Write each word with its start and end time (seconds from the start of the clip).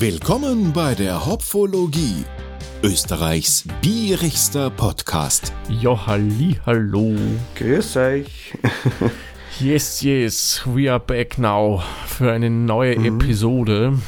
Willkommen 0.00 0.72
bei 0.72 0.94
der 0.94 1.26
Hopfologie, 1.26 2.24
Österreichs 2.84 3.64
bierigster 3.82 4.70
Podcast. 4.70 5.52
Ja, 5.68 6.06
halli, 6.06 6.56
hallo. 6.64 7.16
Grüß 7.56 7.96
euch. 7.96 8.54
Yes, 9.60 10.02
yes, 10.02 10.62
we 10.66 10.88
are 10.88 11.00
back 11.00 11.36
now 11.36 11.82
für 12.06 12.30
eine 12.30 12.48
neue 12.48 12.94
Episode. 12.94 13.98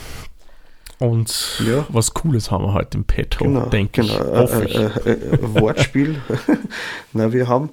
Und 1.00 1.60
Ja. 1.66 1.84
was 1.88 2.14
Cooles 2.14 2.52
haben 2.52 2.66
wir 2.66 2.72
heute 2.72 2.98
im 2.98 3.02
Petto, 3.04 3.42
Genau, 3.46 3.66
denke 3.66 4.02
genau. 4.02 4.14
ich. 4.14 4.20
Äh, 4.20 4.36
Hoffe 4.38 4.64
ich. 4.66 4.74
Äh, 4.76 5.10
äh, 5.10 5.34
äh, 5.34 5.38
Wortspiel. 5.60 6.20
Na, 7.14 7.32
wir 7.32 7.48
haben 7.48 7.70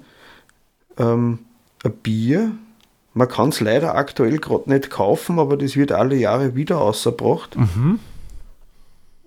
ähm, 0.98 1.38
ein 1.84 1.92
Bier. 2.02 2.50
Man 3.18 3.28
kann 3.28 3.48
es 3.48 3.58
leider 3.58 3.96
aktuell 3.96 4.38
gerade 4.38 4.70
nicht 4.70 4.90
kaufen, 4.90 5.40
aber 5.40 5.56
das 5.56 5.74
wird 5.74 5.90
alle 5.90 6.14
Jahre 6.14 6.54
wieder 6.54 6.80
ausgebracht. 6.80 7.56
Mhm. 7.56 7.98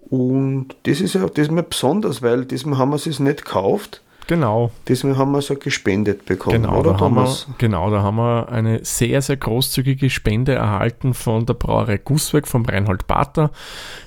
Und 0.09 0.75
das 0.83 1.01
ist 1.01 1.13
ja 1.13 1.27
das 1.27 1.47
ist 1.47 1.51
mir 1.51 1.63
besonders, 1.63 2.21
weil 2.21 2.45
diesmal 2.45 2.77
haben 2.77 2.91
wir 2.91 2.95
es 2.95 3.19
nicht 3.19 3.43
gekauft, 3.43 4.01
Genau, 4.27 4.71
diesmal 4.87 5.17
haben 5.17 5.31
wir 5.31 5.39
es 5.39 5.49
ja 5.49 5.55
gespendet 5.55 6.25
bekommen, 6.25 6.61
genau, 6.61 6.79
oder 6.79 6.93
da 6.93 6.99
haben 7.01 7.15
wir, 7.15 7.23
Thomas? 7.25 7.47
genau, 7.57 7.89
da 7.91 8.01
haben 8.01 8.15
wir 8.15 8.49
eine 8.49 8.85
sehr, 8.85 9.21
sehr 9.21 9.35
großzügige 9.35 10.09
Spende 10.09 10.53
erhalten 10.53 11.13
von 11.13 11.45
der 11.45 11.55
Brauerei 11.55 11.97
Gusswerk, 11.97 12.47
vom 12.47 12.63
Reinhold 12.63 13.07
Bater. 13.07 13.51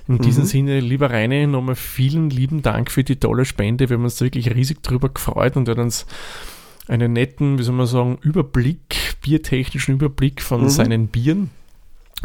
In 0.08 0.18
diesem 0.18 0.44
Sinne, 0.44 0.80
lieber 0.80 1.10
Reine, 1.10 1.46
nochmal 1.46 1.74
vielen 1.74 2.30
lieben 2.30 2.62
Dank 2.62 2.90
für 2.90 3.04
die 3.04 3.16
tolle 3.16 3.44
Spende. 3.44 3.90
Wir 3.90 3.98
haben 3.98 4.04
uns 4.04 4.20
wirklich 4.20 4.54
riesig 4.54 4.82
drüber 4.82 5.10
gefreut 5.10 5.56
und 5.56 5.68
hat 5.68 5.78
uns 5.78 6.06
einen 6.88 7.12
netten, 7.12 7.58
wie 7.58 7.62
soll 7.62 7.74
man 7.74 7.86
sagen, 7.86 8.18
Überblick, 8.22 9.16
biertechnischen 9.22 9.94
Überblick 9.94 10.42
von 10.42 10.68
seinen 10.68 11.08
Bieren 11.08 11.50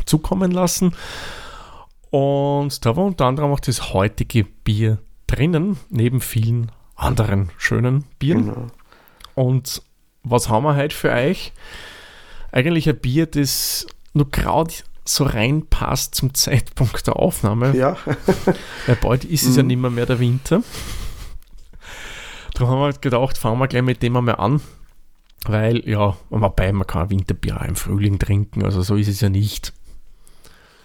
zukommen 0.05 0.51
lassen. 0.51 0.93
Und 2.09 2.85
da 2.85 2.95
war 2.95 3.05
unter 3.05 3.25
anderem 3.25 3.51
auch 3.51 3.59
das 3.59 3.93
heutige 3.93 4.43
Bier 4.43 4.97
drinnen, 5.27 5.77
neben 5.89 6.21
vielen 6.21 6.71
anderen 6.95 7.51
schönen 7.57 8.05
Bieren. 8.17 8.45
Genau. 8.45 8.67
Und 9.35 9.81
was 10.23 10.49
haben 10.49 10.63
wir 10.63 10.75
heute 10.75 10.95
für 10.95 11.11
euch? 11.11 11.53
Eigentlich 12.51 12.89
ein 12.89 12.97
Bier, 12.97 13.25
das 13.25 13.85
nur 14.13 14.29
gerade 14.29 14.73
so 15.05 15.23
reinpasst 15.23 16.15
zum 16.15 16.33
Zeitpunkt 16.33 17.05
der 17.07 17.15
Aufnahme, 17.15 17.75
Ja, 17.75 17.97
weil 18.85 18.95
bald 18.97 19.23
ist 19.25 19.45
es 19.45 19.55
ja 19.55 19.63
nicht 19.63 19.79
mehr, 19.79 19.89
mehr 19.89 20.05
der 20.05 20.19
Winter. 20.19 20.61
Darum 22.59 22.73
haben 22.73 22.79
wir 22.81 22.85
halt 22.87 23.01
gedacht, 23.01 23.37
fangen 23.37 23.57
wir 23.57 23.69
gleich 23.69 23.83
mit 23.83 24.03
dem 24.03 24.17
einmal 24.17 24.35
an. 24.35 24.59
Weil, 25.45 25.87
ja, 25.87 26.17
wobei 26.29 26.73
man 26.73 26.85
kann 26.85 27.09
Winterbier 27.09 27.61
auch 27.61 27.65
im 27.65 27.77
Frühling 27.77 28.19
trinken, 28.19 28.65
also 28.65 28.81
so 28.81 28.97
ist 28.97 29.07
es 29.07 29.21
ja 29.21 29.29
nicht. 29.29 29.71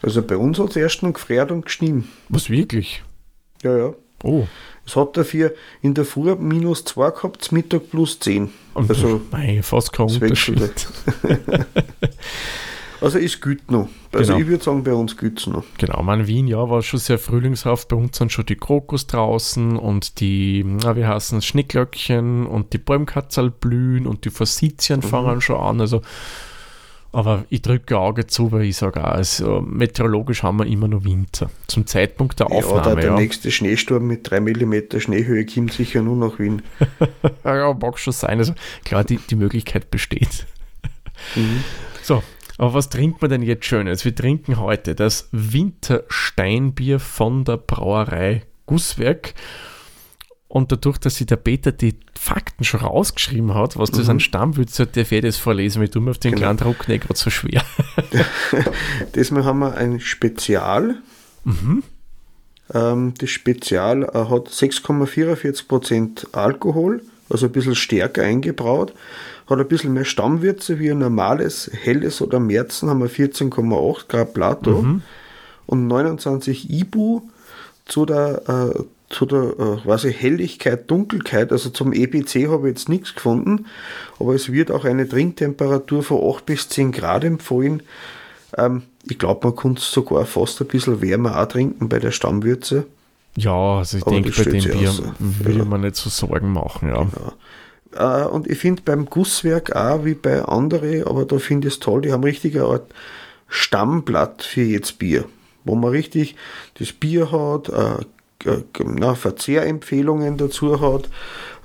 also 0.01 0.23
bei 0.23 0.37
uns 0.37 0.61
hat 0.61 0.71
es 0.71 0.77
erst 0.77 1.03
noch 1.03 1.15
gefriert 1.15 1.51
und 1.51 1.65
geschnien. 1.65 2.09
Was 2.29 2.49
wirklich? 2.49 3.03
Ja, 3.65 3.77
ja. 3.77 3.95
Oh, 4.23 4.47
Es 4.87 4.95
hat 4.95 5.17
dafür 5.17 5.53
in 5.83 5.95
der 5.95 6.05
Früh 6.05 6.33
minus 6.37 6.85
2 6.85 7.11
gehabt, 7.11 7.51
Mittag 7.51 7.91
plus 7.91 8.21
10. 8.21 8.53
und 8.75 8.89
Also, 8.89 9.21
nein, 9.33 9.61
fast 9.65 9.93
kein 9.93 10.07
Unterschied. 10.07 10.61
also 13.05 13.19
ist 13.19 13.41
gut 13.43 13.71
noch. 13.71 13.89
Also 14.13 14.33
Genau. 14.33 14.43
ich 14.43 14.49
würde 14.49 14.65
sagen, 14.65 14.83
bei 14.83 14.93
uns 14.93 15.17
gut 15.17 15.47
noch. 15.47 15.65
Genau, 15.79 16.03
mein 16.03 16.27
Wien, 16.27 16.47
ja, 16.47 16.69
war 16.69 16.83
schon 16.83 17.01
sehr 17.01 17.19
frühlingshaft. 17.19 17.89
Bei 17.89 17.97
uns 17.97 18.17
sind 18.17 18.33
schon 18.33 18.47
die 18.47 18.57
Krokus 18.57 19.07
draußen 19.07 19.77
und 19.77 20.21
die, 20.21 20.65
na, 20.65 20.97
wie 20.97 21.05
heißen 21.05 21.39
es, 21.39 21.47
Schneeglöckchen 21.47 22.47
und 22.47 22.73
die 22.73 22.79
Bäumkatzerl 22.79 23.51
blühen 23.51 24.07
und 24.07 24.25
die 24.25 24.31
Forsythien 24.31 25.03
fangen 25.03 25.41
schon 25.41 25.57
an. 25.57 25.81
Also, 25.81 26.01
aber 27.13 27.45
ich 27.49 27.63
drücke 27.63 27.99
Auge 27.99 28.27
zu, 28.27 28.51
weil 28.51 28.63
ich 28.63 28.77
sage 28.77 29.05
auch, 29.05 29.13
also, 29.13 29.61
meteorologisch 29.61 30.43
haben 30.43 30.59
wir 30.59 30.67
immer 30.67 30.89
noch 30.89 31.05
Winter. 31.05 31.51
Zum 31.69 31.87
Zeitpunkt 31.87 32.41
der 32.41 32.49
ja, 32.51 32.61
da 32.61 32.67
Aufnahme, 32.67 33.01
der 33.01 33.11
ja. 33.11 33.17
nächste 33.17 33.51
Schneesturm 33.51 34.07
mit 34.07 34.29
3 34.31 34.41
mm 34.41 34.75
Schneehöhe 34.99 35.47
kommt 35.47 35.73
sicher 35.73 36.03
nur 36.03 36.17
nach 36.17 36.39
Wien. 36.39 36.63
Ja, 37.45 37.57
ja, 37.57 37.75
mag 37.75 37.99
schon 37.99 38.13
sein. 38.13 38.39
Also 38.39 38.55
klar, 38.85 39.05
die, 39.05 39.19
die 39.19 39.37
Möglichkeit 39.37 39.91
besteht. 39.91 40.47
So, 42.03 42.23
aber 42.59 42.75
was 42.75 42.89
trinkt 42.89 43.21
man 43.21 43.31
denn 43.31 43.43
jetzt 43.43 43.65
Schönes? 43.65 44.05
Wir 44.05 44.15
trinken 44.15 44.59
heute 44.59 44.95
das 44.95 45.29
Wintersteinbier 45.33 47.01
von 47.01 47.45
der 47.45 47.57
Brauerei 47.57 48.43
Gusswerk. 48.67 49.35
Und 50.47 50.71
dadurch, 50.71 50.99
dass 50.99 51.17
sich 51.17 51.27
der 51.27 51.37
Peter 51.37 51.73
die 51.73 51.97
Fakten 52.17 52.63
schon 52.63 52.81
rausgeschrieben 52.81 53.55
hat, 53.55 53.77
was 53.77 53.91
das 53.91 54.09
an 54.09 54.21
Stammwürze 54.21 54.85
hat, 54.85 54.97
darf 54.97 55.11
ich 55.11 55.21
das 55.21 55.37
vorlesen, 55.37 55.81
weil 55.81 55.89
du 55.89 56.01
mir 56.01 56.13
auf 56.13 56.19
den 56.19 56.37
kleinen 56.37 56.59
Druck 56.59 56.87
nicht 56.87 57.09
gerade 57.09 57.19
so 57.19 57.29
schwer. 57.29 57.65
Diesmal 59.17 59.45
haben 59.45 59.59
wir 59.59 59.77
ein 59.77 59.99
Spezial. 59.99 60.99
Ähm, 62.73 63.15
das 63.19 63.31
Spezial 63.31 64.05
äh, 64.05 64.13
hat 64.13 64.49
6,44% 64.49 66.35
Alkohol, 66.37 67.03
also 67.29 67.47
ein 67.47 67.53
bisschen 67.53 67.75
stärker 67.75 68.23
eingebraut. 68.23 68.95
Hat 69.47 69.59
ein 69.59 69.69
bisschen 69.69 69.93
mehr 69.93 70.05
Stammwürze 70.07 70.79
wie 70.79 70.91
ein 70.91 70.99
normales, 70.99 71.71
helles 71.83 72.23
oder 72.23 72.41
Märzen 72.41 72.89
haben 72.89 73.01
wir 73.01 73.11
14,8 73.11 74.09
Grad 74.09 74.33
Plato 74.35 74.85
und 75.67 75.87
29 75.87 76.71
Ibu 76.71 77.21
zu 77.85 78.07
der, 78.07 78.43
äh, 78.49 78.81
zu 79.11 79.27
der 79.27 79.43
äh, 79.59 79.77
quasi 79.83 80.13
Helligkeit, 80.13 80.91
Dunkelkeit, 80.91 81.53
also 81.53 81.69
zum 81.71 81.93
EBC 81.93 82.49
habe 82.49 82.69
ich 82.69 82.77
jetzt 82.77 82.89
nichts 82.89 83.15
gefunden, 83.15 83.67
aber 84.19 84.35
es 84.35 84.51
wird 84.51 84.71
auch 84.71 84.85
eine 84.85 85.07
Trinktemperatur 85.09 86.03
von 86.03 86.37
8 86.37 86.47
bis 86.47 86.69
10 86.71 86.93
Grad 86.93 87.25
empfohlen. 87.25 87.83
Ähm, 88.57 88.83
ich 89.07 89.19
glaube, 89.19 89.47
man 89.49 89.57
kann 89.57 89.75
es 89.75 89.91
sogar 89.91 90.25
fast 90.25 90.61
ein 90.63 90.69
bisschen 90.69 91.03
wärmer 91.03 91.39
auch 91.39 91.47
trinken 91.47 91.89
bei 91.91 91.99
der 91.99 92.11
Stammwürze. 92.13 92.87
Ja, 93.37 93.79
also 93.79 93.99
ich 93.99 94.05
denke, 94.05 94.31
das 94.31 94.45
bei 94.45 94.51
dem 94.51 94.65
Bier 94.65 94.89
aus. 94.89 95.03
würde 95.19 95.59
Ja. 95.59 95.65
man 95.65 95.83
nicht 95.83 95.97
so 95.97 96.09
Sorgen 96.09 96.53
machen, 96.53 96.89
ja. 96.89 97.07
Äh, 97.97 98.25
und 98.25 98.49
ich 98.49 98.59
finde 98.59 98.83
beim 98.83 99.07
Gusswerk 99.07 99.75
auch 99.75 100.05
wie 100.05 100.15
bei 100.15 100.43
anderen, 100.43 101.05
aber 101.07 101.25
da 101.25 101.39
finde 101.39 101.69
ich 101.69 101.75
es 101.75 101.81
toll, 101.81 102.03
die 102.03 102.13
haben 102.13 102.25
richtig 102.25 102.57
eine 102.57 102.67
Art 102.67 102.87
Stammblatt 103.49 104.43
für 104.43 104.63
jetzt 104.63 104.99
Bier, 104.99 105.25
wo 105.65 105.75
man 105.75 105.91
richtig 105.91 106.37
das 106.79 106.93
Bier 106.93 107.31
hat, 107.31 107.69
äh, 107.69 108.05
äh, 108.51 108.63
na, 108.85 109.15
Verzehrempfehlungen 109.15 110.37
dazu 110.37 110.81
hat, 110.81 111.09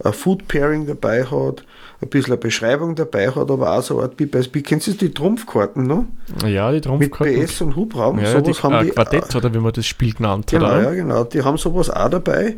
ein 0.03 0.13
Food 0.13 0.47
Pairing 0.47 0.85
dabei 0.87 1.25
hat, 1.25 1.65
ein 2.01 2.09
bisschen 2.09 2.33
eine 2.33 2.37
Beschreibung 2.37 2.95
dabei 2.95 3.29
hat, 3.29 3.51
aber 3.51 3.77
auch 3.77 3.81
so 3.81 3.95
eine 3.95 4.03
Art 4.03 4.13
wie 4.17 4.25
bei 4.25 4.41
Bier. 4.41 4.63
Kennst 4.63 4.87
du 4.87 4.93
die 4.93 5.13
Trumpfkarten 5.13 5.85
noch? 5.85 6.05
Ja, 6.45 6.69
die 6.69 6.75
Mit 6.75 6.85
Trumpfkarten. 6.85 7.45
PS 7.45 7.61
und 7.61 7.75
Hubraum? 7.75 8.19
Ja, 8.19 8.39
die, 8.39 8.53
sowas 8.53 8.63
haben 8.63 8.75
äh, 8.75 8.83
die. 8.85 8.91
Quartett, 8.91 9.35
oder 9.35 9.53
wie 9.53 9.59
man 9.59 9.73
das 9.73 9.85
Spiel 9.85 10.13
genannt 10.13 10.53
hat. 10.53 10.59
Genau, 10.59 10.71
oder? 10.71 10.83
ja, 10.83 10.91
genau. 10.91 11.23
Die 11.25 11.41
haben 11.41 11.57
sowas 11.57 11.89
auch 11.89 12.09
dabei, 12.09 12.57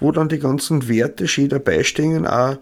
wo 0.00 0.12
dann 0.12 0.28
die 0.28 0.38
ganzen 0.38 0.88
Werte 0.88 1.26
schön 1.28 1.48
dabei 1.48 1.82
stehen, 1.84 2.26
auch 2.26 2.56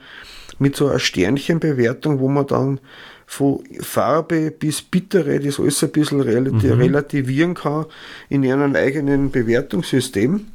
mit 0.59 0.77
so 0.77 0.89
einer 0.89 0.99
Sternchenbewertung, 0.99 2.21
wo 2.21 2.29
man 2.29 2.47
dann 2.47 2.81
von 3.27 3.61
Farbe 3.81 4.51
bis 4.51 4.83
Bittere 4.83 5.41
das 5.41 5.59
alles 5.59 5.83
ein 5.83 5.91
bisschen 5.91 6.21
relati 6.21 6.69
relativieren 6.69 7.55
kann 7.55 7.87
in 8.29 8.45
einem 8.45 8.77
eigenen 8.77 9.31
Bewertungssystem. 9.31 10.47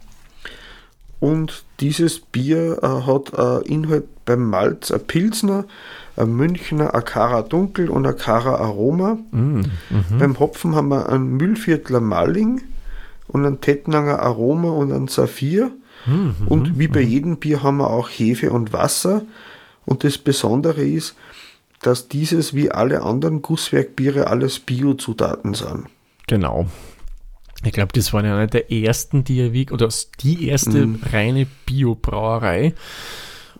Und 1.19 1.63
dieses 1.80 2.19
Bier 2.19 2.78
äh, 2.84 2.88
hat 3.07 3.34
äh, 3.34 3.68
Inhalt 3.68 4.06
beim 4.25 4.50
Malz 4.50 4.91
ein 4.91 5.00
Pilsner, 5.07 5.66
ein 6.16 6.36
Münchner, 6.36 6.94
ein 6.94 7.03
Kara 7.06 7.41
Dunkel 7.41 7.90
und 7.90 8.06
ein 8.06 8.16
Kara 8.18 8.56
Aroma. 8.56 9.18
Beim 10.19 10.40
Hopfen 10.40 10.75
haben 10.75 10.90
wir 10.90 11.09
einen 11.09 11.38
Müllviertler 11.38 12.00
Malling 12.02 12.62
und 13.28 13.46
einen 13.46 13.62
Tettnanger 13.62 14.19
Aroma 14.22 14.69
und 14.69 14.91
einen 14.91 15.07
Saphir. 15.07 15.72
und 16.46 16.78
wie 16.78 16.88
bei 16.88 17.02
jedem 17.02 17.38
Bier 17.38 17.63
haben 17.63 17.78
wir 17.78 17.90
auch 17.90 18.07
Hefe 18.09 18.52
und 18.52 18.72
Wasser. 18.72 19.24
Und 19.88 20.03
das 20.03 20.18
Besondere 20.18 20.84
ist, 20.84 21.16
dass 21.81 22.08
dieses 22.09 22.53
wie 22.53 22.70
alle 22.70 23.02
anderen 23.03 23.42
Gusswerkbiere 23.42 24.28
alles 24.28 24.59
Biozutaten 24.59 25.53
sind. 25.53 25.86
Genau. 26.28 26.68
Ich 27.63 27.72
glaube, 27.72 27.94
das 27.94 28.13
war 28.13 28.24
ja 28.24 28.36
eine 28.36 28.48
der 28.48 28.72
ersten, 28.72 29.24
die 29.24 29.39
er 29.39 29.54
wie, 29.54 29.69
oder 29.72 29.89
die 30.19 30.48
erste 30.48 30.89
reine 31.12 31.48
Biobrauerei. 31.66 32.74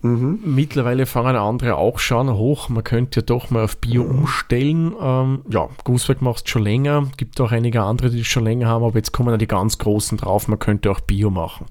Mittlerweile 0.02 1.06
fangen 1.06 1.34
andere 1.34 1.76
auch 1.76 1.98
schon 1.98 2.32
hoch. 2.32 2.68
Man 2.68 2.84
könnte 2.84 3.20
ja 3.20 3.26
doch 3.26 3.50
mal 3.50 3.64
auf 3.64 3.78
Bio 3.78 4.02
umstellen. 4.02 4.94
Ähm, 5.00 5.40
ja, 5.50 5.68
Gusswerk 5.82 6.22
macht 6.22 6.46
es 6.46 6.52
schon 6.52 6.62
länger. 6.62 7.10
Gibt 7.16 7.40
auch 7.40 7.50
einige 7.50 7.82
andere, 7.82 8.10
die 8.10 8.20
es 8.20 8.26
schon 8.28 8.44
länger 8.44 8.68
haben, 8.68 8.84
aber 8.84 8.96
jetzt 8.96 9.12
kommen 9.12 9.30
ja 9.30 9.36
die 9.36 9.48
ganz 9.48 9.78
Großen 9.78 10.18
drauf. 10.18 10.46
Man 10.46 10.60
könnte 10.60 10.90
auch 10.90 11.00
Bio 11.00 11.30
machen. 11.30 11.66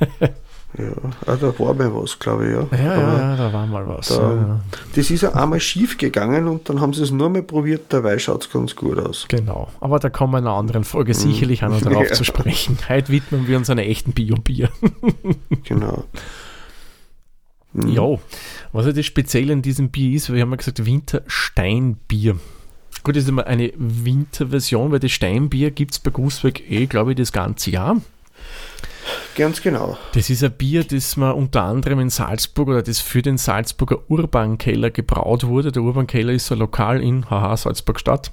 Ja, 0.78 0.92
ah, 1.26 1.36
da 1.36 1.58
war 1.58 1.74
mal 1.74 1.92
was, 1.94 2.16
glaube 2.18 2.46
ich, 2.46 2.52
ja. 2.52 2.78
Ja, 2.78 2.94
ja, 2.96 3.18
ja, 3.18 3.36
da 3.36 3.52
war 3.52 3.66
mal 3.66 3.86
was. 3.88 4.06
da- 4.08 4.14
ja, 4.20 4.36
ja. 4.36 4.60
Das 4.94 5.10
ist 5.10 5.20
ja 5.22 5.32
einmal 5.34 5.58
schief 5.58 5.98
gegangen 5.98 6.46
und 6.46 6.68
dann 6.68 6.80
haben 6.80 6.92
sie 6.94 7.02
es 7.02 7.10
nur 7.10 7.28
mal 7.28 7.42
probiert, 7.42 7.86
dabei 7.92 8.18
schaut 8.20 8.44
es 8.44 8.50
ganz 8.52 8.76
gut 8.76 8.98
aus. 8.98 9.26
Genau. 9.28 9.68
Aber 9.80 9.98
da 9.98 10.10
kommen 10.10 10.32
wir 10.34 10.38
in 10.38 10.46
einer 10.46 10.54
anderen 10.54 10.84
Folge 10.84 11.12
sicherlich 11.12 11.64
auch 11.64 11.70
noch 11.70 11.80
darauf 11.82 12.08
Ja. 12.08 12.12
zu 12.14 12.22
sprechen. 12.24 12.78
Heute 12.88 13.08
widmen 13.10 13.48
wir 13.48 13.56
uns 13.56 13.68
einer 13.68 13.82
echten 13.82 14.12
Bio-Bier. 14.12 14.68
Genau. 15.64 16.04
Ja, 17.74 18.18
was 18.72 18.84
halt 18.86 18.96
das 18.96 19.06
Spezielle 19.06 19.52
in 19.52 19.62
diesem 19.62 19.90
Bier 19.90 20.16
ist, 20.16 20.32
wir 20.32 20.40
haben 20.42 20.50
ja 20.50 20.56
gesagt 20.56 20.84
Wintersteinbier. 20.84 22.36
Gut, 23.04 23.16
das 23.16 23.22
ist 23.24 23.28
immer 23.28 23.46
eine 23.46 23.72
Winterversion, 23.76 24.90
weil 24.92 24.98
das 24.98 25.12
Steinbier 25.12 25.70
gibt 25.70 25.92
es 25.92 25.98
bei 26.00 26.10
Gussberg 26.10 26.60
eh, 26.70 26.86
glaube 26.86 27.12
ich, 27.12 27.16
das 27.16 27.32
ganze 27.32 27.70
Jahr. 27.70 27.96
Ganz 29.36 29.62
genau. 29.62 29.96
Das 30.12 30.28
ist 30.28 30.42
ein 30.42 30.52
Bier, 30.52 30.84
das 30.84 31.16
man 31.16 31.34
unter 31.34 31.62
anderem 31.62 32.00
in 32.00 32.10
Salzburg 32.10 32.68
oder 32.68 32.82
das 32.82 32.98
für 32.98 33.22
den 33.22 33.38
Salzburger 33.38 33.98
Urbankeller 34.08 34.90
gebraut 34.90 35.46
wurde. 35.46 35.72
Der 35.72 35.82
Urbankeller 35.82 36.32
ist 36.32 36.46
so 36.46 36.54
ein 36.54 36.58
Lokal 36.58 37.02
in 37.02 37.30
haha, 37.30 37.56
Salzburg 37.56 38.00
Stadt. 38.00 38.32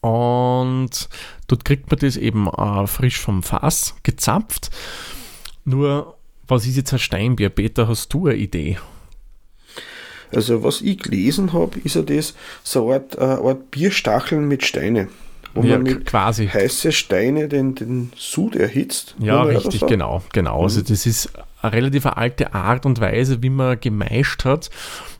Und 0.00 1.08
dort 1.46 1.64
kriegt 1.64 1.90
man 1.90 2.00
das 2.00 2.16
eben 2.16 2.48
äh, 2.48 2.86
frisch 2.86 3.18
vom 3.18 3.42
Fass 3.42 3.94
gezapft. 4.02 4.70
Nur, 5.64 6.16
was 6.48 6.66
ist 6.66 6.76
jetzt 6.76 6.92
ein 6.92 6.98
Steinbier? 6.98 7.50
Peter, 7.50 7.86
hast 7.86 8.12
du 8.14 8.26
eine 8.26 8.36
Idee? 8.36 8.78
Also, 10.32 10.62
was 10.62 10.80
ich 10.80 10.98
gelesen 10.98 11.52
habe, 11.52 11.78
ist 11.80 11.96
ja 11.96 12.02
das 12.02 12.34
so 12.62 12.86
eine 12.86 12.94
Art, 12.94 13.18
eine 13.18 13.40
Art 13.40 13.70
Bierstacheln 13.70 14.48
mit 14.48 14.64
Steine. 14.64 15.08
Wo 15.54 15.62
Ja, 15.62 15.76
man 15.76 15.82
mit 15.82 16.06
quasi. 16.06 16.46
heiße 16.46 16.92
Steine 16.92 17.48
den, 17.48 17.74
den 17.74 18.12
Sud 18.16 18.54
erhitzt. 18.56 19.16
Ja, 19.18 19.42
richtig, 19.42 19.86
genau, 19.86 20.22
genau. 20.32 20.62
Also 20.62 20.80
das 20.82 21.06
ist 21.06 21.32
eine 21.62 21.72
relativ 21.72 22.06
alte 22.06 22.54
Art 22.54 22.86
und 22.86 23.00
Weise, 23.00 23.42
wie 23.42 23.50
man 23.50 23.80
gemeischt 23.80 24.44
hat. 24.44 24.70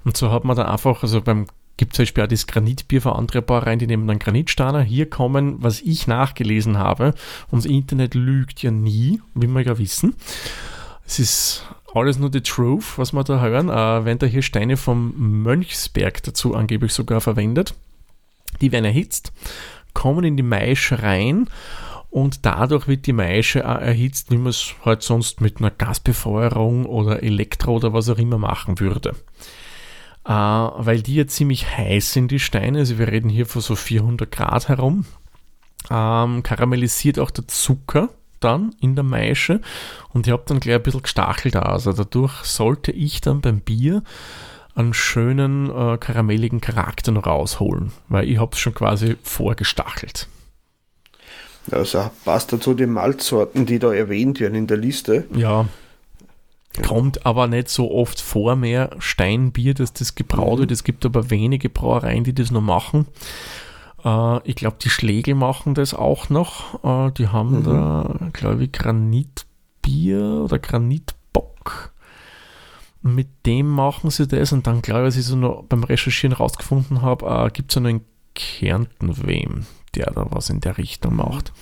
Und 0.04 0.16
so 0.16 0.30
hat 0.30 0.44
man 0.44 0.56
dann 0.56 0.66
einfach, 0.66 1.02
also 1.02 1.20
beim 1.20 1.46
gibt 1.76 1.94
zum 1.96 2.02
Beispiel 2.02 2.24
auch 2.24 2.28
das 2.28 2.46
Granitbier 2.46 3.00
für 3.00 3.16
andere 3.16 3.40
Brauereien, 3.40 3.78
die 3.78 3.86
nehmen 3.86 4.06
dann 4.06 4.18
Granitsteiner. 4.18 4.82
Hier 4.82 5.08
kommen, 5.08 5.56
was 5.62 5.80
ich 5.80 6.06
nachgelesen 6.06 6.76
habe, 6.76 7.14
und 7.50 7.64
das 7.64 7.70
Internet 7.70 8.14
lügt 8.14 8.62
ja 8.62 8.70
nie, 8.70 9.22
wie 9.34 9.46
wir 9.46 9.62
ja 9.62 9.78
wissen. 9.78 10.14
Es 11.06 11.18
ist 11.18 11.64
alles 11.94 12.18
nur 12.18 12.30
die 12.30 12.42
Truth, 12.42 12.98
was 12.98 13.12
wir 13.14 13.24
da 13.24 13.40
hören. 13.40 13.70
Äh, 13.70 14.04
wenn 14.04 14.18
da 14.18 14.26
hier 14.26 14.42
Steine 14.42 14.76
vom 14.76 15.14
Mönchsberg 15.42 16.22
dazu 16.22 16.54
angeblich 16.54 16.92
sogar 16.92 17.20
verwendet. 17.22 17.74
Die 18.60 18.72
werden 18.72 18.84
erhitzt, 18.84 19.32
kommen 19.94 20.24
in 20.24 20.36
die 20.36 20.42
Maische 20.42 21.02
rein 21.02 21.48
und 22.10 22.44
dadurch 22.44 22.88
wird 22.88 23.06
die 23.06 23.12
Maische 23.12 23.60
erhitzt, 23.60 24.30
wie 24.30 24.36
man 24.36 24.48
es 24.48 24.74
halt 24.84 25.02
sonst 25.02 25.40
mit 25.40 25.58
einer 25.58 25.70
Gasbefeuerung 25.70 26.86
oder 26.86 27.22
Elektro 27.22 27.76
oder 27.76 27.92
was 27.92 28.08
auch 28.08 28.18
immer 28.18 28.38
machen 28.38 28.80
würde. 28.80 29.14
Äh, 30.24 30.32
weil 30.32 31.02
die 31.02 31.14
ja 31.14 31.26
ziemlich 31.26 31.76
heiß 31.76 32.12
sind, 32.12 32.30
die 32.30 32.40
Steine, 32.40 32.80
also 32.80 32.98
wir 32.98 33.08
reden 33.08 33.30
hier 33.30 33.46
von 33.46 33.62
so 33.62 33.76
400 33.76 34.30
Grad 34.30 34.68
herum, 34.68 35.06
ähm, 35.88 36.42
karamellisiert 36.42 37.18
auch 37.18 37.30
der 37.30 37.48
Zucker 37.48 38.10
dann 38.40 38.74
in 38.80 38.96
der 38.96 39.04
Maische 39.04 39.60
und 40.12 40.26
ich 40.26 40.32
habe 40.32 40.42
dann 40.46 40.60
gleich 40.60 40.76
ein 40.76 40.82
bisschen 40.82 41.02
gestachelt. 41.02 41.56
Also 41.56 41.92
dadurch 41.92 42.42
sollte 42.44 42.90
ich 42.90 43.20
dann 43.20 43.40
beim 43.40 43.60
Bier 43.60 44.02
einen 44.74 44.94
schönen 44.94 45.70
äh, 45.70 45.98
karamelligen 45.98 46.60
Charakter 46.60 47.12
noch 47.12 47.26
rausholen, 47.26 47.92
weil 48.08 48.28
ich 48.28 48.38
habe 48.38 48.52
es 48.52 48.58
schon 48.58 48.74
quasi 48.74 49.16
vorgestachelt. 49.22 50.28
Also 51.70 52.10
passt 52.24 52.52
dazu 52.52 52.74
die 52.74 52.86
Malzsorten, 52.86 53.66
die 53.66 53.78
da 53.78 53.92
erwähnt 53.92 54.40
werden 54.40 54.54
in 54.54 54.66
der 54.66 54.78
Liste. 54.78 55.26
Ja. 55.34 55.66
Kommt 56.86 57.26
aber 57.26 57.46
nicht 57.46 57.68
so 57.68 57.90
oft 57.90 58.20
vor 58.20 58.56
mehr 58.56 58.90
Steinbier, 58.98 59.74
dass 59.74 59.92
das 59.92 60.14
gebraut 60.14 60.60
wird. 60.60 60.70
Es 60.70 60.84
gibt 60.84 61.04
aber 61.04 61.30
wenige 61.30 61.68
Brauereien, 61.68 62.24
die 62.24 62.32
das 62.32 62.50
noch 62.50 62.60
machen. 62.60 63.06
Äh, 64.04 64.48
ich 64.48 64.54
glaube, 64.54 64.76
die 64.80 64.90
Schlegel 64.90 65.34
machen 65.34 65.74
das 65.74 65.94
auch 65.94 66.30
noch. 66.30 66.84
Äh, 66.84 67.12
die 67.12 67.28
haben 67.28 67.64
da, 67.64 68.30
glaube 68.32 68.64
ich, 68.64 68.72
Granitbier 68.72 70.42
oder 70.44 70.58
Granitbock. 70.58 71.89
Mit 73.02 73.28
dem 73.46 73.66
machen 73.66 74.10
sie 74.10 74.26
das 74.26 74.52
und 74.52 74.66
dann, 74.66 74.82
glaube 74.82 75.02
ich, 75.02 75.06
was 75.08 75.16
ich 75.16 75.24
so 75.24 75.36
noch 75.36 75.64
beim 75.64 75.84
Recherchieren 75.84 76.36
rausgefunden 76.36 77.02
habe, 77.02 77.26
äh, 77.26 77.50
gibt 77.50 77.70
es 77.70 77.76
ja 77.76 77.80
noch 77.80 77.90
in 77.90 78.04
Kärnten 78.34 79.26
wem, 79.26 79.66
der 79.94 80.12
da 80.12 80.26
was 80.30 80.50
in 80.50 80.60
der 80.60 80.76
Richtung 80.78 81.16
macht. 81.16 81.52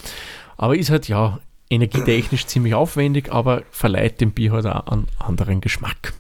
Aber 0.57 0.77
ist 0.77 0.91
halt 0.91 1.09
ja 1.09 1.39
energietechnisch 1.71 2.47
ziemlich 2.47 2.75
aufwendig, 2.75 3.31
aber 3.33 3.63
verleiht 3.71 4.21
dem 4.21 4.33
Bier 4.33 4.53
halt 4.53 4.67
auch 4.67 4.87
einen 4.87 5.07
anderen 5.19 5.61
Geschmack. 5.61 6.15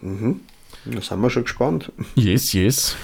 Mhm. 0.00 0.40
Da 0.84 1.00
sind 1.00 1.20
wir 1.20 1.30
schon 1.30 1.44
gespannt. 1.44 1.92
Yes, 2.14 2.52
yes. 2.52 2.96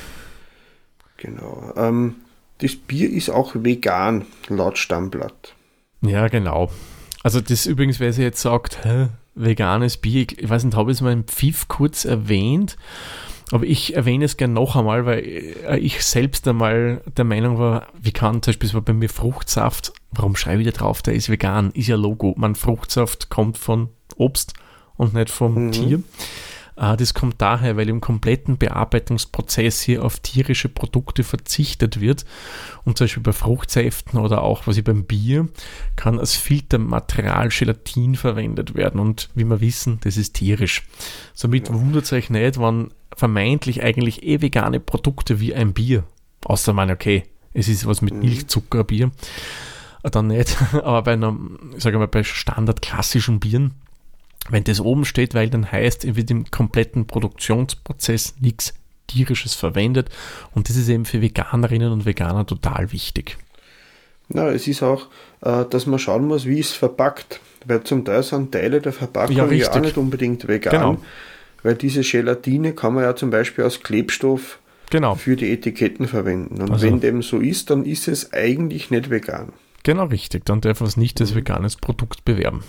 Genau. 1.16 1.72
Ähm, 1.76 2.16
das 2.58 2.76
Bier 2.76 3.10
ist 3.10 3.30
auch 3.30 3.54
vegan, 3.54 4.26
laut 4.48 4.78
Stammblatt. 4.78 5.54
Ja, 6.00 6.28
genau. 6.28 6.70
Also 7.22 7.40
das 7.40 7.66
übrigens, 7.66 8.00
wer 8.00 8.12
sich 8.12 8.22
jetzt 8.22 8.42
sagt, 8.42 8.84
hä, 8.84 9.08
veganes 9.34 9.96
Bier, 9.96 10.26
ich 10.36 10.48
weiß 10.48 10.64
nicht, 10.64 10.76
habe 10.76 10.90
ich 10.90 10.98
es 10.98 11.00
mal 11.00 11.12
im 11.12 11.24
Pfiff 11.24 11.68
kurz 11.68 12.04
erwähnt, 12.04 12.76
aber 13.50 13.64
ich 13.64 13.94
erwähne 13.94 14.24
es 14.24 14.36
gerne 14.36 14.54
noch 14.54 14.76
einmal, 14.76 15.04
weil 15.04 15.24
äh, 15.24 15.78
ich 15.78 16.04
selbst 16.04 16.48
einmal 16.48 17.02
der 17.16 17.24
Meinung 17.24 17.58
war, 17.58 17.88
wie 18.00 18.12
kann 18.12 18.42
zum 18.42 18.52
Beispiel 18.52 18.72
war 18.72 18.80
bei 18.80 18.94
mir 18.94 19.08
Fruchtsaft, 19.08 19.92
warum 20.10 20.36
schreibe 20.36 20.62
ich 20.62 20.68
da 20.68 20.72
drauf, 20.72 21.02
der 21.02 21.14
ist 21.14 21.28
vegan, 21.28 21.70
ist 21.72 21.88
ja 21.88 21.96
Logo. 21.96 22.34
Man 22.36 22.54
Fruchtsaft 22.54 23.28
kommt 23.28 23.58
von 23.58 23.90
Obst 24.16 24.54
und 24.96 25.14
nicht 25.14 25.30
vom 25.30 25.70
Tier. 25.72 26.02
Äh, 26.82 26.96
Das 26.96 27.14
kommt 27.14 27.40
daher, 27.40 27.76
weil 27.76 27.88
im 27.88 28.00
kompletten 28.00 28.58
Bearbeitungsprozess 28.58 29.80
hier 29.80 30.04
auf 30.04 30.18
tierische 30.18 30.68
Produkte 30.68 31.22
verzichtet 31.22 32.00
wird. 32.00 32.26
Und 32.84 32.98
zum 32.98 33.04
Beispiel 33.04 33.22
bei 33.22 33.32
Fruchtsäften 33.32 34.18
oder 34.18 34.42
auch 34.42 34.66
was 34.66 34.76
ich 34.76 34.84
beim 34.84 35.04
Bier 35.04 35.48
kann 35.96 36.18
als 36.18 36.34
Filtermaterial 36.34 37.48
Gelatin 37.48 38.16
verwendet 38.16 38.74
werden. 38.74 39.00
Und 39.00 39.30
wie 39.34 39.44
wir 39.44 39.60
wissen, 39.60 40.00
das 40.02 40.16
ist 40.16 40.34
tierisch. 40.34 40.82
Somit 41.32 41.72
wundert 41.72 42.04
es 42.04 42.12
euch 42.12 42.28
nicht, 42.28 42.58
wenn 42.58 42.90
vermeintlich 43.16 43.82
eigentlich 43.82 44.24
eh 44.24 44.40
vegane 44.42 44.80
Produkte 44.80 45.38
wie 45.38 45.54
ein 45.54 45.74
Bier, 45.74 46.04
außer 46.44 46.72
man, 46.72 46.90
okay, 46.90 47.24
es 47.52 47.68
ist 47.68 47.86
was 47.86 48.00
mit 48.00 48.14
Milchzucker, 48.14 48.84
Bier, 48.84 49.10
äh, 50.02 50.10
dann 50.10 50.28
nicht, 50.28 50.56
aber 50.72 51.02
bei 51.02 51.12
einem, 51.12 51.58
sagen 51.76 51.94
wir 51.94 52.00
mal, 52.00 52.08
bei 52.08 52.22
standard 52.22 52.80
klassischen 52.80 53.38
Bieren, 53.38 53.74
wenn 54.50 54.64
das 54.64 54.80
oben 54.80 55.04
steht, 55.04 55.34
weil 55.34 55.50
dann 55.50 55.70
heißt, 55.70 56.16
wird 56.16 56.30
im 56.30 56.50
kompletten 56.50 57.06
Produktionsprozess 57.06 58.34
nichts 58.40 58.74
tierisches 59.06 59.54
verwendet 59.54 60.08
und 60.54 60.68
das 60.68 60.76
ist 60.76 60.88
eben 60.88 61.04
für 61.04 61.20
Veganerinnen 61.20 61.92
und 61.92 62.06
Veganer 62.06 62.46
total 62.46 62.92
wichtig. 62.92 63.36
Na, 64.28 64.48
es 64.48 64.66
ist 64.66 64.82
auch, 64.82 65.08
äh, 65.42 65.64
dass 65.68 65.86
man 65.86 65.98
schauen 65.98 66.26
muss, 66.26 66.46
wie 66.46 66.60
es 66.60 66.72
verpackt. 66.72 67.40
Weil 67.66 67.84
zum 67.84 68.04
Teil 68.04 68.22
sind 68.24 68.50
Teile 68.50 68.80
der 68.80 68.92
Verpackung 68.92 69.36
Ja, 69.36 69.46
ja, 69.46 69.70
auch 69.70 69.80
nicht 69.80 69.96
unbedingt 69.96 70.48
vegan. 70.48 70.72
Genau. 70.72 70.98
Weil 71.62 71.74
diese 71.76 72.00
Gelatine 72.00 72.72
kann 72.72 72.94
man 72.94 73.04
ja 73.04 73.14
zum 73.14 73.30
Beispiel 73.30 73.62
als 73.62 73.80
Klebstoff 73.82 74.58
Genau, 74.90 75.14
für 75.14 75.36
die 75.36 75.52
Etiketten 75.52 76.08
verwenden. 76.08 76.60
Und 76.60 76.72
Also- 76.72 76.86
wenn 76.86 77.00
dem 77.00 77.22
so 77.22 77.38
ist, 77.38 77.70
dann 77.70 77.84
ist 77.84 78.08
es 78.08 78.32
eigentlich 78.32 78.90
nicht 78.90 79.10
vegan. 79.10 79.52
genau 79.84 80.06
richtig. 80.06 80.44
Dann 80.44 80.60
darf 80.60 80.80
man 80.80 80.88
es 80.88 80.96
nicht 80.96 81.20
als 81.20 81.34
veganes 81.34 81.76
Produkt 81.76 82.24
bewerben. 82.24 82.64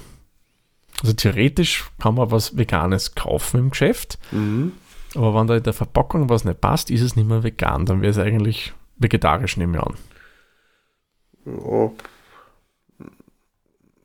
Also 1.04 1.14
theoretisch 1.14 1.86
kann 2.02 2.16
man 2.16 2.32
was 2.32 2.58
Veganes 2.58 3.14
kaufen 3.14 3.60
im 3.60 3.70
Geschäft, 3.72 4.18
Mhm. 4.32 4.72
aber 5.16 5.36
wenn 5.36 5.48
da 5.48 5.58
in 5.58 5.64
der 5.64 5.74
Verpackung 5.74 6.30
was 6.30 6.46
nicht 6.46 6.62
passt, 6.62 6.90
ist 6.90 7.02
es 7.02 7.16
nicht 7.16 7.28
mehr 7.28 7.44
vegan. 7.44 7.86
Dann 7.86 8.02
wäre 8.02 8.10
es 8.12 8.18
eigentlich 8.18 8.74
vegetarisch, 8.98 9.58
nehme 9.58 9.78
ich 9.78 9.84
an. 9.84 9.96
Ja, 11.46 11.92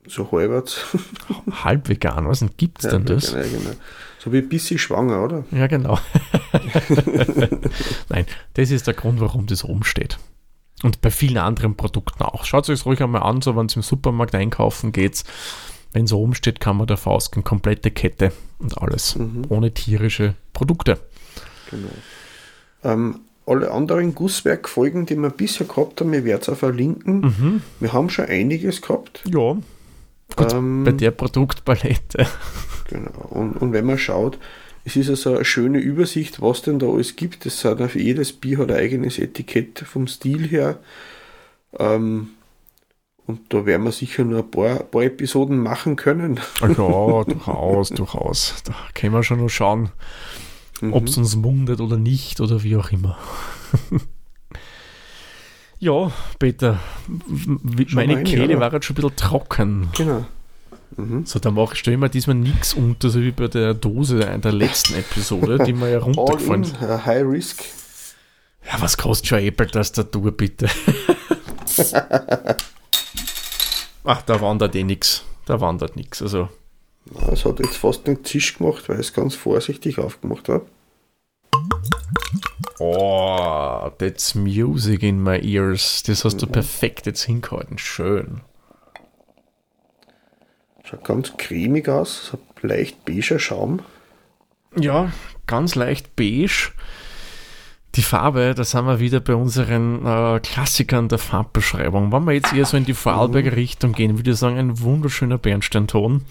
so 0.07 0.31
halbwegs. 0.31 0.85
Halb 1.63 1.87
vegan, 1.87 2.27
was 2.27 2.39
denn 2.39 2.49
gibt 2.57 2.83
es 2.83 2.89
denn 2.89 3.05
das? 3.05 3.31
Genau, 3.31 3.43
genau. 3.47 3.75
So 4.17 4.33
wie 4.33 4.39
ein 4.39 4.49
bisschen 4.49 4.79
schwanger, 4.79 5.23
oder? 5.23 5.43
Ja, 5.51 5.67
genau. 5.67 5.99
Nein, 8.09 8.25
das 8.55 8.71
ist 8.71 8.87
der 8.87 8.93
Grund, 8.95 9.19
warum 9.21 9.45
das 9.45 9.63
oben 9.63 9.83
steht. 9.83 10.17
Und 10.83 11.01
bei 11.01 11.11
vielen 11.11 11.37
anderen 11.37 11.75
Produkten 11.75 12.23
auch. 12.23 12.45
Schaut 12.45 12.67
es 12.67 12.69
euch 12.81 12.85
ruhig 12.85 13.03
einmal 13.03 13.21
an, 13.23 13.41
so 13.41 13.55
wenn 13.55 13.67
es 13.67 13.75
im 13.75 13.81
Supermarkt 13.81 14.33
einkaufen 14.33 14.91
geht. 14.91 15.23
Wenn 15.91 16.05
es 16.05 16.13
oben 16.13 16.35
steht, 16.35 16.59
kann 16.59 16.77
man 16.77 16.87
davon 16.87 17.13
ausgehen, 17.13 17.43
komplette 17.43 17.91
Kette 17.91 18.31
und 18.59 18.77
alles. 18.79 19.17
Ohne 19.49 19.73
tierische 19.73 20.35
Produkte. 20.53 20.99
Genau. 21.71 21.89
Ähm, 22.83 23.21
alle 23.45 23.71
anderen 23.71 24.13
Gusswerkfolgen, 24.13 25.07
die 25.07 25.15
wir 25.15 25.31
bisher 25.31 25.65
gehabt 25.65 25.99
haben, 26.01 26.11
wir 26.11 26.23
werden 26.23 26.41
es 26.41 26.49
auch 26.49 26.57
verlinken. 26.57 27.21
Mhm. 27.21 27.61
Wir 27.79 27.93
haben 27.93 28.09
schon 28.09 28.25
einiges 28.25 28.81
gehabt. 28.81 29.23
Ja, 29.27 29.57
Gut, 30.35 30.53
Ähm, 30.53 30.83
bei 30.83 30.91
der 30.91 31.11
Produktpalette. 31.11 32.27
Genau. 32.89 33.27
Und, 33.29 33.53
und 33.53 33.73
wenn 33.73 33.85
man 33.85 33.97
schaut, 33.97 34.37
es 34.85 34.95
ist 34.95 35.09
also 35.09 35.35
eine 35.35 35.45
schöne 35.45 35.79
Übersicht, 35.79 36.41
was 36.41 36.61
denn 36.61 36.79
da 36.79 36.87
alles 36.87 37.15
gibt. 37.15 37.45
Es 37.45 37.63
hat 37.65 37.81
auch 37.81 37.89
für 37.89 38.01
jedes 38.01 38.33
Bier 38.33 38.59
hat 38.59 38.71
ein 38.71 38.77
eigenes 38.77 39.19
Etikett 39.19 39.79
vom 39.79 40.07
Stil 40.07 40.47
her. 40.47 40.79
Ähm, 41.77 42.29
und 43.29 43.41
da 43.53 43.63
werden 43.63 43.83
wir 43.83 43.91
sicher 43.91 44.23
nur 44.23 44.39
ein 44.39 44.49
paar, 44.49 44.79
paar 44.79 45.03
Episoden 45.03 45.59
machen 45.59 45.95
können. 45.95 46.39
Ja, 46.61 46.67
durchaus, 47.23 47.89
durchaus. 47.89 48.55
Da 48.63 48.73
können 48.95 49.13
wir 49.13 49.21
schon 49.21 49.39
noch 49.39 49.49
schauen, 49.49 49.91
ob 50.81 51.07
es 51.07 51.15
uns 51.15 51.35
mundet 51.35 51.79
oder 51.79 51.97
nicht 51.97 52.41
oder 52.41 52.63
wie 52.63 52.75
auch 52.75 52.89
immer. 52.91 53.19
ja, 55.79 56.11
Peter, 56.39 56.79
Schon 57.05 57.85
meine 57.93 58.17
eine, 58.17 58.23
Kehle 58.23 58.45
oder? 58.57 58.59
war 58.61 58.73
jetzt 58.73 58.85
schon 58.85 58.95
ein 58.95 59.01
bisschen 59.01 59.15
trocken. 59.15 59.89
Genau. 59.95 60.25
So, 61.23 61.37
da 61.37 61.51
mach, 61.51 61.75
stellen 61.75 61.99
wir 61.99 62.09
diesmal 62.09 62.35
nichts 62.35 62.73
unter, 62.73 63.11
so 63.11 63.21
wie 63.21 63.29
bei 63.29 63.47
der 63.47 63.75
Dose 63.75 64.17
der 64.43 64.51
letzten 64.51 64.95
Episode, 64.95 65.63
die 65.63 65.73
wir 65.79 65.87
ja 65.87 65.97
All 65.99 66.03
runtergefallen 66.03 66.63
sind. 66.63 66.81
äh, 66.81 66.97
High 67.05 67.25
Risk. 67.25 67.63
Ja, 68.65 68.81
was 68.81 68.97
kostet 68.97 69.27
schon 69.27 69.39
Apple-Tastatur, 69.39 70.31
bitte? 70.31 70.67
Ach, 74.11 74.23
da 74.23 74.41
wandert 74.41 74.75
eh 74.75 74.83
nix. 74.83 75.23
Da 75.45 75.61
wandert 75.61 75.95
nix. 75.95 76.19
Also. 76.23 76.49
Es 77.31 77.45
hat 77.45 77.59
jetzt 77.59 77.77
fast 77.77 78.07
einen 78.07 78.23
Tisch 78.23 78.57
gemacht, 78.57 78.89
weil 78.89 78.99
ich 78.99 79.09
es 79.09 79.13
ganz 79.13 79.35
vorsichtig 79.35 79.99
aufgemacht 79.99 80.49
habe. 80.49 80.65
Oh, 82.79 83.91
that's 83.99 84.33
music 84.33 85.03
in 85.03 85.21
my 85.21 85.39
ears. 85.39 86.01
Das 86.01 86.25
hast 86.25 86.41
du 86.41 86.47
perfekt 86.47 87.05
jetzt 87.05 87.21
hingehalten. 87.21 87.77
Schön. 87.77 88.41
Schaut 90.83 91.03
ganz 91.03 91.37
cremig 91.37 91.87
aus, 91.87 92.31
so 92.31 92.39
leicht 92.63 93.05
beiger 93.05 93.37
Schaum. 93.37 93.83
Ja, 94.75 95.11
ganz 95.45 95.75
leicht 95.75 96.15
beige. 96.15 96.71
Die 97.95 98.03
Farbe, 98.03 98.53
da 98.55 98.63
sind 98.63 98.85
wir 98.85 98.99
wieder 98.99 99.19
bei 99.19 99.33
unseren 99.33 100.05
äh, 100.05 100.39
Klassikern 100.41 101.07
der 101.07 101.17
Farbbeschreibung. 101.17 102.11
Wenn 102.11 102.23
wir 102.25 102.33
jetzt 102.33 102.53
eher 102.53 102.65
so 102.65 102.77
in 102.77 102.85
die 102.85 102.93
Vorarlberger 102.93 103.55
Richtung 103.55 103.93
gehen, 103.93 104.15
würde 104.17 104.29
ich 104.29 104.37
sagen, 104.37 104.59
ein 104.59 104.79
wunderschöner 104.79 105.39
Bernsteinton. 105.39 106.21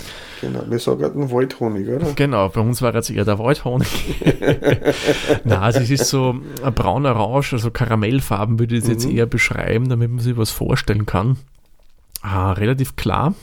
Genau, 0.41 0.63
wir 0.69 0.79
sagen 0.79 1.03
halt 1.03 1.15
einen 1.17 1.33
Waldhonig, 1.33 1.89
oder? 1.89 2.13
Genau, 2.13 2.49
bei 2.49 2.61
uns 2.61 2.81
war 2.81 2.95
jetzt 2.95 3.11
eher 3.11 3.25
der 3.25 3.41
Waldhonig. 3.41 3.89
Na, 5.45 5.61
also 5.63 5.81
es 5.81 5.91
ist 5.91 6.09
so 6.09 6.37
ein 6.63 6.75
brauner 6.75 7.11
Rausch, 7.11 7.53
also 7.53 7.73
Karamellfarben 7.73 8.61
würde 8.61 8.77
ich 8.77 8.85
es 8.85 8.89
jetzt 8.89 9.07
eher 9.07 9.27
beschreiben, 9.27 9.89
damit 9.89 10.11
man 10.11 10.21
sich 10.21 10.37
was 10.37 10.53
vorstellen 10.53 11.07
kann. 11.07 11.39
Ah, 12.23 12.53
relativ 12.53 12.95
klar, 12.95 13.35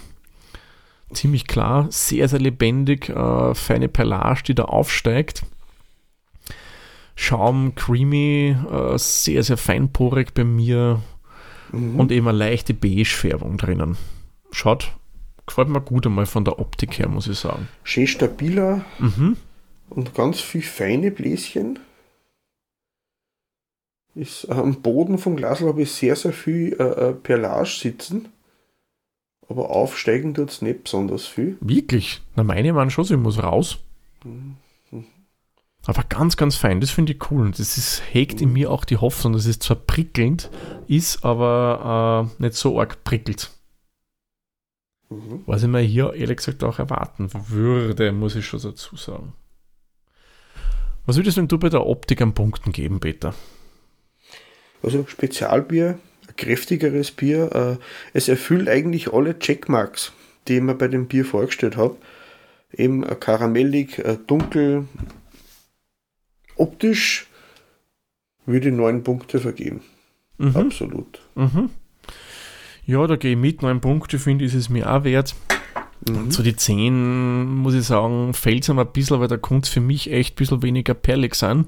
ziemlich 1.12 1.48
klar, 1.48 1.88
sehr, 1.90 2.30
sehr 2.30 2.40
lebendig, 2.40 3.10
äh, 3.10 3.56
feine 3.56 3.90
Perlage, 3.90 4.44
die 4.48 4.56
da 4.56 4.64
aufsteigt. 4.64 5.44
Schaum, 7.16 7.76
creamy, 7.76 8.56
äh, 8.72 8.98
sehr, 8.98 9.44
sehr 9.44 9.58
feinporig 9.58 10.34
bei 10.34 10.44
mir 10.44 11.02
und 11.72 12.12
eben 12.12 12.28
eine 12.28 12.38
leichte 12.38 12.74
Beige-Färbung 12.74 13.58
drinnen. 13.58 13.98
Schaut, 14.52 14.92
gefällt 15.46 15.70
mir 15.70 15.82
gut 15.82 16.06
einmal 16.06 16.26
von 16.26 16.46
der 16.46 16.60
Optik 16.60 17.00
her, 17.00 17.08
muss 17.10 17.28
ich 17.28 17.40
sagen. 17.40 17.68
Schön 17.84 18.08
stabiler 18.08 18.86
Mhm. 19.00 19.38
und 19.90 20.14
ganz 20.14 20.40
viel 20.42 20.62
feine 20.62 21.12
Bläschen. 21.12 21.80
Ist, 24.14 24.46
am 24.50 24.82
Boden 24.82 25.18
vom 25.18 25.36
Glas 25.36 25.60
habe 25.62 25.82
ich 25.82 25.92
sehr, 25.92 26.16
sehr 26.16 26.32
viel 26.32 26.74
äh, 26.80 26.84
äh, 27.10 27.14
Perlage 27.14 27.68
sitzen. 27.70 28.30
Aber 29.50 29.70
aufsteigen 29.70 30.34
tut 30.34 30.50
es 30.50 30.62
nicht 30.62 30.86
besonders 30.86 31.26
viel. 31.26 31.58
Wirklich? 31.60 32.22
Na, 32.36 32.44
meine 32.44 32.74
waren 32.76 32.90
schon, 32.90 33.04
sie 33.04 33.18
muss 33.18 33.44
raus. 33.44 33.80
Aber 35.88 36.04
ganz, 36.04 36.36
ganz 36.36 36.56
fein, 36.56 36.82
das 36.82 36.90
finde 36.90 37.14
ich 37.14 37.32
cool. 37.32 37.42
Und 37.42 37.60
das 37.60 37.78
ist, 37.78 38.02
hegt 38.12 38.42
in 38.42 38.52
mir 38.52 38.72
auch 38.72 38.86
die 38.86 38.98
Hoffnung, 38.98 39.34
dass 39.34 39.46
es 39.46 39.60
zwar 39.60 39.78
prickelnd 39.78 40.50
ist, 40.88 41.24
aber 41.24 42.32
äh, 42.40 42.42
nicht 42.44 42.56
so 42.56 42.80
arg 42.80 43.04
prickelt. 43.04 43.52
Mhm. 45.10 45.44
Was 45.46 45.62
ich 45.62 45.70
mir 45.70 45.82
hier 45.82 46.14
ehrlich 46.14 46.38
gesagt 46.38 46.64
auch 46.64 46.80
erwarten 46.80 47.30
würde, 47.50 48.12
muss 48.12 48.36
ich 48.36 48.46
schon 48.46 48.62
dazu 48.62 48.96
sagen. 48.96 49.34
Was 51.06 51.18
würdest 51.18 51.38
denn 51.38 51.48
du 51.48 51.60
bei 51.60 51.70
der 51.70 51.86
Optik 51.86 52.22
an 52.22 52.34
Punkten 52.34 52.72
geben, 52.72 53.00
Peter? 53.00 53.36
Also 54.82 55.06
Spezialbier, 55.08 56.00
kräftigeres 56.36 57.12
Bier. 57.12 57.52
Äh, 57.54 57.78
es 58.14 58.28
erfüllt 58.28 58.68
eigentlich 58.68 59.14
alle 59.14 59.38
Checkmarks, 59.38 60.14
die 60.48 60.56
ich 60.56 60.62
mir 60.62 60.74
bei 60.74 60.88
dem 60.88 61.08
Bier 61.08 61.26
vorgestellt 61.26 61.78
habe. 61.78 61.96
Eben 62.74 63.04
äh, 63.04 63.16
karamellig, 63.16 64.00
äh, 64.00 64.18
dunkel. 64.26 64.88
Optisch 66.58 67.28
würde 68.46 68.70
ich 68.70 68.76
neun 68.76 69.04
Punkte 69.04 69.40
vergeben. 69.40 69.82
Mhm. 70.38 70.56
Absolut. 70.56 71.20
Mhm. 71.36 71.70
Ja, 72.86 73.08
da 73.08 73.16
gehe 73.16 73.32
ich 73.32 73.38
mit. 73.38 73.62
Neun 73.62 73.82
Punkte 73.82 74.20
finde 74.20 74.46
ich, 74.46 74.54
ist 74.54 74.60
es 74.60 74.70
mir 74.70 74.92
auch 74.92 75.04
wert. 75.04 75.36
Mhm. 76.08 76.30
Zu 76.30 76.44
die 76.44 76.56
10, 76.56 77.46
muss 77.56 77.74
ich 77.74 77.86
sagen, 77.86 78.34
fällt 78.34 78.64
es 78.64 78.70
mir 78.70 78.82
ein 78.82 78.92
bisschen, 78.92 79.20
weil 79.20 79.28
da 79.28 79.38
kommt 79.38 79.68
für 79.68 79.80
mich 79.80 80.12
echt 80.12 80.34
ein 80.34 80.38
bisschen 80.38 80.62
weniger 80.62 80.94
perlig 80.94 81.36
sein. 81.36 81.66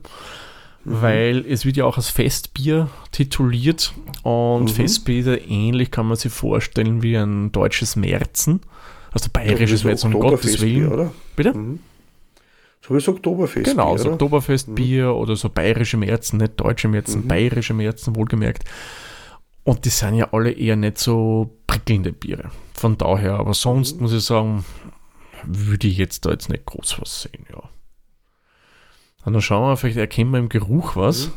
Weil 0.90 1.44
es 1.50 1.66
wird 1.66 1.76
ja 1.76 1.84
auch 1.84 1.98
als 1.98 2.10
Festbier 2.10 2.90
tituliert 3.12 3.94
und 4.24 4.66
Mhm. 4.66 4.68
Festbier 4.70 5.42
ähnlich, 5.50 5.92
kann 5.92 6.06
man 6.06 6.16
sich 6.16 6.32
vorstellen, 6.32 7.04
wie 7.04 7.18
ein 7.18 7.52
deutsches 7.52 7.98
Märzen. 7.98 8.62
Also 9.12 9.30
bayerisches 9.34 9.82
so 9.82 9.88
Märzen, 9.90 10.14
um 10.14 10.22
Gottes 10.22 10.62
Willen. 10.62 10.90
Oder? 10.90 11.12
Bitte? 11.36 11.54
Mhm. 11.54 11.80
So 12.82 12.94
wie 12.94 13.00
das 13.00 13.08
Oktoberfest. 13.08 13.66
Genau, 13.72 13.98
so 13.98 14.04
oder? 14.06 14.14
Oktoberfestbier 14.14 15.14
oder 15.14 15.36
so 15.36 15.50
bayerische 15.50 15.98
Märzen, 15.98 16.38
nicht 16.38 16.60
deutsche 16.60 16.88
Märzen, 16.88 17.24
Mhm. 17.24 17.28
bayerische 17.28 17.74
Märzen, 17.74 18.16
wohlgemerkt. 18.16 18.64
Und 19.64 19.84
die 19.84 19.90
sind 19.90 20.16
ja 20.16 20.32
alle 20.32 20.52
eher 20.52 20.76
nicht 20.78 20.98
so 20.98 21.58
prickelnde 21.68 22.14
Biere. 22.14 22.50
Von 22.74 22.98
daher, 22.98 23.34
aber 23.40 23.54
sonst 23.54 23.96
Mhm. 23.98 24.02
muss 24.04 24.14
ich 24.14 24.24
sagen, 24.24 24.64
würde 25.44 25.88
ich 25.88 25.98
jetzt 25.98 26.26
da 26.26 26.32
jetzt 26.32 26.50
nicht 26.50 26.66
groß 26.66 27.02
was 27.02 27.24
sehen, 27.24 27.46
ja. 27.52 27.62
Und 29.26 29.34
dann 29.34 29.42
schauen 29.42 29.70
wir, 29.70 29.76
vielleicht 29.78 29.98
erkennen 29.98 30.32
wir 30.32 30.40
im 30.40 30.48
Geruch 30.50 30.96
was. 30.96 31.28
Mhm. 31.28 31.34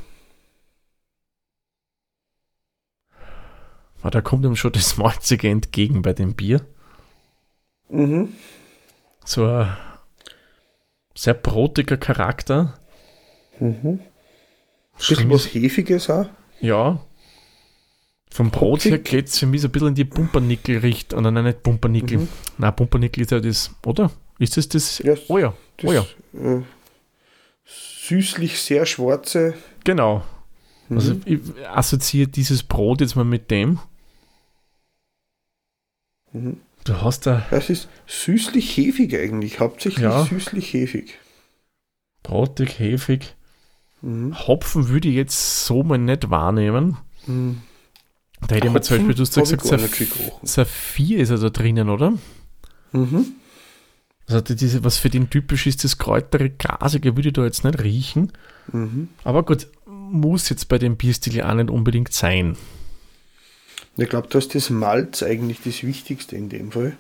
Ah, 4.03 4.11
da 4.11 4.21
kommt 4.21 4.45
ihm 4.45 4.57
schon 4.57 4.73
das 4.73 4.97
Malzige 4.97 5.49
entgegen 5.49 6.03
bei 6.03 6.13
dem 6.13 6.35
Bier. 6.35 6.65
Mhm. 7.91 8.33
So 9.25 9.45
ein 9.47 9.77
sehr 11.15 11.35
brotiger 11.35 11.97
Charakter. 11.97 12.79
Mhm. 13.59 14.01
Bisschen 14.97 15.31
was 15.31 15.47
Hefiges 15.55 16.09
auch. 16.11 16.27
Ja. 16.61 17.01
Vom 18.33 18.51
Brot 18.51 18.85
her 18.85 18.99
geht 18.99 19.27
es 19.27 19.39
für 19.39 19.47
mich 19.47 19.61
so 19.63 19.69
ein 19.69 19.73
bisschen 19.73 19.89
in 19.89 19.95
die 19.95 20.05
Pumpernickel-Richtung. 20.05 21.23
Nein, 21.23 21.43
nicht 21.45 21.63
Pumpernickel. 21.63 22.19
Mhm. 22.19 22.29
Nein, 22.59 22.77
Pumpernickel 22.77 23.23
ist 23.23 23.33
ja 23.33 23.41
das, 23.41 23.71
oder? 23.85 24.11
Ist 24.39 24.57
das 24.57 24.69
das? 24.69 24.99
Ja, 25.01 25.15
Oh 25.29 25.39
ja, 25.39 25.55
das, 25.79 25.91
oh 25.91 25.93
ja, 25.93 26.07
Äh, 26.35 26.63
süßlich 27.65 28.61
sehr 28.61 28.87
schwarze. 28.87 29.55
genau. 29.85 30.23
Also 30.89 31.15
Mhm. 31.15 31.23
ich 31.25 31.41
assoziiere 31.69 32.29
dieses 32.29 32.63
Brot 32.63 33.01
jetzt 33.01 33.15
mal 33.17 33.25
mit 33.25 33.51
dem. 33.51 33.79
Mhm. 36.33 36.61
Du 36.85 37.01
hast 37.03 37.27
da 37.27 37.45
Es 37.51 37.71
ist 37.71 37.89
süßlich 38.07 38.77
hefig 38.77 39.15
eigentlich, 39.15 39.61
hauptsächlich 39.61 40.03
Ja. 40.05 40.25
süßlich 40.25 40.73
hefig. 40.73 41.19
brotig, 42.23 42.79
hefig. 42.79 43.35
Mhm. 44.03 44.35
Hopfen 44.47 44.89
würde 44.89 45.09
ich 45.09 45.15
jetzt 45.15 45.65
so 45.67 45.83
mal 45.83 45.99
nicht 45.99 46.31
wahrnehmen. 46.31 46.97
Mhm. 47.27 47.61
Da 48.47 48.55
hätte 48.55 48.69
ich 48.69 48.73
mir 48.73 48.81
zum 48.81 48.95
Hopfen 48.97 49.09
Beispiel, 49.09 49.15
du 49.15 49.23
hast 49.23 49.37
ja 49.37 49.43
gesagt, 49.43 49.63
gar 49.63 49.79
Saph 49.79 49.83
nicht 49.83 49.95
viel 49.95 50.07
gerochen. 50.07 50.47
Saphir 50.47 51.19
ist 51.19 51.31
also 51.31 51.51
drinnen, 51.51 51.89
oder? 51.91 52.13
Mhm. 52.93 53.27
Also 54.27 54.41
diese, 54.43 54.85
was 54.85 54.97
für 54.99 55.11
den 55.11 55.29
typisch 55.29 55.67
ist, 55.67 55.83
das 55.85 55.99
kräutere, 55.99 56.51
grasige 56.51 57.17
würde 57.17 57.29
ich 57.29 57.35
da 57.35 57.45
jetzt 57.45 57.65
nicht 57.65 57.83
riechen. 57.83 58.33
Mhm. 58.73 59.09
Aber 59.25 59.43
gut, 59.43 59.67
muss 59.87 60.49
jetzt 60.49 60.69
bei 60.69 60.79
dem 60.79 60.97
Bierstil 60.97 61.43
auch 61.43 61.55
nicht 61.55 61.69
unbedingt 61.71 62.13
sein. 62.13 62.57
Ich 63.97 64.09
glaube, 64.09 64.29
da 64.31 64.39
ist 64.39 64.55
das 64.55 64.71
Malz 64.71 65.23
eigentlich 65.23 65.61
das 65.65 65.83
Wichtigste 65.83 66.37
in 66.37 66.49
dem 66.49 66.73
Fall. 66.73 66.97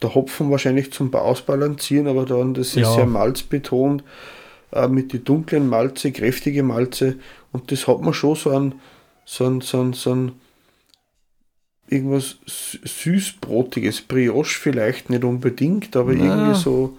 Der 0.00 0.14
Hopfen 0.14 0.50
wahrscheinlich 0.50 0.92
zum 0.92 1.12
Ausbalancieren, 1.12 2.06
aber 2.06 2.24
dann, 2.24 2.54
das 2.54 2.68
ist 2.68 2.76
Ja. 2.76 2.92
sehr 2.94 3.06
malzbetont, 3.06 4.04
äh, 4.72 4.86
mit 4.88 5.12
den 5.12 5.24
dunklen 5.24 5.68
Malze, 5.68 6.12
kräftige 6.12 6.62
Malze. 6.62 7.16
Und 7.52 7.72
das 7.72 7.88
hat 7.88 8.00
man 8.00 8.14
schon 8.14 8.36
so 8.36 8.50
ein, 8.50 8.74
so 9.24 9.46
ein, 9.46 9.60
so 9.60 9.80
ein, 9.82 9.92
so 9.92 10.14
ein 10.14 10.32
irgendwas 11.88 12.36
Sü- 12.46 12.86
süßbrotiges, 12.86 14.02
Brioche 14.02 14.58
vielleicht 14.58 15.10
nicht 15.10 15.24
unbedingt, 15.24 15.96
aber 15.96 16.12
Na. 16.14 16.24
irgendwie 16.24 16.54
so, 16.60 16.96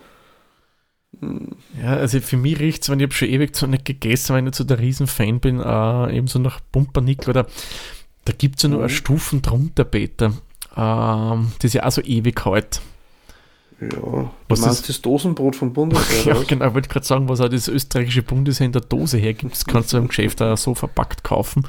Ja, 1.82 1.96
also 1.96 2.20
für 2.22 2.38
mich 2.38 2.60
riecht 2.60 2.84
es, 2.84 2.90
wenn 2.90 3.00
ich 3.00 3.14
schon 3.14 3.30
ewig 3.30 3.56
so 3.56 3.66
nicht 3.68 3.86
gegessen, 3.86 4.34
weil 4.34 4.40
ich 4.40 4.46
nicht 4.46 4.56
so 4.56 4.64
der 4.64 4.80
Riesenfan 4.80 5.40
bin, 5.40 5.60
äh, 5.60 6.16
eben 6.18 6.28
so 6.28 6.40
nach 6.40 6.60
Pumpernickel 6.72 7.30
oder 7.32 7.48
da 8.26 8.34
gibt 8.38 8.58
es 8.58 8.64
ja 8.64 8.70
nur 8.70 8.84
Mhm. 8.84 8.90
Stufen 8.90 9.42
drunter, 9.42 9.84
Peter. 9.84 10.34
Ähm, 10.78 11.52
das 11.58 11.66
ist 11.66 11.74
ja 11.74 11.86
auch 11.86 11.92
so 11.92 12.02
ewig 12.02 12.46
halt. 12.46 12.80
ja, 13.82 13.88
du 13.90 14.30
Was 14.50 14.60
meinst 14.62 14.82
ist- 14.82 14.90
das 14.90 15.02
Dosenbrot 15.02 15.56
vom 15.56 15.74
Bundesheer? 15.74 16.36
Ja, 16.36 16.44
genau, 16.44 16.68
ich 16.68 16.74
wollte 16.74 16.90
gerade 16.90 17.06
sagen, 17.06 17.28
was 17.30 17.40
auch 17.42 17.50
das 17.50 17.68
österreichische 17.68 18.22
Bundesheer 18.24 18.66
in 18.66 18.72
der 18.74 18.82
Dose 18.82 19.18
hergibt, 19.18 19.54
das 19.54 19.66
kannst 19.66 19.94
du 19.94 19.98
im 19.98 20.08
Geschäft 20.10 20.42
auch 20.42 20.58
so 20.58 20.76
verpackt 20.76 21.24
kaufen. 21.24 21.66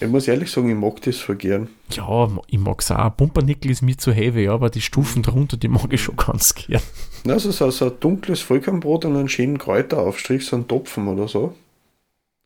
Ich 0.00 0.08
muss 0.08 0.26
ehrlich 0.28 0.50
sagen, 0.50 0.70
ich 0.70 0.76
mag 0.76 1.02
das 1.02 1.18
voll 1.18 1.36
gern. 1.36 1.68
Ja, 1.92 2.28
ich 2.46 2.58
mag 2.58 2.80
es 2.80 2.90
auch. 2.90 3.14
Pumpernickel 3.16 3.70
ist 3.70 3.82
mir 3.82 3.98
zu 3.98 4.12
heavy, 4.12 4.44
ja, 4.44 4.52
aber 4.54 4.70
die 4.70 4.80
Stufen 4.80 5.22
drunter, 5.22 5.58
die 5.58 5.68
mag 5.68 5.92
ich 5.92 6.02
schon 6.02 6.16
ganz 6.16 6.54
gern. 6.54 6.80
Also 7.28 7.50
so, 7.50 7.70
so 7.70 7.84
ein 7.90 7.92
dunkles 8.00 8.40
Vollkornbrot 8.40 9.04
und 9.04 9.16
einen 9.16 9.28
schönen 9.28 9.58
Kräuteraufstrich, 9.58 10.46
so 10.46 10.56
ein 10.56 10.66
Topfen 10.66 11.06
oder 11.08 11.28
so. 11.28 11.54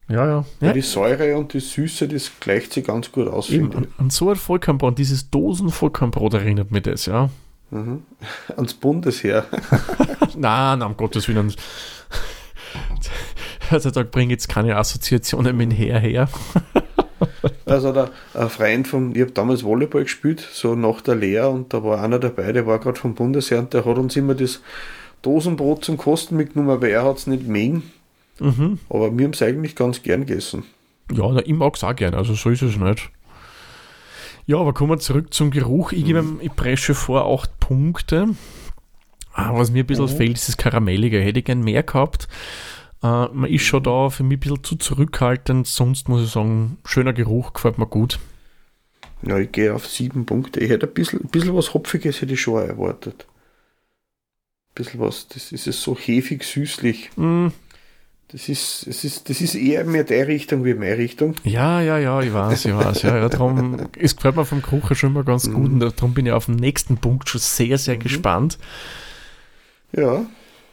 Ja, 0.09 0.27
ja. 0.27 0.45
Ja. 0.61 0.67
ja 0.69 0.73
Die 0.73 0.83
Säure 0.83 1.37
und 1.37 1.53
die 1.53 1.61
Süße, 1.61 2.09
das 2.09 2.31
gleicht 2.41 2.73
sich 2.73 2.85
ganz 2.87 3.11
gut 3.11 3.29
aus, 3.29 3.51
eben, 3.51 3.75
an, 3.75 3.87
an 3.99 4.11
so 4.11 4.31
ein 4.31 4.37
Vollkornbrot, 4.37 4.99
dieses 4.99 5.31
Dosen-Vollkornbrot 5.31 6.35
erinnert 6.35 6.71
mich 6.71 6.83
das, 6.83 7.07
ja. 7.07 7.31
Mhm. 7.71 8.03
Ans 8.57 8.75
Bundesheer. 8.75 9.47
Nein, 10.37 10.79
nein, 10.79 10.83
um 10.83 10.97
Gottes 10.97 11.29
Willen. 11.29 11.55
Also 13.71 13.91
da 13.91 14.03
bringe 14.03 14.33
jetzt 14.33 14.49
keine 14.49 14.77
Assoziationen 14.77 15.57
mit 15.57 15.73
her 15.73 15.99
her. 15.99 16.29
Also 17.67 17.93
der, 17.93 18.11
ein 18.35 18.51
Freund 18.51 18.87
von, 18.87 19.15
ich 19.15 19.23
habe 19.23 19.31
damals 19.31 19.65
Volleyball 19.65 20.03
gespielt, 20.03 20.47
so 20.53 20.75
nach 20.75 21.01
der 21.01 21.15
Lehre 21.15 21.49
und 21.49 21.73
da 21.73 21.83
war 21.83 22.03
einer 22.03 22.19
dabei, 22.19 22.53
der 22.53 22.67
war 22.67 22.79
gerade 22.79 22.99
vom 22.99 23.15
Bundesheer 23.15 23.61
und 23.61 23.73
der 23.73 23.85
hat 23.85 23.97
uns 23.97 24.17
immer 24.17 24.35
das 24.35 24.61
Dosenbrot 25.23 25.85
zum 25.85 25.97
Kosten 25.97 26.37
mitgenommen, 26.37 26.81
weil 26.81 26.91
er 26.91 27.05
hat 27.05 27.17
es 27.17 27.27
nicht 27.27 27.47
mengen. 27.47 27.91
Mhm. 28.41 28.79
Aber 28.89 29.17
wir 29.17 29.25
haben 29.25 29.33
es 29.33 29.43
eigentlich 29.43 29.77
ganz 29.77 30.03
gern 30.03 30.27
gegessen. 30.27 30.65
Ja, 31.13 31.29
na, 31.31 31.41
ich 31.45 31.53
mag 31.53 31.75
es 31.77 31.85
auch 31.85 31.95
gerne, 31.95 32.17
also 32.17 32.35
so 32.35 32.51
ist 32.51 32.63
es 32.63 32.77
nicht. 32.77 33.11
Ja, 34.47 34.59
aber 34.59 34.73
kommen 34.75 34.91
wir 34.91 34.99
zurück 34.99 35.33
zum 35.33 35.51
Geruch. 35.51 35.93
Ich 35.93 36.05
gebe 36.05 36.19
ihm, 36.19 36.39
ich 36.43 36.55
presche 36.55 36.95
vor 36.95 37.27
8 37.33 37.61
Punkte. 37.61 38.29
Ah, 39.33 39.55
was 39.55 39.71
mir 39.71 39.85
ein 39.85 39.87
bisschen 39.87 40.05
Mhm. 40.05 40.17
fehlt, 40.17 40.37
ist 40.37 40.49
das 40.49 40.57
Karamellige. 40.57 41.19
Hätte 41.21 41.39
ich 41.41 41.45
gern 41.45 41.63
mehr 41.63 41.83
gehabt. 41.83 42.29
Äh, 43.03 43.07
man 43.29 43.47
ist 43.51 43.63
schon 43.65 43.83
da 43.83 44.11
für 44.11 44.23
mich 44.23 44.37
ein 44.37 44.41
bisschen 44.41 44.63
zu 44.65 44.77
zurückhaltend. 44.77 45.67
Sonst 45.67 46.09
muss 46.09 46.23
ich 46.25 46.31
sagen, 46.31 46.79
schöner 46.85 47.13
Geruch, 47.13 47.53
gefällt 47.55 47.79
mir 47.79 47.87
gut. 47.87 48.19
Ja, 49.23 49.39
ich 49.39 49.51
gehe 49.53 49.75
auf 49.75 49.87
sieben 49.87 50.27
Punkte. 50.27 50.61
Ich 50.61 50.69
hätte 50.71 50.87
ein 50.87 50.93
bisschen, 50.95 51.21
ein 51.23 51.29
bisschen 51.29 51.55
was 51.57 51.73
Hopfiges 51.75 52.21
hätte 52.21 52.35
ich 52.35 52.41
schon 52.43 52.63
erwartet. 52.69 53.27
Ein 53.27 54.75
bisschen 54.75 55.01
was, 55.01 55.27
das 55.29 55.53
ist 55.53 55.67
es 55.67 55.83
so 55.83 55.97
hefig 55.97 56.45
süßlich. 56.45 57.11
Mm, 57.17 57.49
Das 58.35 58.49
ist, 58.49 58.85
es 58.89 59.05
ist, 59.05 59.31
das 59.31 59.41
ist 59.41 59.55
eher 59.55 59.85
mehr 59.85 60.03
der 60.03 60.27
Richtung 60.27 60.65
wie 60.65 60.75
meine 60.75 60.99
Richtung. 60.99 61.37
ja, 61.45 61.81
ja, 61.81 61.99
ja, 61.99 62.21
ich 62.21 62.35
weiß, 62.35 62.65
ich 62.65 62.75
weiß. 62.75 63.03
Ja, 63.03 63.17
ja, 63.17 63.29
darum, 63.29 63.87
es 63.97 64.17
gefällt 64.17 64.35
mir 64.35 64.45
vom 64.45 64.61
her 64.61 64.97
schon 64.97 65.11
immer 65.11 65.23
ganz 65.23 65.49
gut. 65.49 65.71
Und 65.71 65.79
darum 65.79 66.15
bin 66.15 66.27
ich 66.27 66.33
auf 66.33 66.47
den 66.47 66.57
nächsten 66.57 66.97
Punkt 66.97 67.29
schon 67.29 67.41
sehr, 67.41 67.79
sehr 67.79 67.97
gespannt. 67.97 68.59
Ja, 69.93 70.27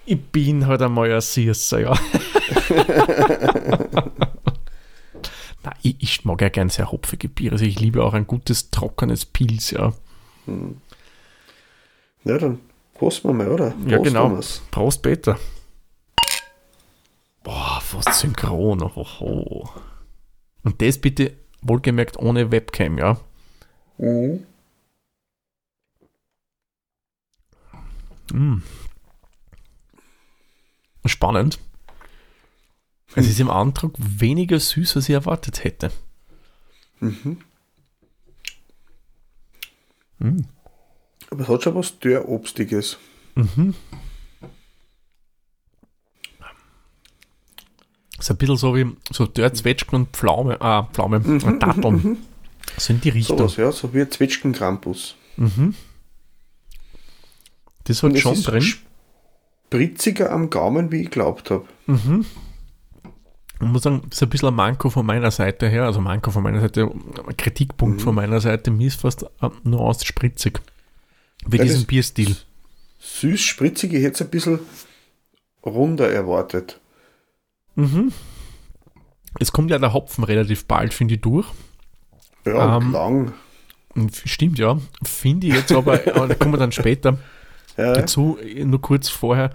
Ich 0.06 0.20
bin 0.20 0.66
halt 0.66 0.82
einmal 0.82 1.14
ein 1.14 1.22
Süßer, 1.22 1.82
ja. 1.82 1.94
Nein, 5.64 5.76
ich, 5.84 5.98
ich 6.00 6.26
mag 6.26 6.42
ja 6.42 6.50
gern 6.50 6.70
sehr 6.70 6.92
hopfige 6.92 7.30
Biere. 7.30 7.52
Also 7.52 7.66
ich 7.66 7.80
liebe 7.80 8.04
auch 8.04 8.16
ein 8.16 8.26
gutes, 8.26 8.72
trockenes 8.72 9.26
Pilz, 9.26 9.70
ja. 9.70 9.94
ja 12.24 12.38
dann 12.40 12.58
kosten 12.98 13.30
wir 13.30 13.34
mal, 13.34 13.50
oder? 13.50 13.76
Ja, 13.86 13.98
Prost, 13.98 14.10
genau. 14.10 14.30
Thomas. 14.30 14.64
Prost, 14.72 15.04
Peter. 15.04 15.38
Boah, 17.44 17.82
fast 17.82 18.20
synchron. 18.20 18.82
Oho. 18.82 19.70
Und 20.64 20.82
das 20.82 21.00
bitte 21.00 21.38
wohlgemerkt 21.62 22.18
ohne 22.18 22.52
Webcam, 22.52 22.98
ja. 22.98 23.20
Mhm. 23.98 24.46
Mm. 28.32 28.62
Spannend. 31.06 31.60
Es 33.16 33.28
ist 33.28 33.40
im 33.40 33.50
Antrag 33.50 33.92
weniger 33.98 34.60
süß, 34.60 34.96
als 34.96 35.10
ich 35.10 35.14
erwartet 35.14 35.64
hätte. 35.64 35.92
Mhm. 37.00 37.42
Mm. 40.20 40.42
Aber 41.30 41.44
es 41.44 41.50
hat 41.50 41.64
schon 41.64 41.76
was 41.76 42.00
Dörrobstiges. 42.00 42.98
Mhm. 43.36 43.76
Ist 48.26 48.32
ein 48.32 48.38
bisschen 48.38 48.58
so 48.58 48.76
wie 48.76 48.86
so 49.12 49.26
Dörrzwetschgen 49.26 49.96
und 50.00 50.10
Pflaume, 50.16 50.60
ah, 50.62 50.84
Pflaume, 50.94 51.20
Mhm, 51.20 51.60
Datteln. 51.60 52.18
Sind 52.78 53.04
die 53.04 53.10
Richtung. 53.10 53.38
Sowas, 53.38 53.58
ja, 53.58 53.72
so 53.72 53.94
wie 53.94 54.02
ein 54.02 54.12
Zwetschgen-Krampus. 54.12 55.16
Mhm. 55.38 55.74
Das 57.86 58.04
Und 58.04 58.12
hat 58.12 58.16
es 58.18 58.22
schon 58.22 58.34
ist 58.34 58.44
drin. 58.48 58.62
Spritziger 59.70 60.32
am 60.32 60.50
Gaumen, 60.50 60.92
wie 60.92 61.02
ich 61.04 61.10
glaubt 61.12 61.50
habe. 61.52 61.66
Mhm. 61.88 62.26
Ich 63.60 63.68
muss 63.68 63.84
sagen, 63.84 64.02
das 64.10 64.18
ist 64.18 64.24
ein 64.24 64.30
bisschen 64.30 64.48
ein 64.50 64.56
Manko 64.56 64.90
von 64.90 65.06
meiner 65.06 65.30
Seite 65.32 65.70
her, 65.70 65.84
also 65.86 66.02
Manko 66.02 66.32
von 66.32 66.42
meiner 66.44 66.62
Seite, 66.62 66.90
Kritikpunkt 67.38 68.00
Mhm. 68.00 68.04
von 68.04 68.16
meiner 68.16 68.42
Seite, 68.42 68.72
mir 68.72 68.88
ist 68.88 69.00
fast 69.02 69.26
eine 69.40 69.52
Nuance 69.64 70.06
spritzig. 70.06 70.60
Wie 71.46 71.58
Ja, 71.58 71.64
diesen 71.64 71.82
das- 71.82 71.86
Bierstil. 71.88 72.36
Süß, 73.00 73.40
spritzig, 73.42 73.94
ich 73.94 74.04
hätte 74.04 74.16
es 74.16 74.22
ein 74.22 74.30
bisschen 74.30 74.60
runder 75.66 76.12
erwartet. 76.12 76.80
Mhm. 77.76 78.12
Es 79.40 79.52
kommt 79.52 79.72
ja 79.72 79.80
der 79.80 79.94
Hopfen 79.94 80.24
relativ 80.24 80.66
bald, 80.66 80.94
finde 80.94 81.16
ich, 81.16 81.22
durch. 81.22 81.48
Ja, 82.46 82.78
Ähm, 82.78 82.92
lang. 82.92 83.34
Stimmt, 84.26 84.58
ja. 84.60 84.78
Finde 85.04 85.48
ich 85.48 85.54
jetzt 85.54 85.72
aber, 85.72 85.94
aber 86.16 86.28
da 86.28 86.36
kommen 86.36 86.54
wir 86.54 86.58
dann 86.58 86.72
später 86.72 87.18
Ja, 87.78 87.94
dazu, 87.94 88.38
nur 88.64 88.82
kurz 88.82 89.10
vorher, 89.10 89.52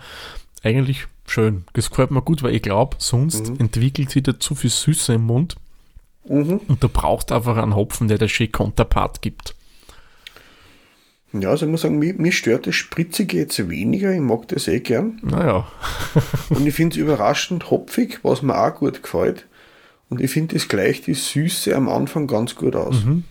eigentlich 0.63 1.07
schön. 1.27 1.65
Das 1.73 1.91
gefällt 1.91 2.11
mir 2.11 2.23
gut, 2.23 2.43
weil 2.43 2.55
ich 2.55 2.63
glaube, 2.63 2.97
sonst 3.01 3.51
Mhm. 3.51 3.61
entwickelt 3.61 4.11
sich 4.11 4.23
da 4.23 4.39
zu 4.39 4.55
viel 4.55 4.71
Süße 4.71 5.15
im 5.15 5.25
Mund 5.25 5.57
mhm. 6.29 6.61
und 6.69 6.83
du 6.83 6.89
brauchst 6.89 7.33
einfach 7.33 7.57
einen 7.57 7.75
Hopfen, 7.75 8.09
der 8.09 8.19
der 8.19 8.29
schön 8.29 8.53
Konterpart 8.53 9.21
gibt. 9.23 9.56
Ja 11.43 11.51
also 11.51 11.67
ich 11.67 11.71
muss 11.71 11.83
sagen, 11.83 11.99
mir, 11.99 12.15
mir 12.15 12.33
stört 12.33 12.67
das 12.67 12.75
Spritzige 12.75 13.37
jetzt 13.39 13.69
weniger. 13.69 14.13
Ich 14.13 14.21
mag 14.21 14.49
das 14.49 14.69
eh 14.69 14.81
gern. 14.81 15.19
Naja, 15.23 15.67
Und 16.51 16.67
ich 16.67 16.75
finde 16.75 16.95
es 16.95 17.01
überraschend 17.03 17.71
hopfig, 17.71 18.21
was 18.23 18.43
mir 18.43 18.57
auch 18.59 18.75
gut 18.75 19.03
gefällt. 19.03 19.47
Und 20.09 20.21
ich 20.21 20.31
finde, 20.31 20.55
das 20.55 20.69
gleicht 20.69 21.07
die 21.09 21.15
Süße 21.15 21.75
am 21.75 21.89
Anfang 21.89 22.27
ganz 22.27 22.55
gut 22.55 22.77
aus. 22.77 23.05
Mhm. 23.05 23.25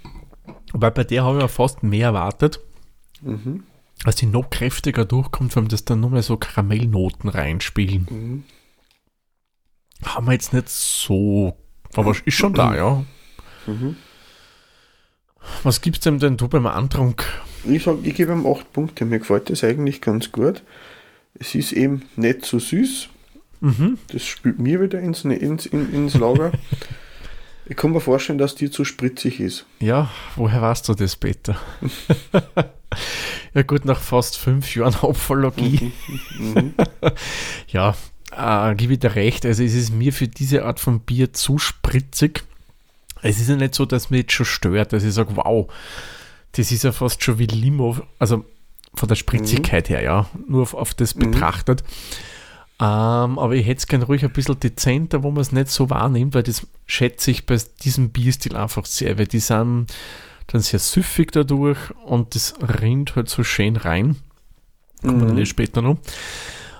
weil 0.73 0.91
bei 0.91 1.03
der 1.05 1.23
habe 1.23 1.37
ich 1.37 1.41
ja 1.41 1.47
fast 1.47 1.83
mehr 1.83 2.07
erwartet, 2.07 2.59
Mhm. 3.21 3.63
als 4.03 4.17
die 4.17 4.25
noch 4.25 4.49
kräftiger 4.49 5.05
durchkommt, 5.05 5.53
vor 5.53 5.61
allem, 5.61 5.69
dass 5.69 5.85
dann 5.85 6.01
nur 6.01 6.09
mehr 6.09 6.21
so 6.21 6.35
Karamellnoten 6.37 7.29
reinspielen. 7.29 8.07
Mhm. 8.09 8.43
Haben 10.05 10.25
wir 10.27 10.33
jetzt 10.33 10.53
nicht 10.53 10.67
so, 10.69 11.55
aber 11.95 12.13
ist 12.25 12.35
schon 12.35 12.53
da, 12.53 12.75
ja. 12.75 13.03
Mhm. 13.67 13.95
Was 15.63 15.81
gibt's 15.81 16.01
denn 16.01 16.19
denn 16.19 16.37
du 16.37 16.47
beim 16.47 16.67
Antrunk? 16.67 17.25
Ich 17.65 17.83
sage, 17.83 17.99
ich 18.03 18.15
gebe 18.15 18.33
ihm 18.33 18.45
8 18.45 18.71
Punkte. 18.73 19.05
Mir 19.05 19.19
gefällt 19.19 19.49
das 19.49 19.63
eigentlich 19.63 20.01
ganz 20.01 20.31
gut. 20.31 20.63
Es 21.39 21.55
ist 21.55 21.71
eben 21.71 22.03
nicht 22.15 22.45
so 22.45 22.59
süß. 22.59 23.09
Mhm. 23.61 23.97
Das 24.09 24.23
spült 24.23 24.59
mir 24.59 24.81
wieder 24.81 24.99
ins, 24.99 25.25
ins, 25.25 25.65
in, 25.65 25.93
ins 25.93 26.13
Lager. 26.15 26.51
ich 27.65 27.75
kann 27.75 27.91
mir 27.91 28.01
vorstellen, 28.01 28.37
dass 28.37 28.55
die 28.55 28.69
zu 28.69 28.85
spritzig 28.85 29.39
ist. 29.39 29.65
Ja, 29.79 30.11
woher 30.35 30.61
weißt 30.61 30.87
du 30.87 30.93
das, 30.93 31.15
Peter? 31.15 31.57
ja 33.53 33.61
gut, 33.63 33.85
nach 33.85 33.99
fast 33.99 34.37
fünf 34.37 34.75
Jahren 34.75 34.95
Opferlogie. 35.01 35.91
Mhm. 36.37 36.73
Ja, 37.67 37.95
äh, 38.31 38.75
gebe 38.75 38.93
ich 38.93 38.99
dir 38.99 39.15
recht. 39.15 39.45
Also 39.45 39.63
es 39.63 39.73
ist 39.73 39.91
mir 39.91 40.13
für 40.13 40.27
diese 40.27 40.63
Art 40.65 40.79
von 40.79 40.99
Bier 40.99 41.33
zu 41.33 41.57
spritzig. 41.57 42.43
Es 43.27 43.39
ist 43.39 43.49
ja 43.49 43.55
nicht 43.55 43.75
so, 43.75 43.85
dass 43.85 44.09
mir 44.09 44.17
jetzt 44.17 44.33
schon 44.33 44.45
stört, 44.45 44.93
dass 44.93 45.03
ich 45.03 45.13
sage, 45.13 45.35
wow, 45.35 45.67
das 46.53 46.71
ist 46.71 46.83
ja 46.83 46.91
fast 46.91 47.23
schon 47.23 47.39
wie 47.39 47.45
Limo, 47.47 47.97
also 48.19 48.45
von 48.93 49.09
der 49.09 49.15
Spritzigkeit 49.15 49.89
her, 49.89 50.01
ja, 50.01 50.27
nur 50.47 50.61
auf, 50.61 50.73
auf 50.73 50.93
das 50.93 51.15
Mhm. 51.15 51.31
betrachtet. 51.31 51.83
Ähm, 52.79 53.39
aber 53.39 53.53
ich 53.55 53.65
hätte 53.65 53.79
es 53.79 53.87
gerne 53.87 54.05
ruhig 54.05 54.23
ein 54.23 54.31
bisschen 54.33 54.59
dezenter, 54.59 55.23
wo 55.23 55.31
man 55.31 55.41
es 55.41 55.51
nicht 55.53 55.69
so 55.69 55.89
wahrnimmt, 55.89 56.33
weil 56.33 56.43
das 56.43 56.67
schätze 56.85 57.31
ich 57.31 57.45
bei 57.45 57.57
diesem 57.83 58.09
Bierstil 58.09 58.55
einfach 58.55 58.85
sehr, 58.85 59.17
weil 59.17 59.27
die 59.27 59.39
sind 59.39 59.87
dann 60.47 60.61
sehr 60.61 60.79
süffig 60.79 61.31
dadurch 61.31 61.79
und 62.05 62.35
das 62.35 62.53
rinnt 62.81 63.15
halt 63.15 63.29
so 63.29 63.43
schön 63.43 63.77
rein. 63.77 64.17
Kommen 65.01 65.21
wir 65.21 65.31
Mhm. 65.31 65.37
dann 65.37 65.45
später 65.45 65.81
noch. 65.81 65.97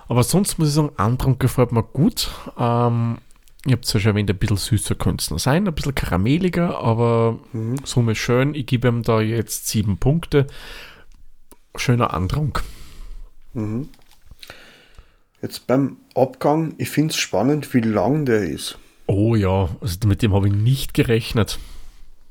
Aber 0.08 0.24
sonst 0.24 0.60
muss 0.60 0.68
ich 0.70 0.74
sagen, 0.76 0.92
Antrunk 0.98 1.40
gefällt 1.40 1.72
mir 1.72 1.82
gut. 1.84 2.30
Ähm, 2.60 3.18
ich 3.66 3.72
habe 3.72 3.82
es 3.82 3.92
ja 3.94 4.00
schon 4.00 4.12
erwähnt, 4.12 4.30
ein 4.30 4.38
bisschen 4.38 4.58
süßer 4.58 4.96
könnte 4.96 5.24
es 5.24 5.32
noch 5.32 5.40
sein, 5.40 5.68
ein 5.68 5.74
bisschen 5.74 5.96
karameliger, 5.96 6.78
aber 6.80 7.40
Mhm. 7.52 7.78
Summe 7.84 8.16
schön. 8.16 8.54
Ich 8.54 8.66
gebe 8.68 8.88
ihm 8.88 9.02
da 9.04 9.22
jetzt 9.22 9.68
sieben 9.68 9.98
Punkte. 9.98 10.48
Schöner 11.76 12.14
Antrunk. 12.14 12.64
Mhm. 13.54 13.90
Jetzt 15.42 15.68
beim 15.68 15.98
Abgang, 16.16 16.74
ich 16.78 16.90
finde 16.90 17.12
es 17.12 17.18
spannend, 17.18 17.74
wie 17.74 17.82
lang 17.82 18.26
der 18.26 18.44
ist. 18.44 18.78
Oh 19.08 19.36
ja, 19.36 19.70
also 19.82 20.08
mit 20.08 20.22
dem 20.22 20.34
habe 20.34 20.48
ich 20.48 20.54
nicht 20.54 20.94
gerechnet. 20.94 21.60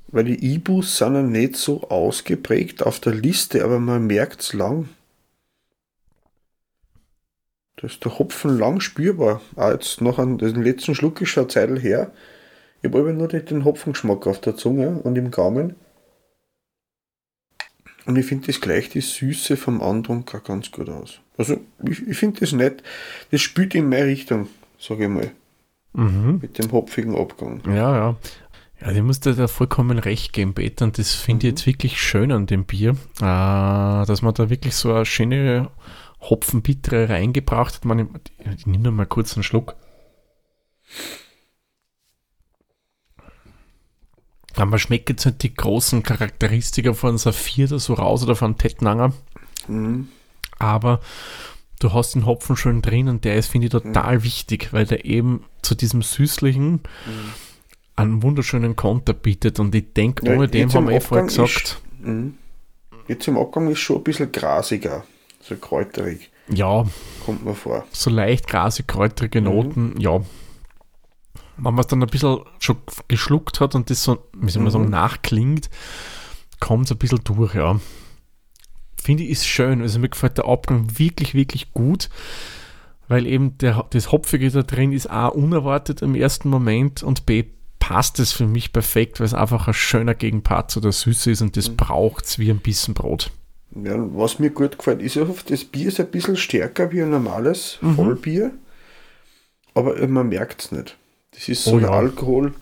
Weil 0.09 0.25
die 0.25 0.55
Ibus 0.55 0.99
sind 0.99 1.14
ja 1.14 1.23
nicht 1.23 1.57
so 1.57 1.88
ausgeprägt 1.90 2.85
auf 2.85 3.01
der 3.01 3.14
Liste, 3.14 3.64
aber 3.64 3.79
man 3.81 4.07
merkt 4.07 4.40
es 4.40 4.53
lang. 4.53 4.88
Da 7.85 7.88
ist 7.90 8.03
der 8.03 8.18
Hopfen 8.18 8.59
lang 8.59 8.81
spürbar. 8.81 9.42
Auch 9.57 9.70
jetzt 9.70 10.01
noch 10.01 10.18
an 10.18 10.38
den 10.38 10.62
letzten 10.62 10.94
Schluck 10.94 11.20
ist 11.20 11.29
schon 11.29 11.42
eine 11.42 11.49
Zeit 11.49 11.83
her. 11.83 12.12
Ich 12.81 12.90
habe 12.90 13.12
nur 13.12 13.29
den 13.29 13.66
Hopfengeschmack 13.66 14.27
auf 14.27 14.40
der 14.40 14.57
Zunge 14.57 15.01
und 15.03 15.18
im 15.18 15.31
Gaumen. 15.31 15.75
Und 18.07 18.16
ich 18.16 18.25
finde 18.25 18.47
das 18.47 18.62
gleich 18.62 18.88
die 18.88 19.03
Süße 19.03 19.59
vom 19.59 19.83
auch 19.83 20.25
ganz 20.44 20.70
gut 20.73 20.88
aus. 20.88 21.20
Also 21.37 21.61
ich, 21.87 22.09
ich 22.09 22.16
finde 22.16 22.40
das 22.40 22.53
nett. 22.53 22.83
Das 23.31 23.42
spielt 23.42 23.75
in 23.75 23.90
meine 23.90 24.07
Richtung, 24.07 24.49
sage 24.79 25.05
ich 25.05 25.11
mal, 25.11 25.31
Mhm. 25.92 26.38
mit 26.40 26.59
dem 26.59 26.73
hopfigen 26.73 27.14
Abgang. 27.18 27.61
Ja, 27.66 27.94
ja. 27.94 28.16
Ja, 28.81 28.92
ich 28.92 29.03
muss 29.03 29.20
dir 29.20 29.35
da 29.35 29.47
vollkommen 29.47 29.99
recht 29.99 30.33
geben, 30.33 30.55
Peter. 30.55 30.87
Und 30.87 30.97
das 30.97 31.12
finde 31.12 31.47
ich 31.47 31.53
jetzt 31.53 31.66
wirklich 31.66 32.01
schön 32.01 32.33
an 32.33 32.47
dem 32.47 32.64
Bier, 32.64 32.97
äh, 33.20 34.07
dass 34.07 34.23
man 34.23 34.33
da 34.33 34.49
wirklich 34.49 34.75
so 34.75 34.94
eine 34.94 35.05
schöne 35.05 35.68
Hopfenbittere 36.30 37.08
reingebracht 37.08 37.76
hat. 37.76 37.84
Man, 37.84 38.08
ich 38.56 38.66
nehme 38.66 38.90
mal 38.90 39.06
kurz 39.06 39.34
einen 39.34 39.42
Schluck. 39.42 39.76
Aber 44.54 44.66
man 44.66 44.78
schmeckt 44.78 45.08
jetzt 45.08 45.26
nicht 45.26 45.42
die 45.42 45.54
großen 45.54 46.02
Charakteristika 46.02 46.92
von 46.92 47.18
Saphir 47.18 47.66
da 47.66 47.78
so 47.78 47.94
raus 47.94 48.22
oder 48.22 48.37
von 48.37 48.56
Tettnanger. 48.56 49.12
Mhm. 49.66 50.08
Aber 50.58 51.00
du 51.80 51.92
hast 51.92 52.14
den 52.14 52.26
Hopfen 52.26 52.56
schon 52.56 52.80
drin 52.80 53.08
und 53.08 53.24
der 53.24 53.37
ist, 53.37 53.48
finde 53.48 53.66
ich, 53.66 53.72
total 53.72 54.22
wichtig, 54.22 54.72
weil 54.72 54.87
der 54.87 55.04
eben 55.04 55.44
zu 55.62 55.74
diesem 55.74 56.02
süßlichen 56.02 56.80
einen 57.96 58.22
wunderschönen 58.22 58.76
Konter 58.76 59.12
bietet. 59.12 59.58
Und 59.58 59.74
ich 59.74 59.92
denke, 59.92 60.26
Ja, 60.26 60.37
ohne 60.37 60.48
den 60.48 60.62
jetzt 60.62 60.74
haben 60.74 60.88
wir 60.88 60.96
eh 60.96 61.00
vorher 61.00 61.26
gesagt, 61.26 61.80
Mhm. 62.00 62.34
Jetzt 63.08 63.28
im 63.28 63.37
Abgang 63.38 63.70
ist 63.70 63.80
schon 63.80 63.96
ein 63.96 64.04
bisschen 64.04 64.30
grasiger, 64.32 65.04
so 65.46 65.57
kräuterig, 65.57 66.30
ja, 66.48 66.85
kommt 67.24 67.44
mir 67.44 67.54
vor. 67.54 67.85
so 67.92 68.11
leicht 68.11 68.46
grasig, 68.48 68.87
kräutrige 68.88 69.40
Mhm. 69.40 69.46
Noten, 69.46 70.00
ja. 70.00 70.20
Wenn 71.57 71.74
man 71.74 71.78
es 71.80 71.87
dann 71.87 72.02
ein 72.02 72.09
bisschen 72.09 72.40
schon 72.59 72.78
geschluckt 73.09 73.61
hat 73.61 73.74
und 73.74 73.88
das 73.90 74.02
so, 74.02 74.18
wie 74.37 74.50
soll 74.50 74.62
man 74.62 74.70
Mhm. 74.70 74.72
sagen, 74.72 74.90
nachklingt, 74.90 75.70
kommt 76.61 76.87
es 76.87 76.92
ein 76.92 76.98
bisschen 76.98 77.20
durch, 77.24 77.54
ja. 77.54 77.78
Finde 79.00 79.22
ich, 79.22 79.30
ist 79.30 79.46
schön. 79.46 79.83
Also 79.83 79.98
mir 79.98 80.09
gefällt 80.09 80.38
der 80.38 80.46
Abgang 80.48 80.98
wirklich, 80.98 81.35
wirklich 81.35 81.72
gut, 81.74 82.09
weil 83.07 83.26
eben 83.26 83.57
der, 83.59 83.85
das 83.90 84.11
Hopfige 84.11 84.50
da 84.50 84.62
drin 84.62 84.92
ist 84.92 85.11
A, 85.11 85.26
unerwartet 85.26 86.00
im 86.02 86.14
ersten 86.14 86.48
Moment 86.48 87.02
und 87.02 87.26
B, 87.26 87.44
passt 87.78 88.18
es 88.18 88.33
für 88.33 88.46
mich 88.46 88.72
perfekt, 88.72 89.20
weil 89.20 89.26
es 89.26 89.35
einfach 89.35 89.68
ein 89.68 89.74
schöner 89.74 90.14
Gegenpart 90.14 90.70
zu 90.70 90.80
der 90.80 90.92
Süße 90.92 91.30
ist 91.30 91.42
und 91.42 91.57
das 91.59 91.68
Mhm. 91.70 91.76
braucht 91.76 92.24
es 92.24 92.38
wie 92.38 92.50
ein 92.50 92.61
bisschen 92.61 92.94
Brot. 92.94 93.30
Ja, 93.82 93.94
was 93.96 94.38
mir 94.38 94.50
gut 94.50 94.78
gefällt, 94.78 95.02
ist 95.02 95.16
oft, 95.16 95.50
das 95.50 95.64
Bier 95.64 95.88
ist 95.88 95.98
ein 96.00 96.06
bisschen 96.10 96.37
stärker 96.37 96.92
wie 96.92 97.02
ein 97.02 97.10
normales 97.10 97.78
Mhm. 97.80 97.96
Vollbier, 97.96 98.50
aber 99.74 100.06
man 100.06 100.28
merkt 100.28 100.62
es 100.62 100.72
nicht. 100.72 100.96
Das 101.32 101.48
ist 101.48 101.64
so 101.64 101.72
Oh 101.72 101.76
ein 101.78 101.82
ja. 101.82 101.90
Alkohol, 101.90 102.54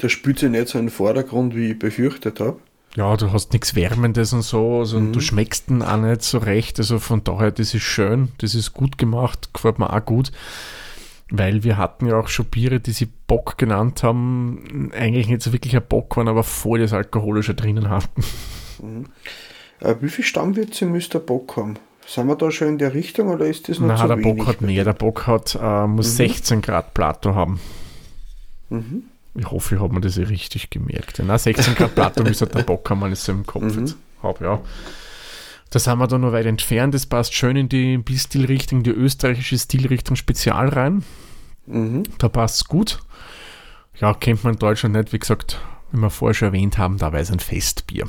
der 0.00 0.08
spielt 0.08 0.38
sich 0.38 0.50
nicht 0.50 0.68
so 0.68 0.78
in 0.78 0.86
den 0.86 0.90
Vordergrund, 0.90 1.54
wie 1.54 1.72
ich 1.72 1.78
befürchtet 1.78 2.40
habe. 2.40 2.58
Ja, 2.96 3.16
du 3.18 3.32
hast 3.32 3.52
nichts 3.52 3.74
Wärmendes 3.74 4.32
und 4.32 4.40
so, 4.42 4.78
also 4.78 4.98
Mhm. 4.98 5.12
du 5.12 5.20
schmeckst 5.20 5.68
ihn 5.68 5.82
auch 5.82 5.98
nicht 5.98 6.22
so 6.22 6.38
recht. 6.38 6.78
Also 6.78 6.98
von 6.98 7.22
daher, 7.22 7.50
das 7.50 7.74
ist 7.74 7.82
schön, 7.82 8.28
das 8.38 8.54
ist 8.54 8.72
gut 8.72 8.96
gemacht, 8.96 9.50
gefällt 9.52 9.78
mir 9.78 9.92
auch 9.92 10.04
gut. 10.04 10.32
Weil 11.30 11.62
wir 11.64 11.76
hatten 11.76 12.06
ja 12.06 12.18
auch 12.18 12.28
schon 12.28 12.46
Biere, 12.46 12.80
die 12.80 12.92
sie 12.92 13.06
Bock 13.26 13.58
genannt 13.58 14.02
haben, 14.02 14.90
eigentlich 14.96 15.28
nicht 15.28 15.42
so 15.42 15.52
wirklich 15.52 15.76
ein 15.76 15.82
Bock 15.86 16.16
waren, 16.16 16.28
aber 16.28 16.42
voll 16.42 16.78
das 16.78 16.94
Alkoholische 16.94 17.54
drinnen 17.54 17.90
hatten. 17.90 18.24
Äh, 19.80 19.94
wie 20.00 20.08
viel 20.08 20.24
Stammwürze 20.24 20.86
müsste 20.86 21.18
der 21.18 21.26
Bock 21.26 21.56
haben? 21.56 21.76
Sind 22.06 22.26
wir 22.26 22.36
da 22.36 22.50
schon 22.50 22.68
in 22.68 22.78
der 22.78 22.94
Richtung 22.94 23.28
oder 23.28 23.46
ist 23.46 23.68
das 23.68 23.78
noch 23.80 23.88
Na, 23.88 23.96
zu 23.96 24.06
der 24.08 24.18
wenig? 24.18 24.36
Bock 24.38 24.46
hat 24.46 24.60
mehr, 24.62 24.84
der 24.84 24.94
Bock 24.94 25.26
hat, 25.26 25.58
äh, 25.60 25.86
muss 25.86 26.16
16 26.16 26.62
Grad 26.62 26.94
Plato 26.94 27.34
haben. 27.34 27.60
Mhm. 28.70 29.04
Ich 29.34 29.50
hoffe, 29.50 29.74
ich 29.76 29.80
habe 29.80 29.94
mir 29.94 30.00
das 30.00 30.16
eh 30.18 30.22
richtig 30.24 30.70
gemerkt. 30.70 31.22
Na, 31.24 31.38
16 31.38 31.74
Grad 31.74 31.94
Plato 31.94 32.22
müsste 32.22 32.46
der 32.46 32.62
Bock 32.62 32.88
haben, 32.90 33.02
wenn 33.02 33.12
ich 33.12 33.18
es 33.18 33.24
so 33.24 33.32
im 33.32 33.46
Kopf 33.46 33.62
Mhm. 33.62 33.80
jetzt 33.80 33.96
habe, 34.22 34.44
ja. 34.44 34.60
Da 35.70 35.78
sind 35.78 35.98
wir 35.98 36.06
da 36.06 36.16
noch 36.16 36.32
weit 36.32 36.46
entfernt. 36.46 36.94
Das 36.94 37.04
passt 37.04 37.34
schön 37.34 37.54
in 37.56 37.68
die 37.68 37.98
Bierstilrichtung, 37.98 38.82
die 38.82 38.90
österreichische 38.90 39.58
Stilrichtung 39.58 40.16
Spezial 40.16 40.70
rein. 40.70 41.04
Mhm. 41.66 42.04
Da 42.16 42.28
passt 42.30 42.56
es 42.62 42.64
gut. 42.64 43.00
Ja, 44.00 44.14
kennt 44.14 44.44
man 44.44 44.54
in 44.54 44.58
Deutschland 44.58 44.94
nicht, 44.96 45.12
wie 45.12 45.18
gesagt, 45.18 45.60
wie 45.92 45.98
wir 46.00 46.08
vorher 46.08 46.34
schon 46.34 46.46
erwähnt 46.48 46.78
haben, 46.78 46.96
dabei 46.96 47.20
ist 47.20 47.30
ein 47.30 47.40
Festbier. 47.40 48.08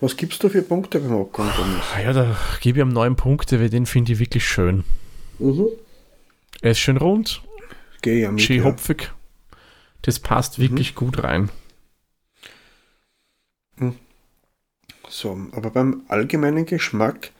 Was 0.00 0.16
gibst 0.16 0.42
du 0.42 0.48
für 0.48 0.62
Punkte 0.62 1.00
beim 1.00 1.20
Abgang? 1.20 1.48
Ah 1.94 2.00
ja, 2.00 2.12
da 2.12 2.36
gebe 2.60 2.78
ich 2.78 2.84
ihm 2.84 2.90
neun 2.92 3.16
Punkte, 3.16 3.60
weil 3.60 3.70
den 3.70 3.86
finde 3.86 4.12
ich 4.12 4.18
wirklich 4.18 4.46
schön. 4.46 4.84
Mhm. 5.38 5.68
Er 6.60 6.72
ist 6.72 6.78
schön 6.78 6.96
rund, 6.98 7.42
Geh 8.02 8.20
ja 8.20 8.30
mit. 8.30 8.42
schön 8.42 8.58
Ja. 8.58 8.64
hopfig. 8.64 9.12
Das 10.02 10.20
passt 10.20 10.58
wirklich 10.58 10.94
gut 10.94 11.22
rein. 11.24 11.50
So, 15.08 15.38
aber 15.52 15.70
beim 15.70 16.02
allgemeinen 16.08 16.66
Geschmack 16.66 17.30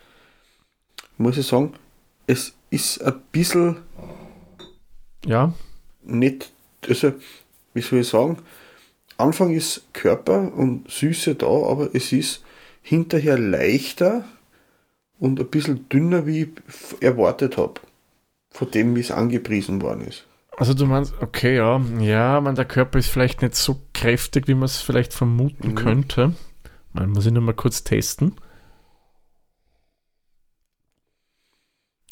muss 1.19 1.37
ich 1.37 1.47
sagen, 1.47 1.75
es 2.27 2.55
ist 2.71 3.03
ein 3.03 3.21
bisschen 3.33 3.79
Ja, 5.25 5.53
nicht, 6.05 6.53
also, 6.89 7.13
wie 7.75 7.81
soll 7.81 8.01
ich 8.01 8.09
sagen, 8.09 8.39
Anfang 9.19 9.53
ist 9.53 9.83
Körper 9.93 10.53
und 10.55 10.89
Süße 10.91 11.35
da, 11.35 11.47
aber 11.47 11.89
es 11.95 12.13
ist 12.13 12.45
hinterher 12.87 13.37
leichter 13.37 14.25
und 15.19 15.41
ein 15.41 15.49
bisschen 15.49 15.89
dünner, 15.89 16.25
wie 16.25 16.43
ich 16.43 17.03
erwartet 17.03 17.57
habe. 17.57 17.81
Von 18.51 18.71
dem, 18.71 18.95
wie 18.95 19.01
es 19.01 19.11
angepriesen 19.11 19.83
worden 19.83 20.03
ist. 20.03 20.25
Also 20.57 20.73
du 20.73 20.87
meinst, 20.87 21.13
okay, 21.21 21.57
ja, 21.57 21.81
ja, 21.99 22.41
man, 22.41 22.55
der 22.55 22.65
Körper 22.65 23.01
ist 23.01 23.09
vielleicht 23.09 23.43
nicht 23.43 23.57
so 23.57 23.81
kräftig, 23.93 24.47
wie 24.47 24.55
man 24.55 24.65
es 24.65 24.81
vielleicht 24.81 25.13
vermuten 25.13 25.75
könnte. 25.75 26.35
Man 26.93 27.11
muss 27.11 27.27
ich 27.27 27.33
nur 27.33 27.43
mal 27.43 27.55
kurz 27.55 27.83
testen. 27.83 28.37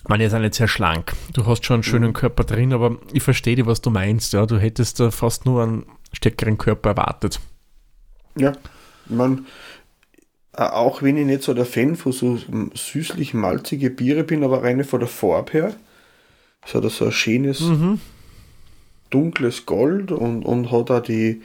Man 0.09 0.21
ist 0.21 0.35
auch 0.35 0.41
nicht 0.41 0.55
sehr 0.55 0.69
schlank. 0.69 1.13
Du 1.33 1.47
hast 1.47 1.65
schon 1.65 1.75
einen 1.75 1.83
schönen 1.85 2.13
Körper 2.13 2.43
drin, 2.43 2.73
aber 2.73 2.99
ich 3.13 3.23
verstehe 3.23 3.55
dir, 3.55 3.67
was 3.67 3.81
du 3.81 3.91
meinst. 3.91 4.33
Ja, 4.33 4.45
du 4.45 4.59
hättest 4.59 4.99
da 4.99 5.13
fast 5.13 5.47
nur 5.47 5.63
einen 5.63 5.87
stärkeren 6.13 6.59
Körper 6.59 6.91
erwartet. 6.91 7.41
Ja, 8.37 8.53
man, 9.07 9.47
auch 10.57 11.03
wenn 11.03 11.17
ich 11.17 11.27
nicht 11.27 11.43
so 11.43 11.55
der 11.55 11.67
Fan 11.67 11.97
von 11.97 12.13
so 12.13 12.39
süßlich 12.75 13.35
malzige 13.35 13.91
Biere 13.91 14.25
bin, 14.25 14.45
aber 14.45 14.63
reine 14.63 14.85
von 14.85 15.01
der 15.01 15.09
Farbe 15.09 15.53
her, 15.53 15.77
es 16.67 16.75
hat 16.75 16.89
so 16.91 17.07
ein 17.07 17.13
schönes, 17.13 17.61
Mhm. 17.61 18.01
dunkles 19.11 19.67
Gold 19.67 20.11
und, 20.13 20.45
und 20.45 20.71
hat 20.73 20.91
auch 20.91 21.01
die, 21.03 21.43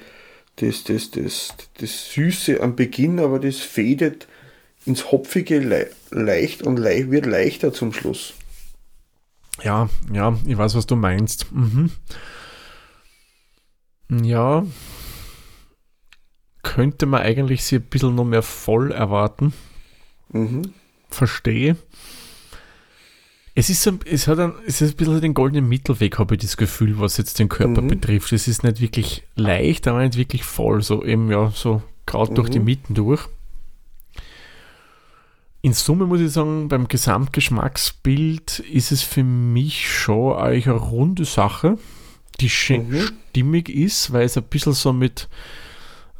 das, 0.57 0.83
das, 0.83 1.11
das, 1.11 1.53
das 1.79 2.11
Süße 2.13 2.61
am 2.61 2.75
Beginn, 2.75 3.19
aber 3.19 3.39
das 3.39 3.57
fädet 3.59 4.27
ins 4.85 5.11
Hopfige 5.11 5.59
le 5.59 5.89
leicht 6.11 6.63
und 6.63 6.77
leicht, 6.77 7.11
wird 7.11 7.25
leichter 7.25 7.73
zum 7.73 7.93
Schluss. 7.93 8.33
Ja, 9.61 9.89
ja, 10.13 10.37
ich 10.45 10.57
weiß, 10.57 10.75
was 10.75 10.87
du 10.87 10.95
meinst. 10.95 11.51
Mhm. 11.51 11.91
Ja, 14.23 14.65
könnte 16.63 17.05
man 17.05 17.21
eigentlich 17.21 17.63
sie 17.63 17.77
ein 17.77 17.81
bisschen 17.83 18.15
noch 18.15 18.25
mehr 18.25 18.41
voll 18.43 18.91
erwarten. 18.91 19.53
Mhm. 20.31 20.73
Verstehe. 21.09 21.75
Es 23.55 23.69
ist, 23.69 23.85
ein, 23.87 23.99
es, 24.05 24.27
hat 24.27 24.39
ein, 24.39 24.53
es 24.67 24.79
ist 24.81 24.91
ein 24.93 24.97
bisschen 24.97 25.21
den 25.21 25.33
goldenen 25.33 25.67
Mittelweg, 25.67 26.17
habe 26.19 26.35
ich 26.35 26.41
das 26.41 26.55
Gefühl, 26.55 26.99
was 26.99 27.17
jetzt 27.17 27.39
den 27.39 27.49
Körper 27.49 27.81
Mhm. 27.81 27.87
betrifft. 27.87 28.31
Es 28.31 28.47
ist 28.47 28.63
nicht 28.63 28.79
wirklich 28.79 29.23
leicht, 29.35 29.87
aber 29.87 29.99
nicht 30.03 30.15
wirklich 30.17 30.43
voll. 30.43 30.81
So 30.81 31.03
eben, 31.03 31.29
ja, 31.31 31.51
so 31.53 31.81
gerade 32.05 32.33
durch 32.33 32.49
die 32.49 32.59
Mhm. 32.59 32.65
Mitten 32.65 32.93
durch. 32.93 33.21
In 35.61 35.73
Summe 35.73 36.05
muss 36.05 36.21
ich 36.21 36.31
sagen, 36.31 36.69
beim 36.69 36.87
Gesamtgeschmacksbild 36.87 38.59
ist 38.59 38.91
es 38.93 39.01
für 39.03 39.23
mich 39.23 39.89
schon 39.91 40.37
eigentlich 40.37 40.67
eine 40.67 40.77
runde 40.77 41.25
Sache, 41.25 41.77
die 42.39 42.45
Mhm. 42.45 43.09
stimmig 43.33 43.67
ist, 43.69 44.13
weil 44.13 44.23
es 44.23 44.37
ein 44.37 44.43
bisschen 44.43 44.71
so 44.73 44.93
mit 44.93 45.27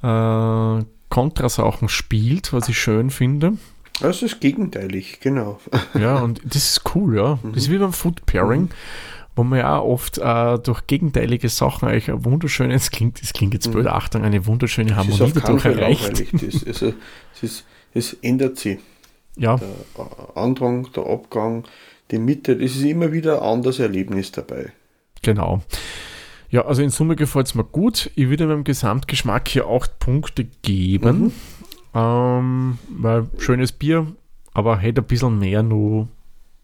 äh, 0.02 0.84
Kontrasachen 1.10 1.90
spielt, 1.90 2.54
was 2.54 2.70
ich 2.70 2.78
schön 2.78 3.10
finde. 3.10 3.54
Das 4.00 4.22
ist 4.22 4.40
gegenteilig, 4.40 5.20
genau. 5.20 5.60
Ja, 6.00 6.20
und 6.20 6.42
das 6.46 6.72
ist 6.72 6.96
cool, 6.96 7.18
ja. 7.18 7.40
Das 7.44 7.64
ist 7.64 7.72
wie 7.72 7.78
beim 7.78 7.92
Food 7.92 8.26
Pairing, 8.26 8.70
wo 9.36 9.44
man 9.44 9.60
ja 9.60 9.80
oft 9.80 10.18
äh, 10.18 10.58
durch 10.60 10.88
gegenteilige 10.88 11.50
Sachen 11.50 11.90
eigentlich 11.90 12.10
ein 12.10 12.24
wunderschönes, 12.24 12.84
es 12.84 12.92
klingt, 12.92 13.22
es 13.22 13.34
klingt 13.34 13.54
jetzt 13.54 13.72
blöd, 13.72 13.88
Achtung, 13.88 14.24
eine 14.24 14.46
wunderschöne 14.46 14.96
Harmonie 14.96 15.34
dadurch 15.34 15.66
erreicht. 15.66 16.34
Das, 16.34 16.66
also, 16.66 16.94
es, 17.34 17.44
ist, 17.44 17.66
es 17.94 18.14
ändert 18.22 18.58
sich. 18.58 18.80
Ja, 19.36 19.58
Der 19.58 19.68
äh, 19.68 20.40
Andrang, 20.40 20.88
der 20.96 21.06
Abgang, 21.06 21.66
die 22.12 22.20
Mitte, 22.20 22.54
es 22.54 22.76
ist 22.76 22.84
immer 22.84 23.12
wieder 23.12 23.42
ein 23.42 23.50
anderes 23.50 23.80
Erlebnis 23.80 24.32
dabei. 24.32 24.72
genau. 25.22 25.62
Ja, 26.52 26.66
also 26.66 26.82
in 26.82 26.90
Summe 26.90 27.16
gefällt 27.16 27.48
es 27.48 27.56
mir 27.56 27.64
gut. 27.64 28.10
Ich 28.16 28.30
würde 28.30 28.48
meinem 28.48 28.64
Gesamtgeschmack 28.64 29.48
hier 29.48 29.68
acht 29.68 30.00
Punkte 30.00 30.46
geben. 30.64 31.26
Mhm. 31.26 31.32
Ähm, 31.94 32.80
weil 32.90 33.28
schönes 33.38 33.72
Bier, 33.72 34.08
aber 34.54 34.78
hätte 34.78 35.02
ein 35.02 35.08
bisschen 35.08 35.38
mehr 35.40 35.64
nur 35.64 36.08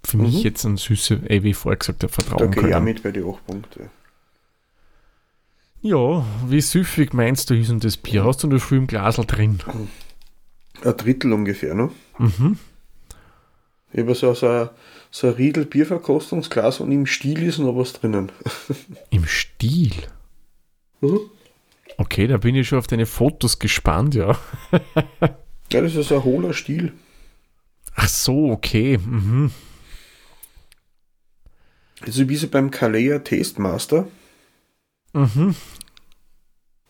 für 0.04 0.18
mich 0.18 0.36
Mhm. 0.36 0.42
jetzt 0.42 0.66
an 0.66 0.78
Süße, 0.78 1.22
eh, 1.30 1.42
wie 1.44 1.52
ich 1.52 1.56
vorher 1.58 1.78
gesagt 1.78 2.04
habe, 2.04 2.12
Da 2.12 2.14
vertrauen 2.22 2.50
auch 2.50 2.56
können. 2.56 2.84
mit 2.84 3.02
bei 3.04 3.12
den 3.12 3.28
8 3.28 3.46
Punkten. 3.46 3.90
Ja, 5.82 6.26
wie 6.48 6.62
süffig 6.62 7.14
meinst 7.14 7.50
du 7.50 7.56
ist 7.56 7.70
denn 7.70 7.80
das 7.80 7.98
Bier? 7.98 8.24
Hast 8.24 8.44
du 8.44 8.48
nur 8.48 8.60
früh 8.60 8.78
im 8.78 8.88
Glasl 8.88 9.26
drin? 9.26 9.60
Ein 10.84 10.98
Drittel 10.98 11.32
ungefähr, 11.34 11.76
ne? 11.76 11.92
Mhm. 12.18 12.58
Ich 13.94 14.00
habe 14.00 14.16
so, 14.16 14.34
so, 14.34 14.48
ein- 14.48 14.70
so 15.16 15.28
ein 15.28 15.34
Riedel 15.36 15.64
Bierverkostungsglas 15.66 16.82
und 16.82 16.92
im 16.92 17.06
Stiel 17.06 17.44
ist 17.44 17.58
noch 17.60 17.74
was 17.78 17.94
drinnen. 17.94 18.34
Im 19.12 19.26
Stil. 19.26 19.94
Mhm. 21.00 21.20
Okay, 21.98 22.28
da 22.28 22.36
bin 22.36 22.54
ich 22.56 22.68
schon 22.68 22.80
auf 22.80 22.88
deine 22.88 23.06
Fotos 23.06 23.58
gespannt, 23.60 24.14
ja. 24.16 24.38
Ja, 25.72 25.80
das 25.82 25.96
ist 25.96 26.12
ein 26.12 26.22
hohler 26.26 26.54
Stiel. 26.54 26.92
Ach 27.96 28.10
so, 28.10 28.50
okay. 28.52 28.98
Mhm. 28.98 29.52
Also 32.02 32.28
wie 32.28 32.36
so 32.36 32.48
beim 32.50 32.70
Kalea 32.72 33.20
Tastemaster, 33.20 34.08
Mhm. 35.14 35.56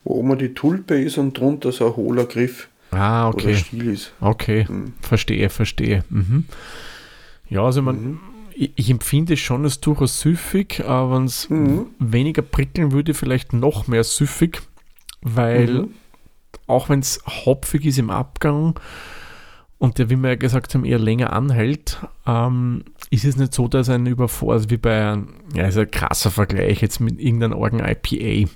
wo 0.02 0.14
oben 0.14 0.36
die 0.36 0.52
Tulpe 0.52 1.00
ist 1.00 1.16
und 1.16 1.38
drunter 1.38 1.70
so 1.70 1.86
ein 1.86 1.96
hohler 1.96 2.24
Griff 2.26 2.68
Ah, 2.90 3.28
oder 3.28 3.36
okay. 3.38 3.56
Stiel 3.56 3.92
ist. 3.92 4.12
Okay, 4.20 4.66
Mhm. 4.68 4.94
verstehe, 5.00 5.48
verstehe. 5.48 6.02
Mhm. 6.10 6.46
Ja, 7.48 7.62
also 7.64 7.82
man, 7.82 7.96
Mhm. 8.02 8.18
ich, 8.54 8.72
ich 8.76 8.90
empfinde 8.90 9.34
es 9.34 9.40
schon 9.40 9.64
als 9.64 9.80
durchaus 9.80 10.20
süffig, 10.20 10.84
aber 10.86 11.16
wenn 11.16 11.24
es 11.24 11.48
Mhm. 11.50 11.86
weniger 11.98 12.42
prickeln 12.42 12.92
würde, 12.92 13.14
vielleicht 13.14 13.52
noch 13.52 13.86
mehr 13.86 14.04
süffig, 14.04 14.62
weil 15.22 15.66
Mhm. 15.82 15.88
auch 16.66 16.88
wenn 16.88 17.00
es 17.00 17.20
hopfig 17.26 17.84
ist 17.84 17.98
im 17.98 18.10
Abgang 18.10 18.78
und 19.78 19.98
der, 19.98 20.10
wie 20.10 20.16
wir 20.16 20.30
ja 20.30 20.34
gesagt 20.36 20.74
haben, 20.74 20.84
eher 20.84 20.98
länger 20.98 21.32
anhält, 21.32 22.00
ähm, 22.26 22.84
ist 23.10 23.24
es 23.24 23.36
nicht 23.36 23.54
so, 23.54 23.68
dass 23.68 23.88
ein 23.88 24.06
überfordert, 24.06 24.54
also 24.62 24.70
wie 24.70 24.76
bei 24.78 25.12
einem, 25.12 25.28
ja, 25.54 25.66
ist 25.66 25.76
ein 25.78 25.90
krasser 25.90 26.30
Vergleich 26.30 26.80
jetzt 26.82 26.98
mit 27.00 27.20
irgendeinem 27.20 27.58
Organ 27.58 27.80
IPA. 27.86 28.50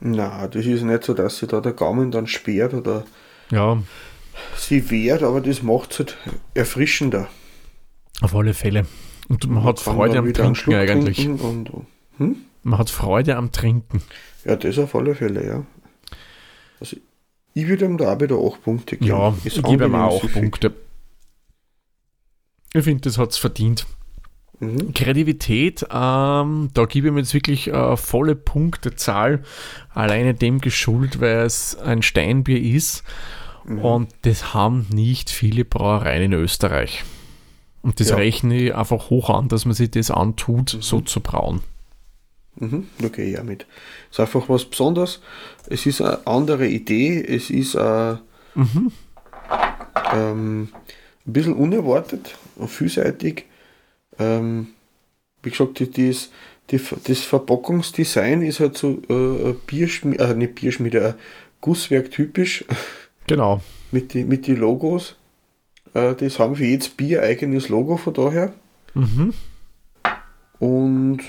Na, 0.00 0.48
das 0.48 0.64
ist 0.64 0.82
nicht 0.82 1.04
so, 1.04 1.12
dass 1.12 1.38
sich 1.38 1.48
da 1.48 1.60
der 1.60 1.72
Gaumen 1.72 2.10
dann 2.10 2.26
sperrt 2.26 2.72
oder 2.72 3.04
Ja, 3.50 3.82
sie 4.56 4.88
wehrt, 4.90 5.22
aber 5.22 5.40
das 5.42 5.62
macht 5.62 5.90
es 5.92 5.98
halt 5.98 6.16
erfrischender. 6.54 7.28
Auf 8.20 8.34
alle 8.34 8.54
Fälle. 8.54 8.86
Und 9.28 9.48
man 9.48 9.64
hat 9.64 9.82
Kann 9.82 9.94
Freude 9.94 10.18
am 10.18 10.32
Trinken 10.32 10.74
eigentlich. 10.74 11.28
Und, 11.28 11.70
hm? 12.18 12.36
Man 12.62 12.78
hat 12.78 12.90
Freude 12.90 13.36
am 13.36 13.52
Trinken. 13.52 14.02
Ja, 14.44 14.56
das 14.56 14.78
auf 14.78 14.94
alle 14.94 15.14
Fälle, 15.14 15.46
ja. 15.46 15.66
Also, 16.80 16.96
ich 17.54 17.68
würde 17.68 17.84
ihm 17.84 17.98
da 17.98 18.14
auch 18.14 18.20
wieder 18.20 18.36
8 18.36 18.62
Punkte 18.62 18.96
geben. 18.96 19.10
Ja, 19.10 19.34
Ist 19.44 19.58
ich 19.58 19.62
gebe 19.62 19.84
ihm 19.84 19.94
auch 19.94 20.20
süffig. 20.20 20.42
Punkte. 20.42 20.72
Ich 22.72 22.84
finde, 22.84 23.02
das 23.02 23.18
hat 23.18 23.30
es 23.30 23.38
verdient. 23.38 23.86
Mhm. 24.60 24.92
Kreativität, 24.92 25.86
ähm, 25.90 26.68
da 26.74 26.84
gebe 26.84 27.08
ich 27.08 27.12
mir 27.12 27.20
jetzt 27.20 27.34
wirklich 27.34 27.68
äh, 27.68 27.96
volle 27.96 28.36
Punktezahl, 28.36 29.42
alleine 29.94 30.34
dem 30.34 30.60
geschuldet, 30.60 31.20
weil 31.20 31.38
es 31.46 31.76
ein 31.76 32.02
Steinbier 32.02 32.60
ist. 32.60 33.02
Mhm. 33.64 33.78
Und 33.78 34.14
das 34.22 34.52
haben 34.52 34.86
nicht 34.90 35.30
viele 35.30 35.64
Brauereien 35.64 36.24
in 36.24 36.32
Österreich. 36.34 37.04
Und 37.82 37.98
das 38.00 38.10
Ja. 38.10 38.16
rechne 38.16 38.56
ich 38.60 38.74
einfach 38.74 39.10
hoch 39.10 39.30
an, 39.30 39.48
dass 39.48 39.64
man 39.64 39.74
sich 39.74 39.90
das 39.90 40.10
antut, 40.10 40.74
Mhm. 40.74 40.82
so 40.82 41.00
zu 41.00 41.20
brauen. 41.20 41.62
Mhm, 42.56 42.88
ich 42.98 43.38
auch 43.38 43.42
mit. 43.44 43.64
Es 44.10 44.16
ist 44.18 44.20
einfach 44.20 44.48
was 44.48 44.64
Besonderes. 44.66 45.20
Es 45.68 45.86
ist 45.86 46.02
eine 46.02 46.26
andere 46.26 46.66
Idee. 46.66 47.24
Es 47.24 47.48
ist 47.48 47.74
äh, 47.74 48.16
Mhm. 48.54 48.92
ähm, 50.12 50.68
ein 51.26 51.32
bisschen 51.32 51.54
unerwartet 51.54 52.34
und 52.56 52.68
vielseitig. 52.68 53.46
Ähm, 54.18 54.68
wie 55.42 55.50
gesagt, 55.50 55.78
die, 55.78 55.90
das, 55.90 56.30
die, 56.70 56.80
das 57.04 57.20
Verpackungsdesign 57.20 58.42
ist 58.42 58.60
halt 58.60 58.76
so 58.76 59.00
äh, 59.08 59.54
Bierschmiede, 59.66 60.22
äh, 60.24 60.34
nicht 60.34 60.56
Bierschmiede, 60.56 60.98
äh, 61.00 61.14
Gusswerk 61.60 62.10
typisch 62.10 62.64
Genau. 63.26 63.62
mit 63.90 64.12
den 64.14 64.28
mit 64.28 64.46
die 64.46 64.54
Logos. 64.54 65.16
Äh, 65.94 66.14
das 66.14 66.38
haben 66.38 66.56
für 66.56 66.64
jedes 66.64 66.88
Bier 66.88 67.22
eigenes 67.22 67.68
Logo 67.68 67.96
von 67.96 68.14
daher. 68.14 68.52
Mhm. 68.94 69.34
Und 70.58 71.20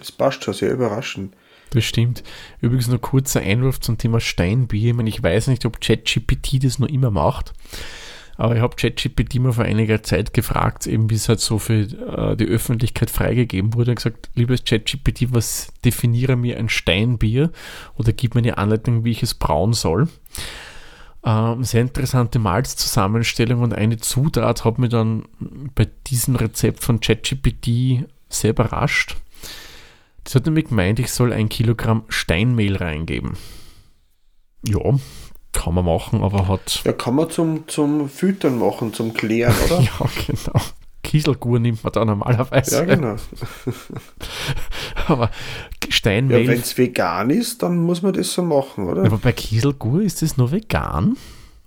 es 0.00 0.12
passt 0.12 0.44
schon 0.44 0.54
sehr 0.54 0.72
überraschend. 0.72 1.34
Das 1.70 1.84
stimmt. 1.84 2.22
Übrigens 2.60 2.88
noch 2.88 3.00
kurzer 3.00 3.40
Einwurf 3.40 3.80
zum 3.80 3.96
Thema 3.96 4.20
Steinbier. 4.20 4.90
Ich 4.90 4.96
meine, 4.96 5.08
ich 5.08 5.22
weiß 5.22 5.46
nicht, 5.46 5.64
ob 5.66 5.80
ChatGPT 5.80 6.64
das 6.64 6.78
noch 6.78 6.88
immer 6.88 7.10
macht. 7.10 7.52
Aber 8.36 8.56
ich 8.56 8.62
habe 8.62 8.74
ChatGPT 8.74 9.34
mal 9.38 9.52
vor 9.52 9.64
einiger 9.64 10.02
Zeit 10.02 10.32
gefragt, 10.32 10.86
eben 10.86 11.08
bis 11.08 11.28
halt 11.28 11.40
so 11.40 11.58
für 11.58 11.82
äh, 11.82 12.36
die 12.36 12.46
Öffentlichkeit 12.46 13.10
freigegeben 13.10 13.74
wurde, 13.74 13.90
und 13.90 13.96
gesagt, 13.96 14.30
liebes 14.34 14.64
ChatGPT, 14.64 15.34
was 15.34 15.72
definiere 15.84 16.36
mir 16.36 16.58
ein 16.58 16.70
Steinbier 16.70 17.50
oder 17.96 18.14
gib 18.14 18.34
mir 18.34 18.40
eine 18.40 18.56
Anleitung, 18.56 19.04
wie 19.04 19.10
ich 19.10 19.22
es 19.22 19.34
brauen 19.34 19.74
soll. 19.74 20.08
Ähm, 21.24 21.64
sehr 21.64 21.82
interessante 21.82 22.38
Malzzusammenstellung 22.38 23.60
und 23.60 23.74
eine 23.74 23.98
Zutat 23.98 24.64
hat 24.64 24.78
mich 24.78 24.90
dann 24.90 25.24
bei 25.74 25.86
diesem 26.06 26.36
Rezept 26.36 26.82
von 26.82 27.00
ChatGPT 27.00 28.06
sehr 28.28 28.50
überrascht. 28.50 29.16
Das 30.24 30.34
hat 30.34 30.46
nämlich 30.46 30.68
gemeint, 30.68 30.98
ich 30.98 31.12
soll 31.12 31.32
ein 31.32 31.48
Kilogramm 31.48 32.04
Steinmehl 32.08 32.76
reingeben. 32.76 33.36
Ja, 34.66 34.80
kann 35.52 35.74
man 35.74 35.84
machen, 35.84 36.22
aber 36.22 36.48
hat. 36.48 36.82
Ja, 36.84 36.92
kann 36.92 37.16
man 37.16 37.28
zum, 37.30 37.68
zum 37.68 38.08
Füttern 38.08 38.58
machen, 38.58 38.94
zum 38.94 39.12
Klären, 39.14 39.54
oder? 39.66 39.80
Ja, 40.00 40.08
genau. 40.26 40.60
Kieselgur 41.10 41.58
nimmt 41.58 41.82
man 41.82 41.92
da 41.92 42.04
normalerweise. 42.04 42.76
ja, 42.76 42.84
genau. 42.84 43.16
Aber 45.08 45.24
Ja, 45.24 45.90
Steinmehl. 45.90 46.46
wenn 46.46 46.60
es 46.60 46.78
vegan 46.78 47.30
ist, 47.30 47.64
dann 47.64 47.78
muss 47.78 48.00
man 48.00 48.12
das 48.12 48.32
so 48.32 48.44
machen, 48.44 48.86
oder? 48.86 49.04
aber 49.04 49.18
bei 49.18 49.32
Kieselgur 49.32 50.02
ist 50.02 50.22
das 50.22 50.36
nur 50.36 50.52
vegan? 50.52 51.16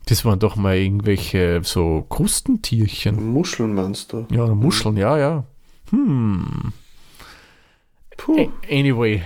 Das 0.06 0.24
waren 0.24 0.40
doch 0.40 0.56
mal 0.56 0.78
irgendwelche 0.78 1.60
so 1.62 2.06
Krustentierchen. 2.08 3.22
Muscheln 3.34 3.74
meinst 3.74 4.14
du? 4.14 4.26
Ja, 4.32 4.46
oder 4.46 4.56
Muscheln, 4.56 4.96
ja, 4.96 5.18
ja. 5.18 5.44
Hm. 5.90 6.72
Puh. 8.16 8.50
Anyway, 8.72 9.24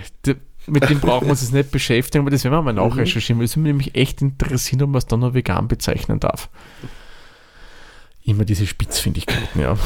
mit 0.66 0.90
dem 0.90 0.98
brauchen 0.98 1.28
wir 1.28 1.30
uns 1.30 1.42
jetzt 1.42 1.52
nicht 1.52 1.70
beschäftigen, 1.70 2.22
aber 2.24 2.32
das 2.32 2.42
werden 2.42 2.54
wir 2.54 2.62
mal 2.62 2.72
nachrecherchieren, 2.72 3.38
weil 3.38 3.44
es 3.44 3.54
mich 3.56 3.66
nämlich 3.66 3.94
echt 3.94 4.20
interessieren, 4.20 4.82
ob 4.82 4.90
man 4.90 4.98
es 4.98 5.06
dann 5.06 5.20
noch 5.20 5.34
vegan 5.34 5.68
bezeichnen 5.68 6.18
darf. 6.18 6.48
Immer 8.28 8.44
diese 8.44 8.66
Spitzfindigkeiten, 8.66 9.58
ja. 9.58 9.78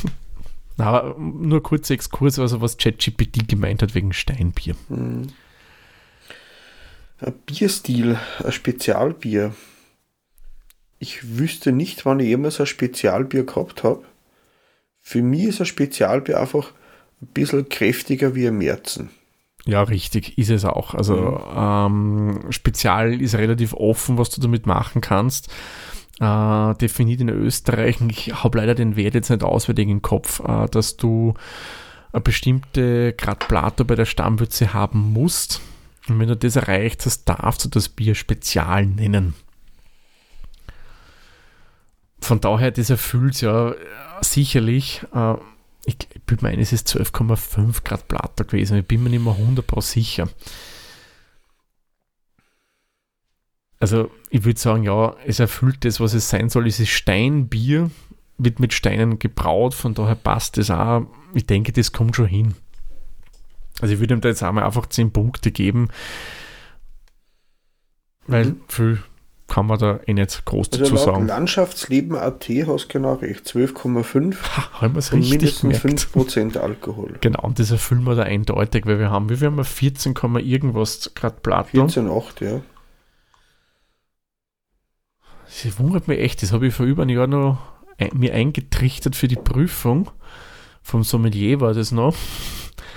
Na, 0.76 0.84
aber 0.86 1.18
nur 1.18 1.60
kurzer 1.60 1.94
Exkurs, 1.94 2.38
also 2.38 2.60
was 2.60 2.76
ChatGPT 2.76 3.48
gemeint 3.48 3.82
hat 3.82 3.96
wegen 3.96 4.12
Steinbier. 4.12 4.76
Ein 4.88 5.32
Bierstil, 7.46 8.16
ein 8.44 8.52
Spezialbier. 8.52 9.56
Ich 11.00 11.36
wüsste 11.36 11.72
nicht, 11.72 12.06
wann 12.06 12.20
ich 12.20 12.28
jemals 12.28 12.60
ein 12.60 12.66
Spezialbier 12.66 13.44
gehabt 13.44 13.82
habe. 13.82 14.04
Für 15.00 15.22
mich 15.22 15.42
ist 15.42 15.60
ein 15.60 15.66
Spezialbier 15.66 16.38
einfach 16.38 16.70
ein 17.22 17.26
bisschen 17.26 17.68
kräftiger 17.68 18.36
wie 18.36 18.46
ein 18.46 18.56
Märzen. 18.56 19.10
Ja, 19.66 19.82
richtig, 19.82 20.38
ist 20.38 20.50
es 20.50 20.64
auch. 20.64 20.94
Also 20.94 21.40
ähm, 21.56 22.46
Spezial 22.50 23.20
ist 23.20 23.34
relativ 23.34 23.74
offen, 23.74 24.16
was 24.16 24.30
du 24.30 24.40
damit 24.40 24.66
machen 24.66 25.00
kannst. 25.00 25.48
Äh, 26.20 26.74
definiert 26.76 27.20
in 27.20 27.28
Österreich, 27.28 27.96
ich 28.08 28.32
habe 28.44 28.58
leider 28.58 28.76
den 28.76 28.94
Wert 28.94 29.14
jetzt 29.14 29.30
nicht 29.30 29.42
auswendig 29.42 29.88
im 29.88 30.00
Kopf, 30.00 30.40
äh, 30.40 30.66
dass 30.68 30.96
du 30.96 31.34
eine 32.12 32.20
bestimmte 32.20 33.12
Grad 33.14 33.48
Plato 33.48 33.84
bei 33.84 33.96
der 33.96 34.04
Stammwürze 34.04 34.72
haben 34.72 35.12
musst. 35.12 35.60
Und 36.08 36.20
wenn 36.20 36.28
du 36.28 36.36
das 36.36 36.54
erreicht 36.54 37.04
hast, 37.04 37.24
darfst 37.24 37.64
du 37.64 37.68
das 37.68 37.88
Bier 37.88 38.14
Spezial 38.14 38.86
nennen. 38.86 39.34
Von 42.20 42.40
daher, 42.40 42.70
das 42.70 42.90
erfüllt 42.90 43.40
ja 43.40 43.72
äh, 43.72 43.76
sicherlich. 44.20 45.02
Äh, 45.12 45.34
ich 45.84 45.96
bin 46.26 46.38
meine, 46.40 46.62
es 46.62 46.72
ist 46.72 46.88
12,5 46.88 47.82
Grad 47.82 48.06
Plato 48.06 48.44
gewesen. 48.44 48.78
Ich 48.78 48.86
bin 48.86 49.02
mir 49.02 49.10
nicht 49.10 49.24
mehr 49.24 49.34
100% 49.34 49.82
sicher. 49.82 50.28
Also, 53.84 54.10
ich 54.30 54.44
würde 54.46 54.58
sagen, 54.58 54.82
ja, 54.82 55.14
es 55.26 55.40
erfüllt 55.40 55.84
das, 55.84 56.00
was 56.00 56.14
es 56.14 56.30
sein 56.30 56.48
soll. 56.48 56.66
Es 56.66 56.80
ist 56.80 56.88
Steinbier, 56.88 57.90
wird 58.38 58.58
mit 58.58 58.72
Steinen 58.72 59.18
gebraut, 59.18 59.74
von 59.74 59.92
daher 59.92 60.14
passt 60.14 60.56
das 60.56 60.70
auch. 60.70 61.02
Ich 61.34 61.44
denke, 61.44 61.70
das 61.70 61.92
kommt 61.92 62.16
schon 62.16 62.24
hin. 62.28 62.54
Also, 63.82 63.92
ich 63.92 64.00
würde 64.00 64.14
ihm 64.14 64.22
da 64.22 64.30
jetzt 64.30 64.42
einmal 64.42 64.64
einfach 64.64 64.86
10 64.86 65.12
Punkte 65.12 65.50
geben, 65.50 65.88
weil 68.26 68.46
Mhm. 68.46 68.60
viel 68.68 69.02
kann 69.48 69.66
man 69.66 69.78
da 69.78 70.00
eh 70.06 70.14
nicht 70.14 70.46
groß 70.46 70.70
Also 70.72 70.84
dazu 70.84 70.96
sagen. 70.96 71.26
Landschaftslebenat 71.26 72.48
hast 72.66 72.84
du 72.86 72.88
genau 72.88 73.12
recht. 73.16 73.46
12,5 73.46 74.36
Ha, 74.56 74.80
haben 74.80 74.94
wir 74.94 74.98
es 75.00 75.12
und 75.12 75.18
richtig 75.18 75.62
mindestens 75.62 75.82
gemerkt. 75.82 76.00
5% 76.00 76.56
Alkohol. 76.56 77.18
Genau, 77.20 77.42
und 77.42 77.58
das 77.58 77.70
erfüllen 77.70 78.04
wir 78.04 78.14
da 78.14 78.22
eindeutig, 78.22 78.86
weil 78.86 78.98
wir 78.98 79.10
haben, 79.10 79.28
wie 79.28 79.36
viel 79.36 79.48
haben 79.48 79.58
wir? 79.58 79.64
14, 79.64 80.14
Komma 80.14 80.38
irgendwas 80.40 81.12
Grad 81.14 81.42
Plato. 81.42 81.68
14,8, 81.84 82.42
ja. 82.42 82.62
Das 85.62 85.78
wundert 85.78 86.08
mich 86.08 86.18
echt, 86.18 86.42
das 86.42 86.52
habe 86.52 86.66
ich 86.66 86.74
vor 86.74 86.86
über 86.86 87.02
einem 87.02 87.16
Jahr 87.16 87.26
noch 87.26 87.58
ein, 87.98 88.10
mir 88.14 88.34
eingetrichtert 88.34 89.14
für 89.16 89.28
die 89.28 89.36
Prüfung. 89.36 90.10
Vom 90.82 91.04
Sommelier 91.04 91.60
war 91.60 91.72
das 91.74 91.92
noch. 91.92 92.14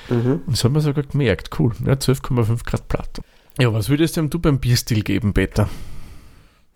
Mhm. 0.09 0.41
Und 0.45 0.51
das 0.51 0.63
haben 0.63 0.73
wir 0.73 0.81
sogar 0.81 1.03
gemerkt. 1.03 1.49
Cool, 1.57 1.73
ja, 1.85 1.93
12,5 1.93 2.63
Grad 2.65 2.87
Plato. 2.87 3.21
Ja, 3.59 3.73
was 3.73 3.89
würdest 3.89 4.17
denn 4.17 4.29
du 4.29 4.39
beim 4.39 4.59
Bierstil 4.59 5.03
geben, 5.03 5.33
Peter? 5.33 5.69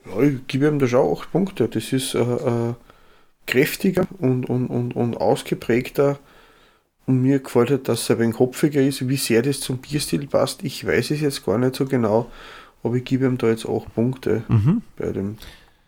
Ja, 0.06 0.22
ich 0.22 0.48
gebe 0.48 0.68
ihm 0.68 0.80
da 0.80 0.88
schon 0.88 1.16
8 1.18 1.32
Punkte. 1.32 1.68
Das 1.68 1.92
ist 1.94 2.16
äh, 2.16 2.20
äh, 2.20 2.74
kräftiger 3.48 4.08
und, 4.20 4.50
und, 4.50 4.68
und, 4.68 4.96
und 4.96 5.18
ausgeprägter. 5.18 6.20
Und 7.08 7.22
mir 7.22 7.40
gefällt 7.40 7.72
halt, 7.72 7.88
dass 7.88 8.10
er 8.10 8.16
ein 8.18 8.22
wenig 8.22 8.40
hopfiger 8.40 8.82
ist. 8.82 9.08
Wie 9.08 9.18
sehr 9.18 9.42
das 9.42 9.60
zum 9.60 9.80
Bierstil 9.80 10.28
passt, 10.28 10.64
ich 10.64 10.86
weiß 10.86 11.12
es 11.12 11.22
jetzt 11.22 11.46
gar 11.46 11.58
nicht 11.58 11.76
so 11.76 11.86
genau. 11.86 12.32
Aber 12.84 12.96
ich 12.96 13.04
gebe 13.04 13.26
ihm 13.26 13.38
da 13.38 13.48
jetzt 13.48 13.68
8 13.68 13.94
Punkte 13.94 14.44
Mhm. 14.48 14.82
bei 14.98 15.12
dem. 15.12 15.38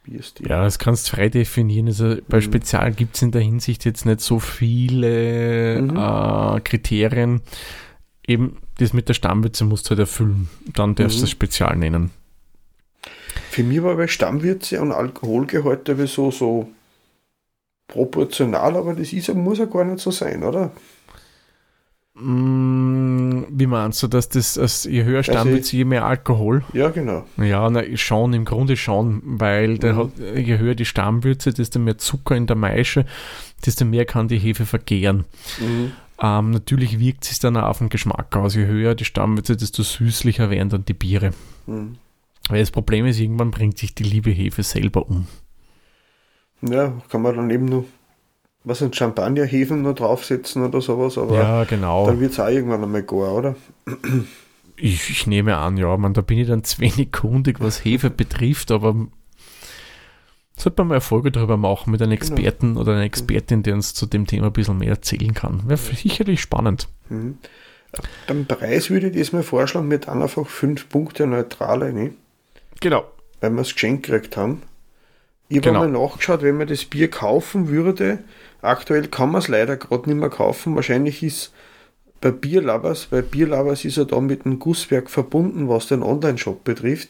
Bierstil. 0.03 0.47
Ja, 0.49 0.63
das 0.63 0.79
kannst 0.79 1.07
du 1.11 1.15
frei 1.15 1.29
definieren. 1.29 1.87
Also 1.87 2.17
bei 2.27 2.37
Mhm. 2.37 2.41
Spezial 2.41 2.91
gibt 2.91 3.15
es 3.15 3.21
in 3.21 3.31
der 3.31 3.41
Hinsicht 3.41 3.85
jetzt 3.85 4.05
nicht 4.05 4.21
so 4.21 4.39
viele 4.39 5.81
Mhm. 5.81 5.95
äh, 5.97 6.59
Kriterien. 6.61 7.41
Eben 8.27 8.57
das 8.79 8.93
mit 8.93 9.07
der 9.09 9.13
Stammwürze 9.13 9.65
musst 9.65 9.85
du 9.87 9.89
halt 9.91 9.99
erfüllen. 9.99 10.49
Dann 10.73 10.95
darfst 10.95 11.17
du 11.17 11.21
Mhm. 11.21 11.25
es 11.25 11.31
Spezial 11.31 11.75
nennen. 11.77 12.11
Für 13.49 13.63
mich 13.63 13.81
war 13.83 13.95
bei 13.95 14.07
Stammwürze 14.07 14.81
und 14.81 14.91
Alkoholgehalt 14.91 15.89
so, 16.07 16.31
so 16.31 16.69
proportional, 17.87 18.75
aber 18.75 18.93
das 18.95 19.13
ist, 19.13 19.33
muss 19.33 19.59
ja 19.59 19.65
gar 19.65 19.83
nicht 19.83 19.99
so 19.99 20.11
sein, 20.11 20.43
oder? 20.43 20.71
Mm, 22.15 23.45
wie 23.49 23.65
meinst 23.65 24.03
du, 24.03 24.07
dass 24.07 24.29
das, 24.29 24.57
als 24.57 24.83
je 24.83 25.03
höher 25.03 25.23
Stammwürze, 25.23 25.75
je 25.75 25.85
mehr 25.85 26.05
Alkohol? 26.05 26.63
Ja, 26.73 26.89
genau. 26.89 27.25
Ja, 27.37 27.69
na, 27.69 27.81
schon, 27.97 28.33
im 28.33 28.45
Grunde 28.45 28.77
schon, 28.77 29.21
weil 29.25 29.79
Mhm. 29.81 29.95
hat, 29.97 30.09
je 30.19 30.57
höher 30.59 30.75
die 30.75 30.85
Stammwürze, 30.85 31.53
desto 31.53 31.79
mehr 31.79 31.97
Zucker 31.97 32.35
in 32.35 32.45
der 32.45 32.55
Maische, 32.55 33.05
desto 33.65 33.85
mehr 33.85 34.05
kann 34.05 34.27
die 34.27 34.37
Hefe 34.37 34.65
vergären. 34.65 35.25
Mhm. 35.59 35.91
Ähm, 36.21 36.51
natürlich 36.51 36.99
wirkt 36.99 37.25
sich 37.25 37.39
dann 37.39 37.57
auch 37.57 37.63
auf 37.69 37.79
den 37.79 37.89
Geschmack 37.89 38.35
aus. 38.35 38.53
Je 38.55 38.67
höher 38.67 38.93
die 38.93 39.05
Stammwürze, 39.05 39.57
desto 39.57 39.81
süßlicher 39.81 40.51
werden 40.51 40.69
dann 40.69 40.85
die 40.85 40.93
Biere. 40.93 41.31
Mhm. 41.65 41.97
Weil 42.47 42.59
das 42.59 42.71
Problem 42.71 43.05
ist, 43.07 43.19
irgendwann 43.19 43.51
bringt 43.51 43.77
sich 43.79 43.95
die 43.95 44.03
liebe 44.03 44.29
Hefe 44.29 44.61
selber 44.61 45.09
um. 45.09 45.27
Ja, 46.61 46.93
kann 47.09 47.21
man 47.23 47.35
dann 47.35 47.49
eben 47.49 47.65
nur, 47.65 47.85
was 48.63 48.79
sind 48.79 48.95
Champagnerhefen 48.95 49.81
nur 49.81 49.93
draufsetzen 49.93 50.63
oder 50.63 50.81
sowas, 50.81 51.17
aber 51.17 51.35
ja, 51.35 51.63
genau. 51.65 52.05
dann 52.05 52.19
wird 52.19 52.31
es 52.31 52.39
auch 52.39 52.47
irgendwann 52.47 52.83
einmal 52.83 53.03
gar, 53.03 53.33
oder? 53.33 53.55
Ich, 54.75 55.11
ich 55.11 55.27
nehme 55.27 55.55
an, 55.55 55.77
ja, 55.77 55.95
man, 55.97 56.15
da 56.15 56.21
bin 56.21 56.39
ich 56.39 56.47
dann 56.47 56.63
zu 56.63 56.79
wenig 56.79 57.11
kundig, 57.11 57.59
was 57.59 57.85
Hefe 57.85 58.09
betrifft, 58.09 58.71
aber 58.71 58.95
sollte 60.57 60.81
man 60.81 60.87
mal 60.87 60.95
eine 60.95 61.01
Folge 61.01 61.31
darüber 61.31 61.57
machen 61.57 61.91
mit 61.91 62.01
einem 62.01 62.11
Experten 62.11 62.75
oder 62.77 62.93
einer 62.93 63.03
Expertin, 63.03 63.61
der 63.61 63.75
uns 63.75 63.93
zu 63.93 64.07
dem 64.07 64.25
Thema 64.25 64.47
ein 64.47 64.53
bisschen 64.53 64.79
mehr 64.79 64.89
erzählen 64.89 65.33
kann. 65.33 65.61
Wäre 65.67 65.77
sicherlich 65.77 66.41
spannend. 66.41 66.87
Mhm. 67.09 67.37
Beim 68.27 68.45
Preis 68.45 68.89
würde 68.89 69.09
ich 69.09 69.17
das 69.17 69.31
mal 69.31 69.43
vorschlagen, 69.43 69.87
mit 69.87 70.07
dann 70.07 70.23
einfach 70.23 70.47
fünf 70.47 70.89
Punkte 70.89 71.27
neutrale, 71.27 71.93
ne? 71.93 72.13
Genau. 72.79 73.05
weil 73.39 73.51
wir 73.51 73.61
es 73.61 73.73
geschenkt 73.73 74.07
gekriegt 74.07 74.35
haben. 74.35 74.63
Ich 75.53 75.57
habe 75.59 75.67
Genau. 75.67 75.79
mal 75.81 76.07
nachgeschaut, 76.07 76.41
wenn 76.41 76.57
man 76.57 76.67
das 76.67 76.83
Bier 76.85 77.11
kaufen 77.11 77.67
würde. 77.67 78.17
Aktuell 78.63 79.07
kann 79.07 79.31
man 79.31 79.39
es 79.39 79.47
leider 79.47 79.77
gerade 79.77 80.09
nicht 80.09 80.19
mehr 80.19 80.29
kaufen. 80.29 80.75
Wahrscheinlich 80.75 81.21
ist 81.21 81.53
bei 82.21 82.31
Bierlovers, 82.31 83.05
bei 83.11 83.21
Bierlovers 83.21 83.85
ist 83.85 83.97
er 83.97 84.05
da 84.05 84.19
mit 84.19 84.45
dem 84.45 84.57
Gusswerk 84.57 85.11
verbunden, 85.11 85.69
was 85.69 85.85
den 85.85 86.01
Online-Shop 86.01 86.63
betrifft, 86.63 87.09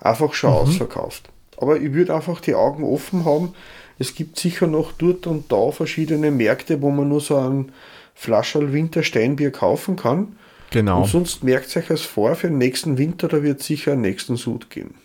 einfach 0.00 0.32
schon 0.32 0.50
ausverkauft. 0.50 1.28
Aber 1.56 1.76
ich 1.76 1.92
würde 1.92 2.16
einfach 2.16 2.40
die 2.40 2.56
Augen 2.56 2.82
offen 2.82 3.24
haben. 3.24 3.54
Es 3.96 4.16
gibt 4.16 4.40
sicher 4.40 4.66
noch 4.66 4.90
dort 4.90 5.28
und 5.28 5.52
da 5.52 5.70
verschiedene 5.70 6.32
Märkte, 6.32 6.82
wo 6.82 6.90
man 6.90 7.08
nur 7.10 7.20
so 7.20 7.36
ein 7.36 7.70
Flascherl 8.14 8.72
Wintersteinbier 8.72 9.52
kaufen 9.52 9.94
kann. 9.94 10.36
Genau. 10.70 11.02
Und 11.02 11.08
sonst 11.08 11.44
merkt 11.44 11.76
euch 11.76 11.90
es 11.90 12.02
vor, 12.02 12.34
für 12.34 12.48
den 12.48 12.58
nächsten 12.58 12.98
Winter, 12.98 13.28
da 13.28 13.44
wird 13.44 13.62
sicher 13.62 13.92
einen 13.92 14.00
nächsten 14.00 14.34
Sud 14.34 14.68
geben. 14.68 14.96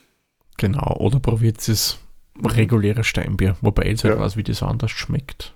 Genau. 0.57 0.95
Oder 0.97 1.19
probiert 1.19 1.59
es 1.67 1.99
reguläre 2.45 3.03
Steinbier, 3.03 3.55
wobei 3.61 3.83
jetzt 3.85 4.03
halt 4.03 4.15
Ja. 4.15 4.19
weiß, 4.21 4.37
wie 4.37 4.43
das 4.43 4.63
anders 4.63 4.91
schmeckt. 4.91 5.53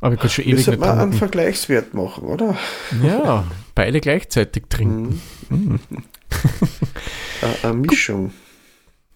Aber 0.00 0.14
ich 0.14 0.20
kann 0.20 0.30
schon 0.30 0.44
Wir 0.44 0.52
ewig 0.54 0.64
sollten 0.64 0.80
nicht 0.80 0.86
mal 0.86 0.92
einen 0.92 1.00
trinken. 1.10 1.18
Vergleichswert 1.18 1.94
machen, 1.94 2.24
oder? 2.24 2.56
Ja, 3.02 3.44
beide 3.74 4.00
gleichzeitig 4.00 4.64
trinken. 4.68 5.20
Mhm. 5.50 5.80
Eine, 7.40 7.54
eine 7.62 7.74
Mischung. 7.74 8.32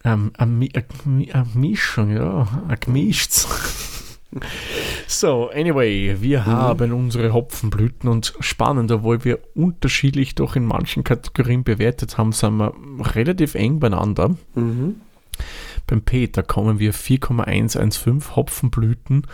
Ähm, 0.03 0.31
eine, 0.37 0.51
Mi- 0.51 0.73
eine, 0.75 0.85
Mi- 1.05 1.31
eine 1.31 1.47
Mischung, 1.53 2.11
ja, 2.11 2.47
ein 2.67 2.77
gemischtes. 2.79 3.47
So, 5.05 5.51
anyway, 5.51 6.17
wir 6.19 6.47
haben 6.47 6.91
unsere 6.91 7.33
Hopfenblüten 7.33 8.09
und 8.09 8.33
spannend, 8.39 8.91
obwohl 8.91 9.23
wir 9.23 9.37
unterschiedlich 9.53 10.33
doch 10.33 10.55
in 10.55 10.65
manchen 10.65 11.03
Kategorien 11.03 11.63
bewertet 11.63 12.17
haben, 12.17 12.31
sind 12.31 12.57
wir 12.57 12.73
relativ 13.13 13.53
eng 13.53 13.79
beieinander. 13.79 14.35
Mhm. 14.55 14.95
Beim 15.93 16.01
Peter 16.01 16.41
kommen 16.41 16.79
wir 16.79 16.91
4,115 16.91 18.35
Hopfenblüten. 18.35 19.27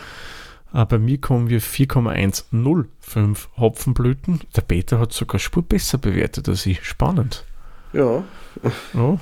Äh, 0.73 0.83
bei 0.83 0.99
mir 0.99 1.17
kommen 1.17 1.47
wir 1.47 1.61
4,105 1.61 3.49
Hopfenblüten. 3.55 4.41
Der 4.57 4.63
Peter 4.63 4.99
hat 4.99 5.13
sogar 5.13 5.39
Spur 5.39 5.63
besser 5.63 5.97
bewertet 5.97 6.49
als 6.49 6.65
ich. 6.65 6.83
Spannend. 6.83 7.45
Ja, 7.93 8.25
Ja. 8.93 9.19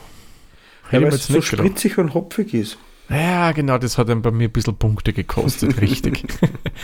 ja 0.92 1.02
weil 1.04 1.10
es 1.10 1.28
so 1.28 1.40
spritzig 1.40 2.00
und 2.00 2.16
hopfig 2.16 2.56
ist. 2.56 2.80
Ja, 3.10 3.54
genau, 3.54 3.78
das 3.78 3.98
hat 3.98 4.10
dann 4.10 4.22
bei 4.22 4.32
mir 4.32 4.50
ein 4.50 4.52
bisschen 4.52 4.76
Punkte 4.76 5.14
gekostet, 5.14 5.80
richtig. 5.82 6.26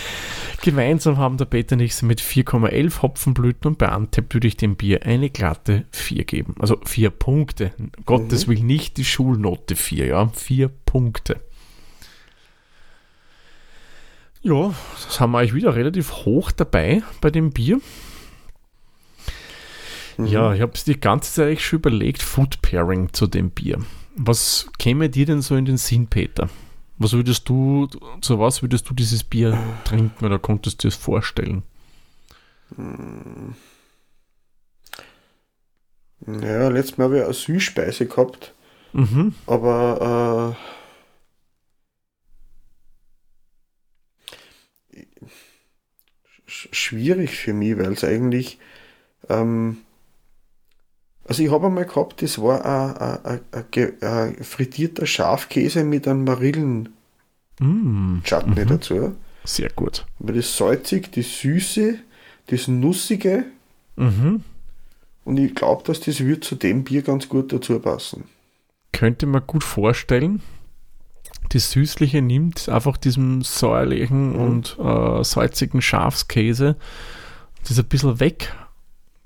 Gemeinsam 0.62 1.18
haben 1.18 1.38
der 1.38 1.46
Peter 1.46 1.76
und 1.76 1.82
ich 1.82 2.02
mit 2.02 2.22
4,11 2.22 3.02
Hopfenblüten 3.02 3.72
und 3.72 3.78
bei 3.78 3.90
Antep 3.90 4.34
würde 4.34 4.48
ich 4.48 4.56
dem 4.56 4.78
Bier 4.78 5.06
eine 5.06 5.30
glatte 5.30 5.86
4 5.92 6.24
geben. 6.24 6.56
Also 6.60 6.80
4 6.86 7.10
Punkte. 7.10 7.74
Gottes 8.06 8.48
will 8.48 8.64
nicht 8.64 8.96
die 8.96 9.04
Schulnote 9.04 9.76
4, 9.76 10.06
ja. 10.06 10.28
4 10.30 10.70
Punkte. 10.70 11.42
Ja, 14.42 14.74
das 15.06 15.20
haben 15.20 15.32
wir 15.32 15.40
eigentlich 15.40 15.54
wieder 15.54 15.76
relativ 15.76 16.12
hoch 16.26 16.52
dabei 16.52 17.02
bei 17.20 17.30
dem 17.30 17.52
Bier. 17.52 17.80
Mhm. 20.18 20.26
Ja, 20.28 20.54
ich 20.54 20.62
habe 20.62 20.74
es 20.74 20.84
die 20.84 21.00
ganze 21.00 21.34
Zeit 21.34 21.60
schon 21.60 21.80
überlegt, 21.80 22.22
Food 22.22 22.62
Pairing 22.62 23.12
zu 23.14 23.28
dem 23.28 23.52
Bier. 23.52 23.80
Was 24.16 24.68
käme 24.78 25.10
dir 25.10 25.26
denn 25.26 25.42
so 25.42 25.56
in 25.56 25.66
den 25.66 25.78
Sinn, 25.78 26.08
Peter? 26.08 26.50
Was 26.98 27.14
würdest 27.14 27.50
du, 27.50 27.88
zu 28.22 28.40
was 28.40 28.62
würdest 28.62 28.90
du 28.90 28.94
dieses 28.94 29.24
Bier 29.24 29.58
trinken 29.84 30.24
oder 30.26 30.38
konntest 30.40 30.84
du 30.84 30.88
es 30.88 30.96
vorstellen? 30.96 31.64
Ja, 36.26 36.70
letztes 36.70 36.98
Mal 36.98 37.06
habe 37.06 37.18
ich 37.18 37.24
eine 37.24 37.34
Süßspeise 37.34 38.06
gehabt, 38.08 38.54
Mhm. 38.94 39.34
aber 39.48 40.56
äh, 44.96 45.02
sch- 46.48 46.74
schwierig 46.74 47.32
für 47.36 47.54
mich, 47.54 47.78
weil 47.78 47.94
es 47.94 48.04
eigentlich 48.04 48.60
ähm, 49.30 49.78
also 51.26 51.42
ich 51.44 51.52
habe 51.52 51.68
einmal 51.68 51.86
gehabt, 51.86 52.22
das 52.22 52.38
war 52.42 52.64
ein, 52.66 53.24
ein, 53.24 53.40
ein, 53.52 54.02
ein, 54.02 54.44
frittierter 54.44 55.06
Schafkäse 55.06 55.84
mit 55.84 56.08
einem 56.08 56.24
Marillen-Chutney 56.26 56.90
Mm, 57.60 58.22
Mhm. 58.64 58.68
dazu. 58.68 59.16
sehr 59.46 59.70
gut. 59.70 60.06
Aber 60.20 60.34
das 60.34 60.56
salzig, 60.58 61.12
das 61.14 61.26
süße, 61.40 61.96
das 62.48 62.68
nussige 62.68 63.46
Mhm. 63.96 64.44
und 65.26 65.38
ich 65.38 65.54
glaube, 65.56 65.84
dass 65.86 66.00
das 66.02 66.20
wird 66.22 66.44
zu 66.44 66.56
dem 66.56 66.84
Bier 66.84 67.02
ganz 67.04 67.30
gut 67.30 67.54
dazu 67.54 67.80
passen. 67.80 68.26
Könnte 68.92 69.26
man 69.26 69.46
gut 69.48 69.64
vorstellen. 69.64 70.42
Das 71.50 71.72
Süßliche 71.72 72.22
nimmt 72.22 72.70
einfach 72.70 72.98
diesem 72.98 73.42
säuerlichen 73.44 74.30
Mhm. 74.34 74.36
und 74.40 74.78
äh, 74.80 75.24
salzigen 75.24 75.82
Schafskäse 75.82 76.76
das 77.68 77.78
ein 77.80 77.86
bisschen 77.86 78.20
weg. 78.20 78.54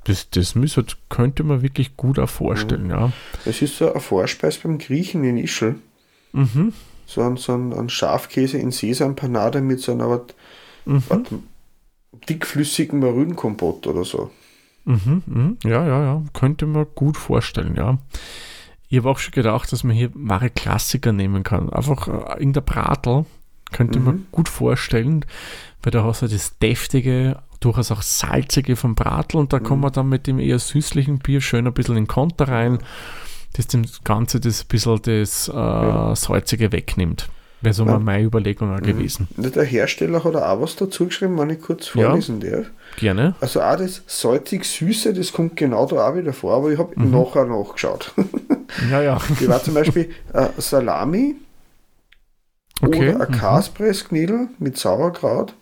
Das, 0.08 0.30
das 0.30 0.56
müsste, 0.56 0.86
könnte 1.10 1.44
man 1.44 1.62
wirklich 1.62 1.96
gut 1.98 2.18
auch 2.18 2.30
vorstellen, 2.30 2.90
ja. 2.90 3.12
Das 3.46 3.62
ist 3.62 3.78
so 3.78 3.94
ein 3.94 4.00
Vorspeis 4.02 4.58
beim 4.58 4.78
Griechen 4.78 5.24
in 5.24 5.38
Ischl. 5.38 5.76
Mhm. 6.32 6.74
So 7.06 7.22
ein, 7.22 7.38
so 7.38 7.54
ein, 7.54 7.74
ein 7.74 7.90
Schafkäse 7.90 8.58
in 8.58 8.72
Sesampanade 8.72 9.62
mit 9.62 9.80
so 9.82 9.92
einer 9.92 10.06
Art, 10.06 10.34
Mhm. 10.86 11.04
Art 11.10 11.28
dickflüssigen 12.30 13.00
Marillenkompott 13.00 13.88
oder 13.88 14.04
so. 14.06 14.32
Mhm, 14.86 15.24
mhm. 15.26 15.58
Ja, 15.66 15.86
ja, 15.86 16.02
ja. 16.02 16.24
Könnte 16.34 16.66
man 16.66 16.86
gut 16.96 17.18
vorstellen, 17.18 17.76
ja. 17.76 17.98
Ich 18.90 18.98
habe 18.98 19.10
auch 19.10 19.20
schon 19.20 19.34
gedacht, 19.34 19.72
dass 19.72 19.84
man 19.84 19.96
hier 19.96 20.12
wahre 20.14 20.50
Klassiker 20.50 21.12
nehmen 21.12 21.44
kann. 21.44 21.70
Einfach 21.72 22.08
äh, 22.38 22.42
in 22.42 22.54
der 22.54 22.62
Bratel 22.62 23.26
könnte 23.74 24.00
man 24.00 24.16
Mhm. 24.16 24.28
gut 24.32 24.48
vorstellen, 24.48 25.26
weil 25.84 25.92
da 25.92 26.06
hast 26.06 26.22
du 26.22 26.28
das 26.28 26.58
deftige, 26.60 27.42
durchaus 27.60 27.92
auch 27.92 28.02
salzige 28.02 28.76
vom 28.76 28.96
Bratel 28.96 29.40
und 29.40 29.54
da 29.54 29.60
kommt 29.60 29.82
man 29.82 29.92
dann 29.92 30.10
mit 30.10 30.28
dem 30.28 30.40
eher 30.40 30.60
süßlichen 30.60 31.20
Bier 31.20 31.42
schön 31.42 31.68
ein 31.68 31.74
bisschen 31.74 31.98
in 31.98 32.08
Konter 32.08 32.48
rein, 32.48 32.80
das 33.54 33.68
dem 33.68 33.86
Ganze 34.04 34.40
das 34.40 34.62
ein 34.64 34.68
bisschen 34.68 35.02
das 35.04 35.48
äh, 35.50 36.16
salzige 36.16 36.72
wegnimmt. 36.72 37.30
Wäre 37.62 37.74
so 37.74 37.86
mal 37.86 37.94
Ja. 37.94 38.00
meine 38.00 38.24
Überlegung 38.24 38.72
auch 38.76 38.82
gewesen. 38.84 39.28
Der 39.36 39.64
Hersteller 39.64 40.24
hat 40.24 40.36
auch 40.36 40.62
was 40.62 40.76
dazu 40.76 41.08
geschrieben, 41.08 41.40
wenn 41.40 41.50
ich 41.50 41.60
kurz 41.60 41.92
Ja. 41.96 42.10
vorlesen 42.10 42.40
darf. 42.40 42.68
Gerne. 42.98 43.34
Also 43.42 43.62
auch 43.64 43.76
das 43.78 44.04
salzig-süße, 44.06 45.12
das 45.14 45.34
kommt 45.34 45.56
genau 45.56 45.88
da 45.88 46.08
auch 46.08 46.16
wieder 46.16 46.34
vor, 46.34 46.54
aber 46.58 46.72
ich 46.72 46.78
habe 46.78 46.94
Mhm. 46.96 47.10
nachher 47.12 47.46
nachgeschaut. 47.46 48.14
Ja, 48.92 49.02
ja. 49.02 49.18
Ich 49.40 49.48
war 49.48 49.64
zum 49.64 49.74
Beispiel 49.74 50.12
äh, 50.34 50.50
Salami 50.58 51.36
Okay. 52.82 53.16
oder 53.16 53.26
ein 53.26 53.32
mhm. 53.32 53.38
Kaspressknädel 53.38 54.50
mit 54.60 54.78
Sauerkraut 54.78 55.56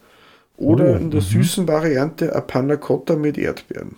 oder 0.58 0.94
Oh, 0.94 0.96
in 0.96 1.12
der 1.12 1.22
mhm. 1.22 1.26
süßen 1.26 1.68
Variante 1.68 2.36
ein 2.36 2.48
Panna 2.48 2.78
Cotta 2.78 3.16
mit 3.16 3.38
Erdbeeren. 3.38 3.96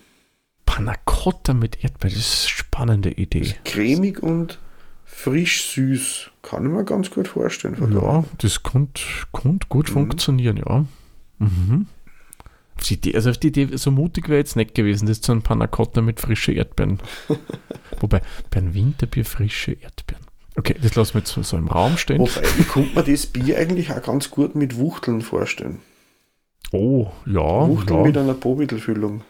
Panna 0.66 0.95
Cotta 1.05 1.53
mit 1.53 1.84
Erdbeeren, 1.84 2.16
das 2.16 2.28
ist 2.28 2.43
eine 2.43 2.49
spannende 2.49 3.12
Idee. 3.12 3.55
Cremig 3.64 4.22
und 4.22 4.60
frisch 5.05 5.64
süß. 5.74 6.32
Kann 6.41 6.66
ich 6.66 6.72
mir 6.72 6.84
ganz 6.84 7.10
gut 7.10 7.28
vorstellen. 7.28 7.76
Ja, 7.91 8.24
das 8.39 8.64
könnte, 8.64 9.01
könnte 9.34 9.68
gut 9.68 9.89
mhm. 9.89 9.93
funktionieren, 9.93 10.58
ja. 10.58 10.86
Mhm. 11.39 11.88
Auf 12.76 12.84
die 12.84 12.93
Idee, 12.95 13.16
also 13.16 13.32
auf 13.32 13.38
die 13.38 13.47
Idee, 13.47 13.70
so 13.76 13.89
mutig 13.89 14.30
wäre 14.30 14.38
jetzt 14.38 14.55
nicht 14.55 14.76
gewesen, 14.76 15.08
das 15.08 15.22
zu 15.22 15.32
einem 15.32 15.41
Panna 15.41 15.68
Cotta 15.68 16.01
mit 16.01 16.20
frischen 16.20 16.55
Erdbeeren. 16.55 16.99
Wobei, 17.99 18.22
bei 18.51 18.60
einem 18.60 18.74
Winterbier 18.76 19.26
frische 19.26 19.72
Erdbeeren. 19.72 20.24
Okay, 20.55 20.76
das 20.82 20.95
lassen 20.95 21.16
wir 21.16 21.22
jetzt 21.22 21.34
so 21.34 21.58
im 21.58 21.68
Raum 21.68 21.97
stehen. 21.97 22.20
Wobei, 22.20 22.41
ich 22.60 22.68
könnte 22.68 22.95
mir 22.95 23.03
das 23.03 23.26
Bier 23.28 23.58
eigentlich 23.58 23.91
auch 23.91 24.01
ganz 24.01 24.30
gut 24.30 24.55
mit 24.55 24.78
Wuchteln 24.78 25.22
vorstellen. 25.22 25.80
Oh, 26.72 27.07
ja. 27.26 27.68
Wuchteln 27.68 27.99
ja. 27.99 28.05
mit 28.05 28.18
einer 28.18 28.34
Pobitelfüllung. 28.34 29.22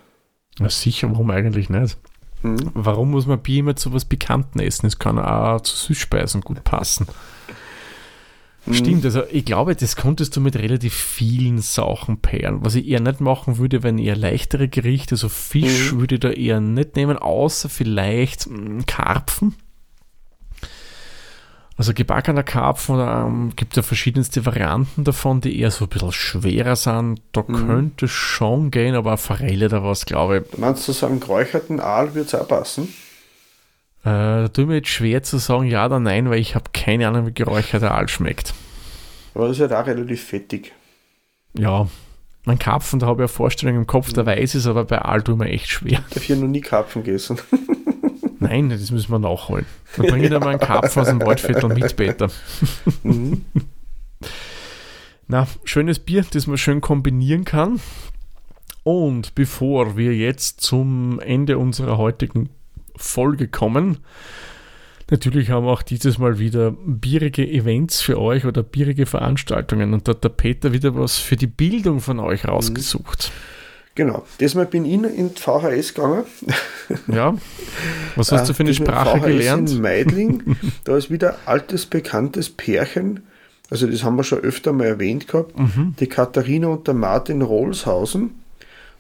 Ja, 0.60 0.70
sicher, 0.70 1.10
warum 1.12 1.30
eigentlich 1.30 1.70
nicht? 1.70 1.98
Mhm. 2.42 2.72
Warum 2.74 3.12
muss 3.12 3.28
man 3.28 3.42
Bier 3.42 3.60
immer 3.60 3.76
zu 3.76 3.94
was 3.94 4.06
Bekannten 4.06 4.60
essen? 4.60 4.88
Es 4.88 5.00
kann 5.00 5.20
auch 5.20 5.62
zu 5.62 5.76
Süßspeisen 5.76 6.42
gut 6.42 6.64
passen. 6.64 7.08
Mhm. 8.66 8.74
Stimmt, 8.74 9.06
also 9.06 9.24
ich 9.32 9.46
glaube, 9.46 9.76
das 9.76 9.96
konntest 9.96 10.36
du 10.36 10.42
mit 10.42 10.56
relativ 10.56 10.94
vielen 10.94 11.60
Sachen 11.60 12.20
pairen. 12.20 12.66
Was 12.66 12.76
ich 12.76 12.88
eher 12.88 13.00
nicht 13.00 13.22
machen 13.22 13.58
würde, 13.58 13.82
wenn 13.84 13.98
eher 13.98 14.16
leichtere 14.16 14.68
Gerichte, 14.68 15.16
also 15.16 15.30
Fisch 15.30 15.94
mhm. 15.94 16.00
würde 16.02 16.16
ich 16.16 16.22
da 16.22 16.30
eher 16.30 16.60
nicht 16.60 16.96
nehmen, 16.96 17.18
außer 17.18 17.70
vielleicht 17.70 18.46
hm, 18.46 18.86
Karpfen. 18.86 19.56
Also 21.78 21.94
gebackener 21.94 22.42
Karpfen 22.42 22.96
ähm, 23.00 23.52
gibt 23.56 23.76
ja 23.76 23.84
verschiedenste 23.84 24.48
Varianten 24.48 25.04
davon, 25.04 25.42
die 25.42 25.60
eher 25.60 25.70
so 25.70 25.86
ein 25.86 25.90
bisschen 25.90 26.12
schwerer 26.12 26.76
sind. 26.76 27.22
Da 27.34 27.44
mhm. 27.48 27.68
könnte 27.68 28.08
schon 28.08 28.72
gehen, 28.72 28.96
aber 28.96 29.12
eine 29.12 29.18
Forelle 29.18 29.68
oder 29.68 29.84
was, 29.84 30.08
glaube 30.08 30.40
ich. 30.40 30.58
Meinst 30.58 30.88
du 30.88 30.92
so 30.92 31.06
einen 31.06 31.20
geräucherten 31.20 31.80
Aal 31.80 32.16
wird 32.16 32.28
es 32.28 32.36
auch 32.36 32.48
passen? 32.48 32.86
Äh, 34.04 34.10
da 34.10 34.48
tut 34.48 34.68
mir 34.68 34.78
jetzt 34.78 34.90
schwer 34.90 35.22
zu 35.22 35.38
sagen 35.38 35.66
ja 35.66 35.86
oder 35.86 36.00
nein, 36.00 36.32
weil 36.32 36.40
ich 36.40 36.56
habe 36.56 36.72
keine 36.74 37.08
Ahnung, 37.08 37.28
wie 37.28 37.34
geräucherter 37.34 37.94
Aal 37.94 38.10
schmeckt. 38.10 38.56
Aber 39.36 39.48
das 39.48 39.58
ist 39.58 39.62
halt 39.62 39.74
auch 39.74 39.86
relativ 39.86 40.24
fettig. 40.24 40.74
Ja, 41.54 41.88
mein 42.46 42.58
Karpfen, 42.58 43.00
da 43.00 43.06
habe 43.06 43.22
ich 43.22 43.30
eine 43.30 43.36
Vorstellung 43.36 43.76
im 43.76 43.86
Kopf, 43.86 44.14
der 44.14 44.26
weiß 44.26 44.56
es, 44.56 44.66
aber 44.66 44.86
bei 44.86 45.00
Aal 45.00 45.22
tut 45.22 45.38
mir 45.38 45.50
echt 45.50 45.70
schwer. 45.70 46.04
Ich 46.10 46.16
habe 46.16 46.26
hier 46.26 46.36
noch 46.38 46.48
nie 46.48 46.62
Karpfen 46.62 47.04
gegessen. 47.04 47.38
Nein, 48.48 48.70
das 48.70 48.92
müssen 48.92 49.12
wir 49.12 49.20
nachholen. 49.20 49.66
Dann 49.96 50.08
bringe 50.08 50.24
ich 50.24 50.30
dir 50.30 50.40
mal 50.40 50.50
einen 50.50 50.60
Karpfen 50.60 51.02
aus 51.02 51.08
dem 51.08 51.22
Waldviertel 51.22 51.70
mit 51.70 51.90
später. 51.92 52.30
Mhm. 53.04 53.46
Na, 55.28 55.48
schönes 55.66 56.00
Bier, 56.00 56.26
das 56.32 56.48
man 56.48 56.58
schön 56.58 56.82
kombinieren 56.82 57.44
kann. 57.44 57.82
Und 58.84 59.36
bevor 59.36 59.98
wir 59.98 60.16
jetzt 60.16 60.62
zum 60.62 61.20
Ende 61.20 61.58
unserer 61.58 61.98
heutigen 61.98 62.50
Folge 62.96 63.50
kommen, 63.50 63.98
natürlich 65.12 65.50
haben 65.50 65.66
wir 65.66 65.74
auch 65.74 65.82
dieses 65.82 66.18
Mal 66.18 66.40
wieder 66.40 66.72
bierige 66.72 67.46
Events 67.46 68.02
für 68.02 68.18
euch 68.20 68.46
oder 68.46 68.64
bierige 68.64 69.06
Veranstaltungen. 69.06 69.94
Und 69.94 70.08
da 70.08 70.14
hat 70.14 70.24
der 70.24 70.30
Peter 70.30 70.72
wieder 70.72 70.96
was 70.96 71.18
für 71.18 71.36
die 71.36 71.48
Bildung 71.48 72.00
von 72.00 72.20
euch 72.20 72.44
mhm. 72.44 72.52
rausgesucht. 72.52 73.32
Mhm. 73.34 73.57
Genau, 73.98 74.24
diesmal 74.40 74.68
bin 74.68 74.86
ich 74.86 74.94
in 74.94 75.32
VHS 75.32 75.96
gegangen. 75.96 76.24
Ja, 77.08 77.36
was 78.16 78.32
hast 78.32 78.48
du 78.48 78.54
für 78.54 78.62
eine 78.62 78.70
äh, 78.70 78.76
Sprache 78.76 79.18
VHS 79.18 79.26
gelernt? 79.26 79.72
In 79.72 79.82
Meidling, 79.82 80.56
da 80.84 80.96
ist 80.96 81.10
wieder 81.10 81.40
altes, 81.46 81.88
bekanntes 81.88 82.52
Pärchen, 82.52 83.24
also 83.72 83.88
das 83.88 84.04
haben 84.04 84.16
wir 84.16 84.24
schon 84.24 84.42
öfter 84.42 84.72
mal 84.72 84.86
erwähnt 84.86 85.28
gehabt, 85.28 85.58
mhm. 85.58 85.96
die 86.00 86.06
Katharina 86.06 86.68
und 86.68 86.86
der 86.86 86.94
Martin 86.94 87.42
Rollshausen. 87.42 88.36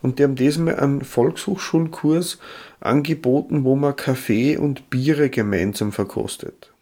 Und 0.02 0.18
die 0.18 0.24
haben 0.24 0.36
diesmal 0.36 0.80
einen 0.80 1.04
Volkshochschulkurs 1.04 2.39
angeboten, 2.80 3.66
wo 3.66 3.76
man 3.76 3.95
Kaffee 3.95 4.58
und 4.58 4.89
Biere 4.89 5.30
gemeinsam 5.30 5.91
verkostet. 5.91 6.74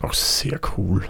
Auch 0.00 0.12
sehr 0.12 0.58
cool. 0.76 1.04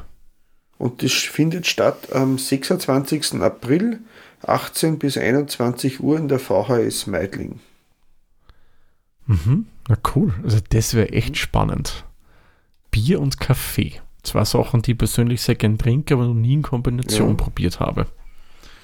Und 0.77 1.03
das 1.03 1.13
findet 1.13 1.67
statt 1.67 2.13
am 2.13 2.37
26. 2.37 3.41
April 3.41 4.01
18 4.43 4.99
bis 4.99 5.16
21 5.16 6.01
Uhr 6.01 6.18
in 6.18 6.28
der 6.28 6.39
VHS 6.39 7.07
Meidling. 7.07 7.61
Mhm, 9.26 9.66
na 9.89 9.97
cool. 10.14 10.34
Also 10.43 10.59
das 10.70 10.95
wäre 10.95 11.11
echt 11.11 11.37
spannend. 11.37 12.05
Bier 12.91 13.20
und 13.20 13.41
Kaffee. 13.41 14.01
Zwei 14.22 14.45
Sachen, 14.45 14.82
die 14.82 14.93
ich 14.93 14.99
persönlich 14.99 15.43
sehr 15.43 15.55
gern 15.55 15.78
trinke, 15.78 16.14
aber 16.14 16.24
noch 16.26 16.34
nie 16.34 16.55
in 16.55 16.62
Kombination 16.62 17.30
ja. 17.30 17.34
probiert 17.34 17.80
habe. 17.80 18.07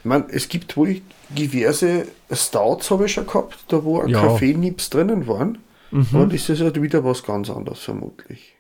Ich 0.01 0.05
meine, 0.05 0.27
es 0.31 0.49
gibt 0.49 0.77
wohl 0.77 1.01
diverse 1.29 2.07
Stouts, 2.31 2.91
habe 2.91 3.07
ich 3.07 3.13
schon 3.13 3.27
gehabt, 3.27 3.59
da 3.69 3.85
wo 3.85 4.05
ja. 4.05 4.21
Kaffeenips 4.21 4.91
drinnen 4.91 5.27
waren. 5.27 5.59
Mhm. 5.93 6.07
Aber 6.13 6.27
das 6.27 6.49
ist 6.49 6.61
halt 6.61 6.81
wieder 6.81 7.05
was 7.05 7.23
ganz 7.23 7.51
anderes, 7.51 7.81
vermutlich. 7.81 8.55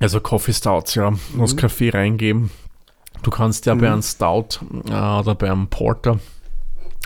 Also 0.00 0.20
Coffee 0.20 0.54
Stouts, 0.54 0.94
ja. 0.94 1.12
Muss 1.34 1.54
mhm. 1.54 1.58
Kaffee 1.58 1.90
reingeben. 1.90 2.50
Du 3.22 3.30
kannst 3.30 3.66
ja 3.66 3.74
mhm. 3.74 3.80
bei 3.80 3.92
einem 3.92 4.02
Stout 4.02 4.60
äh, 4.86 4.92
oder 4.92 5.34
bei 5.34 5.50
einem 5.50 5.68
Porter 5.68 6.18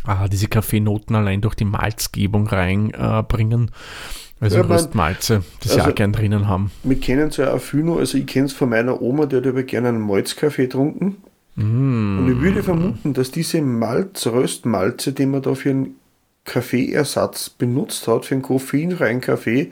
äh, 0.07 0.29
diese 0.29 0.49
Kaffeenoten 0.49 1.17
allein 1.17 1.41
durch 1.41 1.55
die 1.55 1.65
Malzgebung 1.65 2.47
reinbringen. 2.47 3.69
Äh, 3.69 4.45
also 4.45 4.59
ja, 4.59 4.63
Röstmalze, 4.65 5.43
die 5.63 5.69
sie 5.69 5.79
also, 5.79 5.91
auch 5.91 5.95
gern 5.95 6.13
drinnen 6.13 6.49
haben. 6.49 6.71
Wir 6.83 6.99
kennen 6.99 7.29
es 7.29 7.37
ja 7.39 7.55
auch 7.55 7.61
viel 7.61 7.83
noch, 7.83 7.99
also 7.99 8.19
ich 8.19 8.27
kenne 8.27 8.47
es 8.47 8.53
von 8.53 8.69
meiner 8.69 9.01
Oma, 9.01 9.27
die 9.27 9.37
hat 9.37 9.47
aber 9.47 9.63
gerne 9.63 9.89
einen 9.89 10.01
Malzkaffee 10.01 10.65
getrunken. 10.65 11.17
Mm. 11.55 12.19
Und 12.19 12.33
ich 12.33 12.41
würde 12.41 12.63
vermuten, 12.63 13.15
dass 13.15 13.31
diese 13.31 13.63
Malz, 13.63 14.27
Röstmalze, 14.27 15.13
die 15.13 15.27
man 15.27 15.41
da 15.41 15.55
für 15.55 15.71
einen 15.71 15.97
Kaffeeersatz 16.45 17.49
benutzt 17.49 18.07
hat, 18.09 18.27
für 18.27 18.35
einen 18.35 18.43
koffeinfreien 18.43 19.21
Kaffee, 19.21 19.71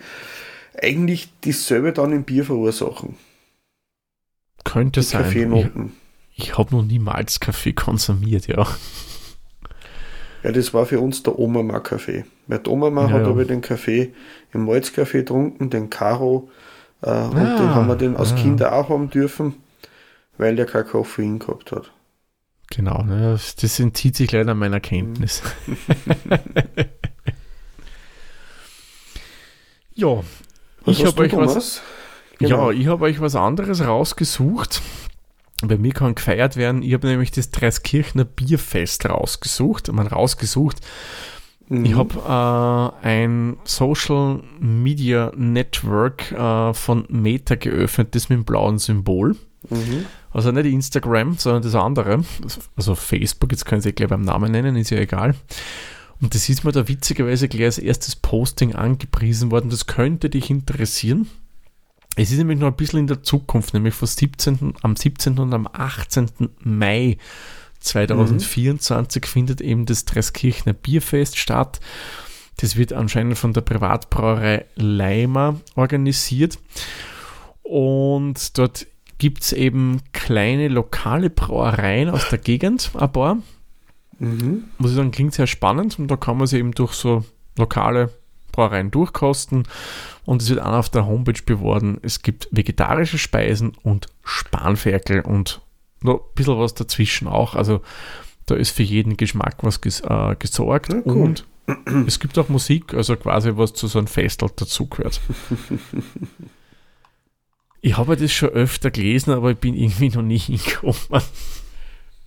eigentlich 0.80 1.32
dasselbe 1.44 1.92
dann 1.92 2.12
im 2.12 2.22
Bier 2.22 2.44
verursachen. 2.44 3.16
Könnte 4.64 5.00
die 5.00 5.06
sein. 5.06 5.22
Kaffeenoten. 5.22 5.92
Ich 6.34 6.56
habe 6.56 6.74
noch 6.74 6.82
niemals 6.82 7.40
Kaffee 7.40 7.72
konsumiert, 7.72 8.46
ja. 8.46 8.66
Ja, 10.42 10.50
das 10.50 10.74
war 10.74 10.86
für 10.86 10.98
uns 11.00 11.22
der 11.22 11.38
Oma-Kaffee. 11.38 12.24
Weil 12.46 12.58
die 12.58 12.70
Oma 12.70 12.88
ja, 12.88 13.10
hat 13.10 13.22
ja. 13.22 13.28
aber 13.28 13.44
den 13.44 13.60
Kaffee 13.60 14.12
im 14.52 14.64
Malzkaffee 14.64 15.18
getrunken, 15.18 15.70
den 15.70 15.88
Karo, 15.90 16.50
äh, 17.02 17.10
ah, 17.10 17.28
und 17.28 17.36
den 17.36 17.74
haben 17.74 17.86
wir 17.86 17.96
den 17.96 18.16
als 18.16 18.32
ah. 18.32 18.36
Kinder 18.36 18.72
auch 18.72 18.88
haben 18.88 19.10
dürfen, 19.10 19.54
weil 20.38 20.56
der 20.56 20.66
kein 20.66 20.84
Koffein 20.84 21.38
gehabt 21.38 21.70
hat. 21.72 21.92
Genau, 22.70 23.02
ne, 23.02 23.38
das 23.60 23.80
entzieht 23.80 24.16
sich 24.16 24.32
leider 24.32 24.54
meiner 24.54 24.80
Kenntnis. 24.80 25.42
ja, 29.94 30.22
was 30.84 30.98
ich 30.98 31.04
habe 31.04 31.20
euch 31.22 31.36
was. 31.36 31.82
Genau. 32.38 32.70
Ja, 32.72 32.78
ich 32.78 32.86
habe 32.88 33.04
euch 33.04 33.20
was 33.20 33.36
anderes 33.36 33.86
rausgesucht 33.86 34.80
bei 35.68 35.78
mir 35.78 35.92
kann 35.92 36.14
gefeiert 36.14 36.56
werden. 36.56 36.82
Ich 36.82 36.92
habe 36.94 37.06
nämlich 37.06 37.30
das 37.30 37.50
Dreiskirchner 37.50 38.24
Bierfest 38.24 39.08
rausgesucht. 39.08 39.92
Man 39.92 40.06
rausgesucht. 40.06 40.80
Mhm. 41.68 41.84
Ich 41.84 41.94
habe 41.94 42.92
äh, 43.02 43.06
ein 43.06 43.56
Social 43.64 44.42
Media 44.60 45.32
Network 45.36 46.32
äh, 46.32 46.74
von 46.74 47.06
Meta 47.08 47.54
geöffnet, 47.54 48.14
das 48.14 48.28
mit 48.28 48.38
dem 48.38 48.44
blauen 48.44 48.78
Symbol. 48.78 49.36
Mhm. 49.70 50.06
Also 50.30 50.50
nicht 50.50 50.66
Instagram, 50.66 51.36
sondern 51.38 51.62
das 51.62 51.74
andere. 51.74 52.24
Also 52.76 52.94
Facebook, 52.94 53.52
jetzt 53.52 53.64
können 53.64 53.80
Sie 53.80 53.92
gleich 53.92 54.08
beim 54.08 54.22
Namen 54.22 54.52
nennen, 54.52 54.76
ist 54.76 54.90
ja 54.90 54.98
egal. 54.98 55.34
Und 56.20 56.34
das 56.34 56.48
ist 56.48 56.64
mir 56.64 56.72
da 56.72 56.86
witzigerweise 56.88 57.48
gleich 57.48 57.64
als 57.64 57.78
erstes 57.78 58.16
Posting 58.16 58.74
angepriesen 58.74 59.50
worden. 59.50 59.70
Das 59.70 59.86
könnte 59.86 60.30
dich 60.30 60.50
interessieren. 60.50 61.28
Es 62.16 62.30
ist 62.30 62.38
nämlich 62.38 62.58
noch 62.58 62.68
ein 62.68 62.76
bisschen 62.76 63.00
in 63.00 63.06
der 63.06 63.22
Zukunft, 63.22 63.72
nämlich 63.72 63.94
vom 63.94 64.06
17., 64.06 64.74
am 64.82 64.96
17. 64.96 65.38
und 65.38 65.54
am 65.54 65.66
18. 65.72 66.28
Mai 66.60 67.16
2024 67.80 69.22
mhm. 69.22 69.26
findet 69.26 69.60
eben 69.60 69.86
das 69.86 70.04
Dreskirchner 70.04 70.74
Bierfest 70.74 71.38
statt. 71.38 71.80
Das 72.58 72.76
wird 72.76 72.92
anscheinend 72.92 73.38
von 73.38 73.52
der 73.52 73.62
Privatbrauerei 73.62 74.66
Leimer 74.76 75.60
organisiert. 75.74 76.58
Und 77.62 78.58
dort 78.58 78.86
gibt 79.18 79.42
es 79.42 79.52
eben 79.52 80.00
kleine 80.12 80.68
lokale 80.68 81.30
Brauereien 81.30 82.10
aus 82.10 82.28
der 82.28 82.38
Gegend, 82.38 82.90
ein 82.94 83.12
paar. 83.12 83.38
Mhm. 84.18 84.64
Muss 84.78 84.90
ich 84.90 84.96
sagen, 84.96 85.10
klingt 85.12 85.34
sehr 85.34 85.46
spannend 85.46 85.98
und 85.98 86.08
da 86.08 86.16
kann 86.16 86.36
man 86.36 86.46
sich 86.46 86.58
eben 86.58 86.72
durch 86.72 86.92
so 86.92 87.24
lokale 87.56 88.10
Brauereien 88.52 88.90
durchkosten 88.90 89.64
und 90.24 90.42
es 90.42 90.50
wird 90.50 90.60
auch 90.60 90.72
auf 90.74 90.88
der 90.88 91.06
Homepage 91.06 91.42
beworben. 91.44 91.98
Es 92.02 92.22
gibt 92.22 92.48
vegetarische 92.50 93.18
Speisen 93.18 93.72
und 93.82 94.06
Spanferkel 94.22 95.20
und 95.20 95.60
noch 96.00 96.20
ein 96.20 96.34
bisschen 96.34 96.58
was 96.58 96.74
dazwischen 96.74 97.28
auch. 97.28 97.54
Also 97.54 97.80
da 98.46 98.54
ist 98.54 98.70
für 98.70 98.82
jeden 98.82 99.16
Geschmack 99.16 99.56
was 99.62 99.80
ges 99.80 100.00
äh, 100.00 100.36
gesorgt 100.38 100.92
ja, 100.92 101.02
cool. 101.06 101.16
und 101.16 101.44
es 102.06 102.18
gibt 102.18 102.38
auch 102.38 102.48
Musik, 102.48 102.94
also 102.94 103.16
quasi 103.16 103.52
was 103.56 103.72
zu 103.72 103.86
so 103.86 103.98
einem 103.98 104.08
Festel 104.08 104.50
dazugehört. 104.54 105.20
ich 107.80 107.96
habe 107.96 108.16
das 108.16 108.32
schon 108.32 108.50
öfter 108.50 108.90
gelesen, 108.90 109.32
aber 109.32 109.52
ich 109.52 109.58
bin 109.58 109.74
irgendwie 109.74 110.10
noch 110.10 110.22
nie 110.22 110.38
hingekommen. 110.38 111.22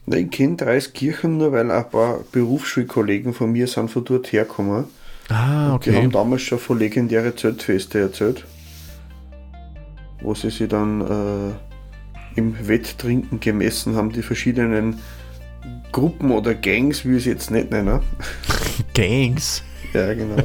Ich 0.07 0.29
kenne 0.29 0.55
Dreiskirchen 0.55 1.37
nur, 1.37 1.51
weil 1.51 1.71
ein 1.71 1.89
paar 1.89 2.19
Berufsschulkollegen 2.31 3.33
von 3.33 3.51
mir 3.51 3.67
sind 3.67 3.89
von 3.89 4.05
dort 4.05 4.31
hergekommen. 4.31 4.85
Ah, 5.29 5.73
okay. 5.73 5.91
Die 5.91 5.97
haben 5.97 6.11
damals 6.11 6.43
schon 6.43 6.59
von 6.59 6.77
legendäre 6.77 7.35
Zeltfeste 7.35 7.99
erzählt. 7.99 8.45
wo 10.21 10.33
sie 10.33 10.49
sich 10.49 10.67
dann 10.67 11.01
äh, 11.01 12.39
im 12.39 12.67
Wetttrinken 12.67 13.39
gemessen 13.39 13.95
haben, 13.95 14.11
die 14.11 14.23
verschiedenen 14.23 14.99
Gruppen 15.91 16.31
oder 16.31 16.53
Gangs, 16.55 17.05
wie 17.05 17.11
ich 17.11 17.17
es 17.19 17.25
jetzt 17.25 17.51
nicht 17.51 17.71
nenne. 17.71 18.01
Gangs? 18.93 19.63
Ja, 19.93 20.13
genau. 20.13 20.43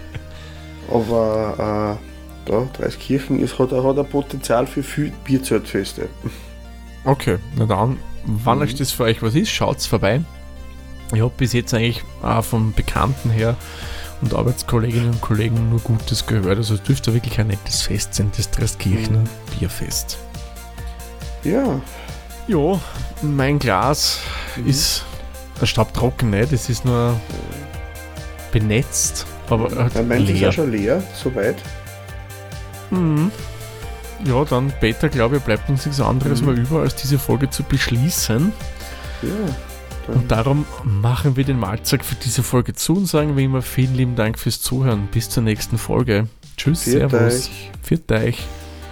Aber 0.92 1.98
äh, 1.98 2.50
da, 2.50 2.68
Dreiskirchen 2.72 3.40
ist, 3.40 3.58
hat, 3.58 3.72
hat 3.72 3.98
ein 3.98 4.08
Potenzial 4.08 4.66
für 4.66 4.82
viel 4.82 5.12
Bierzeltfeste. 5.24 6.08
Okay, 7.04 7.38
na 7.56 7.66
dann, 7.66 7.98
wann 8.24 8.58
mhm. 8.58 8.64
euch 8.64 8.74
das 8.74 8.92
für 8.92 9.04
euch 9.04 9.22
was 9.22 9.34
ist, 9.34 9.50
schaut's 9.50 9.86
vorbei. 9.86 10.20
Ich 11.12 11.20
habe 11.20 11.32
bis 11.36 11.52
jetzt 11.52 11.74
eigentlich 11.74 12.02
auch 12.22 12.44
von 12.44 12.72
Bekannten 12.72 13.30
her 13.30 13.56
und 14.22 14.34
Arbeitskolleginnen 14.34 15.10
und 15.10 15.20
Kollegen 15.20 15.70
nur 15.70 15.80
Gutes 15.80 16.26
gehört. 16.26 16.58
Also 16.58 16.74
es 16.74 16.82
dürfte 16.82 17.14
wirklich 17.14 17.38
ein 17.40 17.48
nettes 17.48 17.82
Fest 17.82 18.14
sein, 18.14 18.30
das 18.36 18.50
Drestkirchner 18.50 19.20
mhm. 19.20 19.58
Bierfest. 19.58 20.18
Ja. 21.44 21.80
Ja, 22.46 22.80
mein 23.22 23.58
Glas 23.58 24.20
mhm. 24.56 24.66
ist 24.66 25.04
staubtrocken, 25.62 26.30
nicht? 26.30 26.52
Es 26.52 26.68
ist 26.68 26.84
nur 26.84 27.18
benetzt, 28.52 29.26
aber 29.48 29.70
halt 29.74 29.94
ja, 29.94 30.02
mein 30.02 30.22
leer. 30.22 30.34
ist 30.34 30.40
ja 30.40 30.52
schon 30.52 30.70
leer, 30.70 31.02
soweit. 31.14 31.56
Mhm. 32.90 33.30
Ja, 34.24 34.44
dann 34.44 34.72
Peter, 34.80 35.08
glaube 35.08 35.36
ich, 35.36 35.42
bleibt 35.42 35.68
uns 35.68 35.86
nichts 35.86 36.00
anderes 36.00 36.40
mhm. 36.40 36.46
mal 36.46 36.58
über, 36.58 36.80
als 36.80 36.94
diese 36.96 37.18
Folge 37.18 37.48
zu 37.48 37.62
beschließen. 37.62 38.52
Ja. 39.22 39.28
Und 40.14 40.30
darum 40.30 40.64
machen 40.84 41.36
wir 41.36 41.44
den 41.44 41.58
Mahlzeug 41.58 42.04
für 42.04 42.14
diese 42.14 42.42
Folge 42.42 42.74
zu 42.74 42.96
und 42.96 43.06
sagen 43.06 43.36
wie 43.36 43.44
immer 43.44 43.62
vielen 43.62 43.94
lieben 43.94 44.16
Dank 44.16 44.38
fürs 44.38 44.60
Zuhören. 44.60 45.08
Bis 45.12 45.28
zur 45.28 45.42
nächsten 45.42 45.78
Folge. 45.78 46.28
Tschüss, 46.56 46.82
Viert 46.82 47.10
Servus. 47.10 47.34
Euch. 47.34 47.70
Viert 47.82 48.12
euch. 48.12 48.38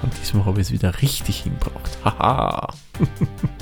Und 0.03 0.12
diesmal 0.21 0.45
habe 0.47 0.61
ich 0.61 0.69
es 0.69 0.73
wieder 0.73 1.03
richtig 1.03 1.41
hinbracht. 1.41 1.99
Haha. 2.05 2.73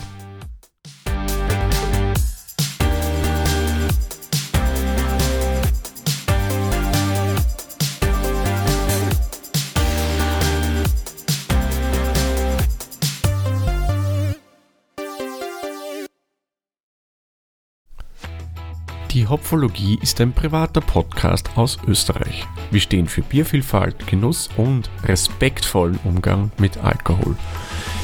Die 19.26 19.30
Hopfologie 19.30 19.98
ist 20.00 20.20
ein 20.20 20.32
privater 20.32 20.80
Podcast 20.80 21.50
aus 21.56 21.78
Österreich. 21.88 22.46
Wir 22.70 22.80
stehen 22.80 23.08
für 23.08 23.22
Biervielfalt, 23.22 24.06
Genuss 24.06 24.48
und 24.56 24.88
respektvollen 25.02 25.98
Umgang 26.04 26.52
mit 26.58 26.76
Alkohol. 26.76 27.34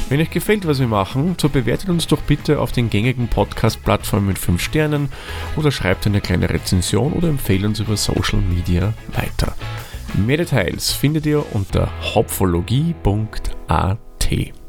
Wenn 0.08 0.20
euch 0.20 0.30
gefällt, 0.30 0.66
was 0.66 0.80
wir 0.80 0.88
machen, 0.88 1.36
so 1.40 1.48
bewertet 1.48 1.90
uns 1.90 2.08
doch 2.08 2.20
bitte 2.22 2.58
auf 2.58 2.72
den 2.72 2.90
gängigen 2.90 3.28
Podcast-Plattformen 3.28 4.26
mit 4.26 4.38
5 4.40 4.60
Sternen 4.60 5.10
oder 5.54 5.70
schreibt 5.70 6.08
eine 6.08 6.20
kleine 6.20 6.50
Rezension 6.50 7.12
oder 7.12 7.28
empfehlt 7.28 7.62
uns 7.62 7.78
über 7.78 7.96
Social 7.96 8.40
Media 8.40 8.92
weiter. 9.12 9.54
Mehr 10.14 10.38
Details 10.38 10.90
findet 10.90 11.24
ihr 11.24 11.54
unter 11.54 11.88
hopfologie.at. 12.16 14.61